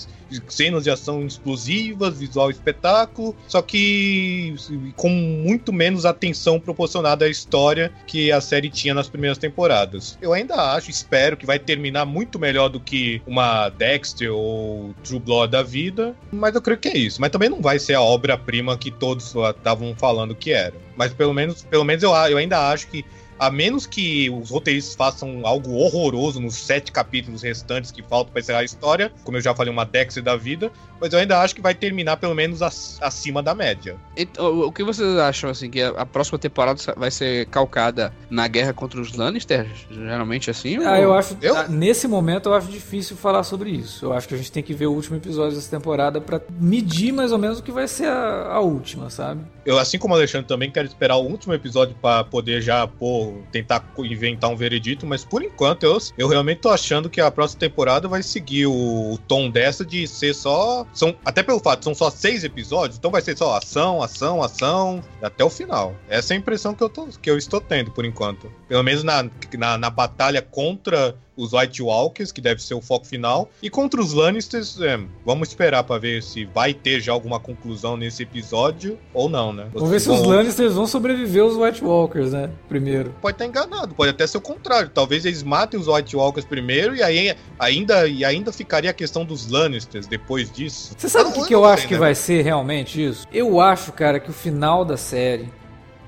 cenas 0.47 0.83
de 0.83 0.89
ação 0.89 1.25
explosivas, 1.25 2.17
visual 2.17 2.49
espetáculo, 2.49 3.35
só 3.47 3.61
que 3.61 4.55
com 4.95 5.09
muito 5.09 5.73
menos 5.73 6.05
atenção 6.05 6.59
proporcionada 6.59 7.25
à 7.25 7.29
história 7.29 7.91
que 8.07 8.31
a 8.31 8.39
série 8.39 8.69
tinha 8.69 8.93
nas 8.93 9.09
primeiras 9.09 9.37
temporadas. 9.37 10.17
Eu 10.21 10.33
ainda 10.33 10.55
acho, 10.73 10.89
espero 10.89 11.35
que 11.35 11.45
vai 11.45 11.59
terminar 11.59 12.05
muito 12.05 12.39
melhor 12.39 12.69
do 12.69 12.79
que 12.79 13.21
uma 13.25 13.69
Dexter 13.69 14.31
ou 14.31 14.93
True 15.03 15.19
Blood 15.19 15.51
da 15.51 15.63
vida, 15.63 16.15
mas 16.31 16.55
eu 16.55 16.61
creio 16.61 16.79
que 16.79 16.87
é 16.87 16.97
isso. 16.97 17.19
Mas 17.19 17.31
também 17.31 17.49
não 17.49 17.61
vai 17.61 17.79
ser 17.79 17.95
a 17.95 18.01
obra-prima 18.01 18.77
que 18.77 18.91
todos 18.91 19.33
estavam 19.35 19.95
falando 19.97 20.35
que 20.35 20.51
era. 20.51 20.75
Mas 20.95 21.10
pelo 21.13 21.33
menos, 21.33 21.63
pelo 21.63 21.83
menos 21.83 22.03
eu, 22.03 22.11
eu 22.11 22.37
ainda 22.37 22.69
acho 22.69 22.87
que 22.87 23.05
a 23.41 23.49
menos 23.49 23.87
que 23.87 24.29
os 24.29 24.51
roteiristas 24.51 24.93
façam 24.93 25.41
algo 25.43 25.73
horroroso 25.73 26.39
nos 26.39 26.53
sete 26.53 26.91
capítulos 26.91 27.41
restantes 27.41 27.89
que 27.89 28.03
faltam 28.03 28.31
para 28.31 28.39
encerrar 28.39 28.59
a 28.59 28.63
história, 28.63 29.11
como 29.23 29.35
eu 29.35 29.41
já 29.41 29.55
falei, 29.55 29.73
uma 29.73 29.83
Dexter 29.83 30.21
da 30.21 30.35
vida, 30.35 30.71
mas 30.99 31.11
eu 31.11 31.17
ainda 31.17 31.41
acho 31.41 31.55
que 31.55 31.61
vai 31.61 31.73
terminar 31.73 32.17
pelo 32.17 32.35
menos 32.35 32.61
acima 32.61 33.41
da 33.41 33.55
média. 33.55 33.95
Então, 34.15 34.59
o 34.59 34.71
que 34.71 34.83
vocês 34.83 35.17
acham, 35.17 35.49
assim, 35.49 35.71
que 35.71 35.81
a 35.81 36.05
próxima 36.05 36.37
temporada 36.37 36.79
vai 36.95 37.09
ser 37.09 37.47
calcada 37.47 38.13
na 38.29 38.47
guerra 38.47 38.73
contra 38.73 39.01
os 39.01 39.15
Lannister? 39.15 39.67
Geralmente 39.89 40.51
assim? 40.51 40.77
Ah, 40.85 40.91
ou... 40.91 40.97
eu 40.97 41.13
acho, 41.15 41.35
eu? 41.41 41.57
Ah, 41.57 41.67
nesse 41.67 42.07
momento 42.07 42.47
eu 42.49 42.53
acho 42.53 42.67
difícil 42.67 43.17
falar 43.17 43.41
sobre 43.41 43.71
isso. 43.71 44.05
Eu 44.05 44.13
acho 44.13 44.27
que 44.27 44.35
a 44.35 44.37
gente 44.37 44.51
tem 44.51 44.61
que 44.61 44.75
ver 44.75 44.85
o 44.85 44.93
último 44.93 45.17
episódio 45.17 45.55
dessa 45.55 45.75
temporada 45.75 46.21
para 46.21 46.39
medir 46.59 47.11
mais 47.11 47.31
ou 47.31 47.39
menos 47.39 47.57
o 47.57 47.63
que 47.63 47.71
vai 47.71 47.87
ser 47.87 48.05
a, 48.05 48.53
a 48.53 48.59
última, 48.59 49.09
sabe? 49.09 49.41
Eu, 49.65 49.77
assim 49.77 49.97
como 49.97 50.13
o 50.13 50.17
Alexandre, 50.17 50.47
também 50.47 50.71
quero 50.71 50.87
esperar 50.87 51.17
o 51.17 51.23
último 51.23 51.53
episódio 51.53 51.95
para 52.01 52.23
poder 52.23 52.61
já 52.61 52.87
pôr 52.87 53.43
tentar 53.51 53.83
inventar 53.99 54.49
um 54.49 54.55
veredito, 54.55 55.05
mas 55.05 55.23
por 55.23 55.43
enquanto 55.43 55.83
eu, 55.83 55.97
eu 56.17 56.27
realmente 56.27 56.59
tô 56.59 56.69
achando 56.69 57.09
que 57.09 57.21
a 57.21 57.29
próxima 57.29 57.59
temporada 57.59 58.07
vai 58.07 58.23
seguir 58.23 58.65
o, 58.65 59.13
o 59.13 59.17
tom 59.17 59.49
dessa 59.49 59.85
de 59.85 60.07
ser 60.07 60.33
só. 60.33 60.85
São, 60.93 61.15
até 61.23 61.43
pelo 61.43 61.59
fato, 61.59 61.83
são 61.83 61.93
só 61.93 62.09
seis 62.09 62.43
episódios, 62.43 62.97
então 62.97 63.11
vai 63.11 63.21
ser 63.21 63.37
só 63.37 63.55
ação, 63.55 64.01
ação, 64.01 64.41
ação, 64.41 65.03
até 65.21 65.43
o 65.43 65.49
final. 65.49 65.95
Essa 66.09 66.33
é 66.33 66.37
a 66.37 66.39
impressão 66.39 66.73
que 66.73 66.83
eu, 66.83 66.89
tô, 66.89 67.07
que 67.07 67.29
eu 67.29 67.37
estou 67.37 67.61
tendo 67.61 67.91
por 67.91 68.05
enquanto. 68.05 68.51
Pelo 68.67 68.83
menos 68.83 69.03
na, 69.03 69.29
na, 69.57 69.77
na 69.77 69.89
batalha 69.89 70.41
contra 70.41 71.15
os 71.41 71.53
White 71.53 71.81
Walkers, 71.81 72.31
que 72.31 72.39
deve 72.39 72.61
ser 72.61 72.75
o 72.75 72.81
foco 72.81 73.05
final, 73.05 73.49
e 73.61 73.69
contra 73.69 73.99
os 73.99 74.13
Lannisters, 74.13 74.79
é, 74.79 74.99
vamos 75.25 75.49
esperar 75.49 75.83
para 75.83 75.99
ver 75.99 76.21
se 76.21 76.45
vai 76.45 76.73
ter 76.73 77.01
já 77.01 77.11
alguma 77.11 77.39
conclusão 77.39 77.97
nesse 77.97 78.23
episódio 78.23 78.97
ou 79.13 79.27
não, 79.27 79.51
né? 79.51 79.67
Vamos 79.73 79.89
ver 79.89 79.99
se 79.99 80.09
os 80.09 80.21
Lannisters 80.21 80.73
vão 80.73 80.85
sobreviver 80.85 81.41
aos 81.41 81.55
White 81.55 81.83
Walkers, 81.83 82.31
né? 82.31 82.51
Primeiro. 82.69 83.13
Pode 83.19 83.35
estar 83.35 83.45
enganado, 83.45 83.95
pode 83.95 84.11
até 84.11 84.27
ser 84.27 84.37
o 84.37 84.41
contrário. 84.41 84.89
Talvez 84.89 85.25
eles 85.25 85.41
matem 85.41 85.79
os 85.79 85.87
White 85.87 86.15
Walkers 86.15 86.45
primeiro 86.45 86.95
e 86.95 87.01
aí 87.01 87.35
ainda, 87.57 88.07
e 88.07 88.23
ainda 88.23 88.51
ficaria 88.51 88.91
a 88.91 88.93
questão 88.93 89.25
dos 89.25 89.49
Lannisters 89.49 90.05
depois 90.05 90.51
disso. 90.51 90.93
Você 90.95 91.09
sabe 91.09 91.31
o 91.31 91.33
que, 91.33 91.47
que 91.47 91.55
eu 91.55 91.65
acho 91.65 91.87
que 91.87 91.95
né? 91.95 91.99
vai 91.99 92.13
ser 92.13 92.43
realmente 92.43 93.03
isso? 93.03 93.27
Eu 93.33 93.59
acho, 93.59 93.91
cara, 93.91 94.19
que 94.19 94.29
o 94.29 94.33
final 94.33 94.85
da 94.85 94.97
série 94.97 95.49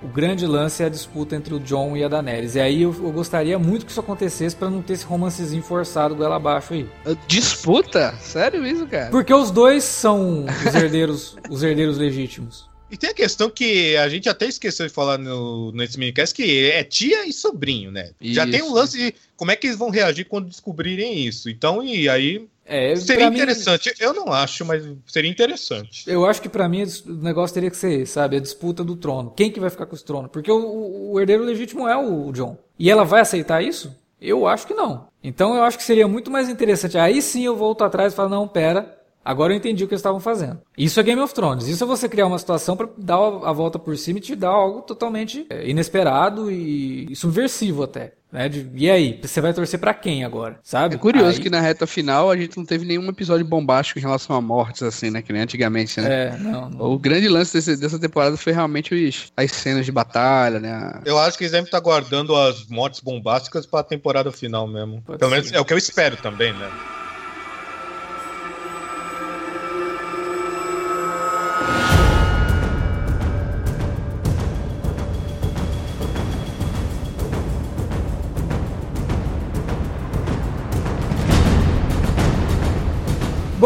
o 0.03 0.07
grande 0.07 0.45
lance 0.45 0.83
é 0.83 0.85
a 0.85 0.89
disputa 0.89 1.35
entre 1.35 1.53
o 1.53 1.59
John 1.59 1.95
e 1.95 2.03
a 2.03 2.07
Daenerys. 2.07 2.55
E 2.55 2.59
aí 2.59 2.81
eu, 2.81 2.93
eu 2.93 3.11
gostaria 3.11 3.57
muito 3.57 3.85
que 3.85 3.91
isso 3.91 3.99
acontecesse 3.99 4.55
para 4.55 4.69
não 4.69 4.81
ter 4.81 4.93
esse 4.93 5.05
romancezinho 5.05 5.63
forçado 5.63 6.15
goela 6.15 6.35
abaixo 6.35 6.73
aí. 6.73 6.89
Disputa? 7.27 8.13
Sério 8.19 8.65
isso, 8.65 8.85
cara? 8.85 9.09
Porque 9.09 9.33
os 9.33 9.49
dois 9.49 9.83
são 9.83 10.45
os 10.45 10.75
herdeiros, 10.75 11.37
os 11.49 11.63
herdeiros 11.63 11.97
legítimos. 11.97 12.72
E 12.93 12.97
tem 12.97 13.09
a 13.09 13.13
questão 13.15 13.49
que 13.49 13.97
a 13.97 14.07
gente 14.07 14.29
até 14.29 14.45
esqueceu 14.45 14.85
de 14.85 14.93
falar 14.93 15.17
no, 15.17 15.71
nesse 15.71 15.97
minicast, 15.97 16.35
que 16.35 16.69
é 16.69 16.83
tia 16.83 17.25
e 17.25 17.33
sobrinho, 17.33 17.91
né? 17.91 18.11
Isso. 18.21 18.35
Já 18.35 18.45
tem 18.45 18.61
um 18.61 18.71
lance 18.71 18.95
de 18.95 19.15
como 19.35 19.49
é 19.49 19.55
que 19.55 19.65
eles 19.65 19.79
vão 19.79 19.89
reagir 19.89 20.25
quando 20.25 20.47
descobrirem 20.47 21.25
isso. 21.25 21.49
Então, 21.49 21.83
e 21.83 22.07
aí 22.07 22.47
é, 22.63 22.95
seria 22.95 23.25
interessante. 23.25 23.89
Mim, 23.89 23.95
eu 23.99 24.13
não 24.13 24.31
acho, 24.31 24.63
mas 24.63 24.85
seria 25.07 25.31
interessante. 25.31 26.03
Eu 26.05 26.23
acho 26.23 26.39
que 26.39 26.47
para 26.47 26.69
mim 26.69 26.83
o 26.83 27.13
negócio 27.13 27.55
teria 27.55 27.71
que 27.71 27.77
ser, 27.77 28.05
sabe, 28.05 28.37
a 28.37 28.39
disputa 28.39 28.83
do 28.83 28.95
trono. 28.95 29.33
Quem 29.35 29.49
que 29.49 29.59
vai 29.59 29.71
ficar 29.71 29.87
com 29.87 29.95
esse 29.95 30.05
trono? 30.05 30.29
Porque 30.29 30.51
o, 30.51 31.13
o 31.13 31.19
herdeiro 31.19 31.43
legítimo 31.43 31.87
é 31.87 31.97
o 31.97 32.31
John. 32.31 32.59
E 32.77 32.91
ela 32.91 33.03
vai 33.03 33.21
aceitar 33.21 33.63
isso? 33.63 33.91
Eu 34.21 34.45
acho 34.45 34.67
que 34.67 34.73
não. 34.75 35.07
Então 35.23 35.55
eu 35.55 35.63
acho 35.63 35.79
que 35.79 35.83
seria 35.83 36.07
muito 36.07 36.29
mais 36.29 36.47
interessante. 36.47 36.95
Aí 36.95 37.23
sim 37.23 37.43
eu 37.43 37.55
volto 37.55 37.83
atrás 37.83 38.13
e 38.13 38.15
falo, 38.15 38.29
não, 38.29 38.47
pera, 38.47 39.02
Agora 39.23 39.53
eu 39.53 39.57
entendi 39.57 39.83
o 39.83 39.87
que 39.87 39.93
eles 39.93 39.99
estavam 39.99 40.19
fazendo. 40.19 40.59
Isso 40.77 40.99
é 40.99 41.03
Game 41.03 41.21
of 41.21 41.33
Thrones. 41.33 41.67
Isso 41.67 41.83
é 41.83 41.87
você 41.87 42.09
criar 42.09 42.27
uma 42.27 42.39
situação 42.39 42.75
para 42.75 42.89
dar 42.97 43.17
a 43.17 43.53
volta 43.53 43.79
por 43.79 43.97
cima 43.97 44.19
e 44.19 44.21
te 44.21 44.35
dar 44.35 44.49
algo 44.49 44.81
totalmente 44.81 45.45
é, 45.49 45.69
inesperado 45.69 46.51
e 46.51 47.15
subversivo 47.15 47.83
até. 47.83 48.13
Né? 48.33 48.49
De, 48.49 48.67
e 48.73 48.89
aí, 48.89 49.19
você 49.21 49.39
vai 49.39 49.53
torcer 49.53 49.79
para 49.79 49.93
quem 49.93 50.25
agora, 50.25 50.59
sabe? 50.63 50.95
É 50.95 50.97
curioso 50.97 51.37
aí... 51.37 51.39
que 51.39 51.51
na 51.51 51.61
reta 51.61 51.85
final 51.85 52.31
a 52.31 52.35
gente 52.35 52.57
não 52.57 52.65
teve 52.65 52.83
nenhum 52.83 53.07
episódio 53.07 53.45
bombástico 53.45 53.99
em 53.99 54.01
relação 54.01 54.35
a 54.35 54.41
mortes, 54.41 54.81
assim, 54.81 55.11
né? 55.11 55.21
Que 55.21 55.31
nem 55.31 55.43
antigamente, 55.43 56.01
né? 56.01 56.29
É, 56.29 56.37
não, 56.37 56.67
não. 56.67 56.91
O 56.91 56.97
grande 56.97 57.29
lance 57.29 57.53
desse, 57.53 57.77
dessa 57.77 57.99
temporada 57.99 58.35
foi 58.35 58.51
realmente 58.51 58.95
os, 58.95 59.31
as 59.37 59.51
cenas 59.51 59.85
de 59.85 59.91
batalha, 59.91 60.59
né? 60.59 61.01
Eu 61.05 61.19
acho 61.19 61.37
que 61.37 61.43
eles 61.43 61.51
devem 61.51 61.65
estar 61.65 61.79
guardando 61.79 62.35
as 62.35 62.65
mortes 62.65 63.01
bombásticas 63.01 63.67
para 63.67 63.81
a 63.81 63.83
temporada 63.83 64.31
final 64.31 64.67
mesmo. 64.67 65.03
Pode 65.03 65.19
Pelo 65.19 65.29
ser. 65.29 65.35
menos 65.37 65.51
é 65.51 65.59
o 65.59 65.65
que 65.65 65.73
eu 65.73 65.77
espero 65.77 66.17
também, 66.17 66.51
né? 66.53 66.71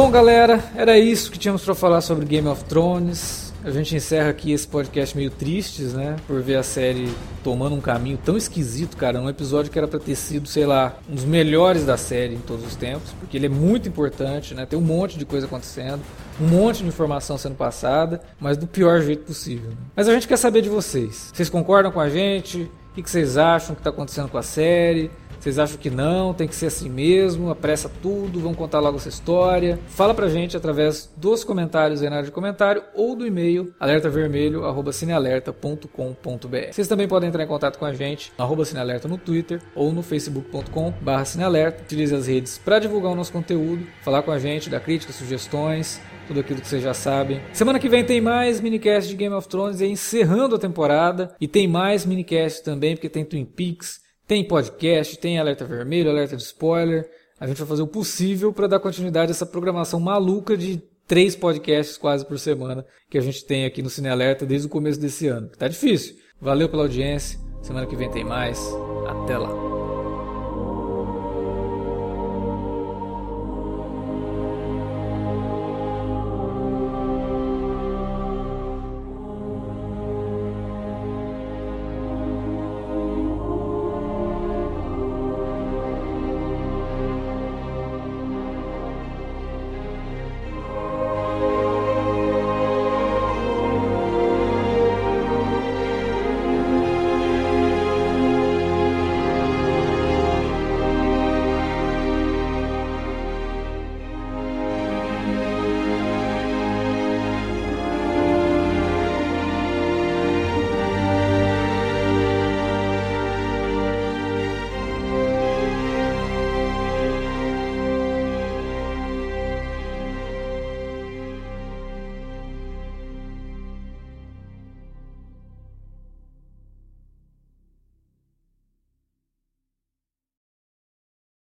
Bom, 0.07 0.11
galera, 0.11 0.63
era 0.73 0.97
isso 0.97 1.29
que 1.29 1.37
tínhamos 1.37 1.65
para 1.65 1.75
falar 1.75 1.99
sobre 1.99 2.25
Game 2.25 2.47
of 2.47 2.63
Thrones. 2.63 3.53
A 3.61 3.71
gente 3.71 3.93
encerra 3.93 4.29
aqui 4.29 4.53
esse 4.53 4.65
podcast 4.65 5.17
meio 5.17 5.29
tristes, 5.29 5.93
né? 5.93 6.15
Por 6.25 6.41
ver 6.41 6.55
a 6.55 6.63
série 6.63 7.09
tomando 7.43 7.75
um 7.75 7.81
caminho 7.81 8.17
tão 8.23 8.37
esquisito, 8.37 8.95
cara. 8.95 9.19
Um 9.19 9.27
episódio 9.27 9.69
que 9.69 9.77
era 9.77 9.85
pra 9.85 9.99
ter 9.99 10.15
sido, 10.15 10.47
sei 10.47 10.65
lá, 10.65 10.97
um 11.09 11.15
dos 11.15 11.25
melhores 11.25 11.85
da 11.85 11.97
série 11.97 12.35
em 12.35 12.39
todos 12.39 12.65
os 12.65 12.77
tempos. 12.77 13.11
Porque 13.19 13.35
ele 13.35 13.47
é 13.47 13.49
muito 13.49 13.89
importante, 13.89 14.53
né? 14.53 14.65
Tem 14.65 14.79
um 14.79 14.81
monte 14.81 15.19
de 15.19 15.25
coisa 15.25 15.45
acontecendo, 15.45 15.99
um 16.39 16.47
monte 16.47 16.83
de 16.83 16.87
informação 16.87 17.37
sendo 17.37 17.55
passada, 17.55 18.21
mas 18.39 18.55
do 18.55 18.65
pior 18.65 19.01
jeito 19.01 19.25
possível. 19.25 19.71
Né? 19.71 19.77
Mas 19.93 20.07
a 20.07 20.13
gente 20.13 20.25
quer 20.25 20.37
saber 20.37 20.61
de 20.61 20.69
vocês. 20.69 21.31
Vocês 21.33 21.49
concordam 21.49 21.91
com 21.91 21.99
a 21.99 22.07
gente? 22.09 22.71
O 22.97 23.03
que 23.03 23.11
vocês 23.11 23.35
acham 23.35 23.75
que 23.75 23.81
tá 23.81 23.89
acontecendo 23.89 24.29
com 24.29 24.37
a 24.37 24.43
série? 24.43 25.11
Vocês 25.39 25.59
acham 25.59 25.77
que 25.77 25.89
não, 25.89 26.33
tem 26.33 26.47
que 26.47 26.55
ser 26.55 26.67
assim 26.67 26.89
mesmo, 26.89 27.49
apressa 27.49 27.91
tudo, 28.01 28.39
vamos 28.39 28.57
contar 28.57 28.79
logo 28.79 28.95
essa 28.97 29.09
história. 29.09 29.77
Fala 29.87 30.13
pra 30.13 30.29
gente 30.29 30.55
através 30.57 31.09
dos 31.15 31.43
comentários 31.43 32.01
aí 32.01 32.09
na 32.09 32.15
área 32.17 32.27
de 32.27 32.31
comentário 32.31 32.83
ou 32.93 33.15
do 33.15 33.25
e-mail 33.25 33.73
alertavermelho@cinealerta.com.br. 33.79 36.71
Vocês 36.71 36.87
também 36.87 37.07
podem 37.07 37.29
entrar 37.29 37.43
em 37.43 37.47
contato 37.47 37.77
com 37.77 37.85
a 37.85 37.93
gente 37.93 38.31
arroba 38.37 38.65
cinealerta 38.65 39.07
no 39.07 39.17
Twitter 39.17 39.61
ou 39.75 39.91
no 39.91 40.01
facebook.com/barra 40.01 41.25
cinealerta. 41.25 41.83
Utilize 41.83 42.13
as 42.13 42.27
redes 42.27 42.57
para 42.57 42.79
divulgar 42.79 43.11
o 43.11 43.15
nosso 43.15 43.31
conteúdo, 43.31 43.85
falar 44.03 44.23
com 44.23 44.31
a 44.31 44.39
gente, 44.39 44.69
dar 44.69 44.79
críticas, 44.79 45.15
sugestões, 45.15 46.01
tudo 46.27 46.41
aquilo 46.41 46.61
que 46.61 46.67
vocês 46.67 46.83
já 46.83 46.93
sabem. 46.93 47.41
Semana 47.53 47.79
que 47.79 47.89
vem 47.89 48.03
tem 48.03 48.21
mais 48.21 48.59
minicast 48.59 49.09
de 49.09 49.15
Game 49.15 49.33
of 49.33 49.47
Thrones 49.47 49.81
encerrando 49.81 50.55
a 50.55 50.59
temporada 50.59 51.35
e 51.39 51.47
tem 51.47 51.67
mais 51.67 52.05
minicast 52.05 52.63
também 52.63 52.95
porque 52.95 53.09
tem 53.09 53.23
Twin 53.23 53.45
Peaks 53.45 54.05
tem 54.27 54.43
podcast, 54.43 55.17
tem 55.17 55.39
alerta 55.39 55.65
vermelho, 55.65 56.09
alerta 56.09 56.35
de 56.35 56.43
spoiler. 56.43 57.09
A 57.39 57.47
gente 57.47 57.57
vai 57.57 57.67
fazer 57.67 57.81
o 57.81 57.87
possível 57.87 58.51
para 58.51 58.67
dar 58.67 58.79
continuidade 58.79 59.31
a 59.31 59.33
essa 59.33 59.45
programação 59.45 59.99
maluca 59.99 60.57
de 60.57 60.81
três 61.07 61.35
podcasts 61.35 61.97
quase 61.97 62.25
por 62.25 62.37
semana 62.37 62.85
que 63.09 63.17
a 63.17 63.21
gente 63.21 63.45
tem 63.45 63.65
aqui 63.65 63.81
no 63.81 63.89
Cine 63.89 64.09
Alerta 64.09 64.45
desde 64.45 64.67
o 64.67 64.69
começo 64.69 64.99
desse 64.99 65.27
ano. 65.27 65.49
Tá 65.57 65.67
difícil. 65.67 66.15
Valeu 66.41 66.67
pela 66.67 66.83
audiência. 66.83 67.39
Semana 67.61 67.87
que 67.87 67.95
vem 67.95 68.09
tem 68.11 68.23
mais. 68.23 68.59
Até 69.07 69.37
lá. 69.37 69.66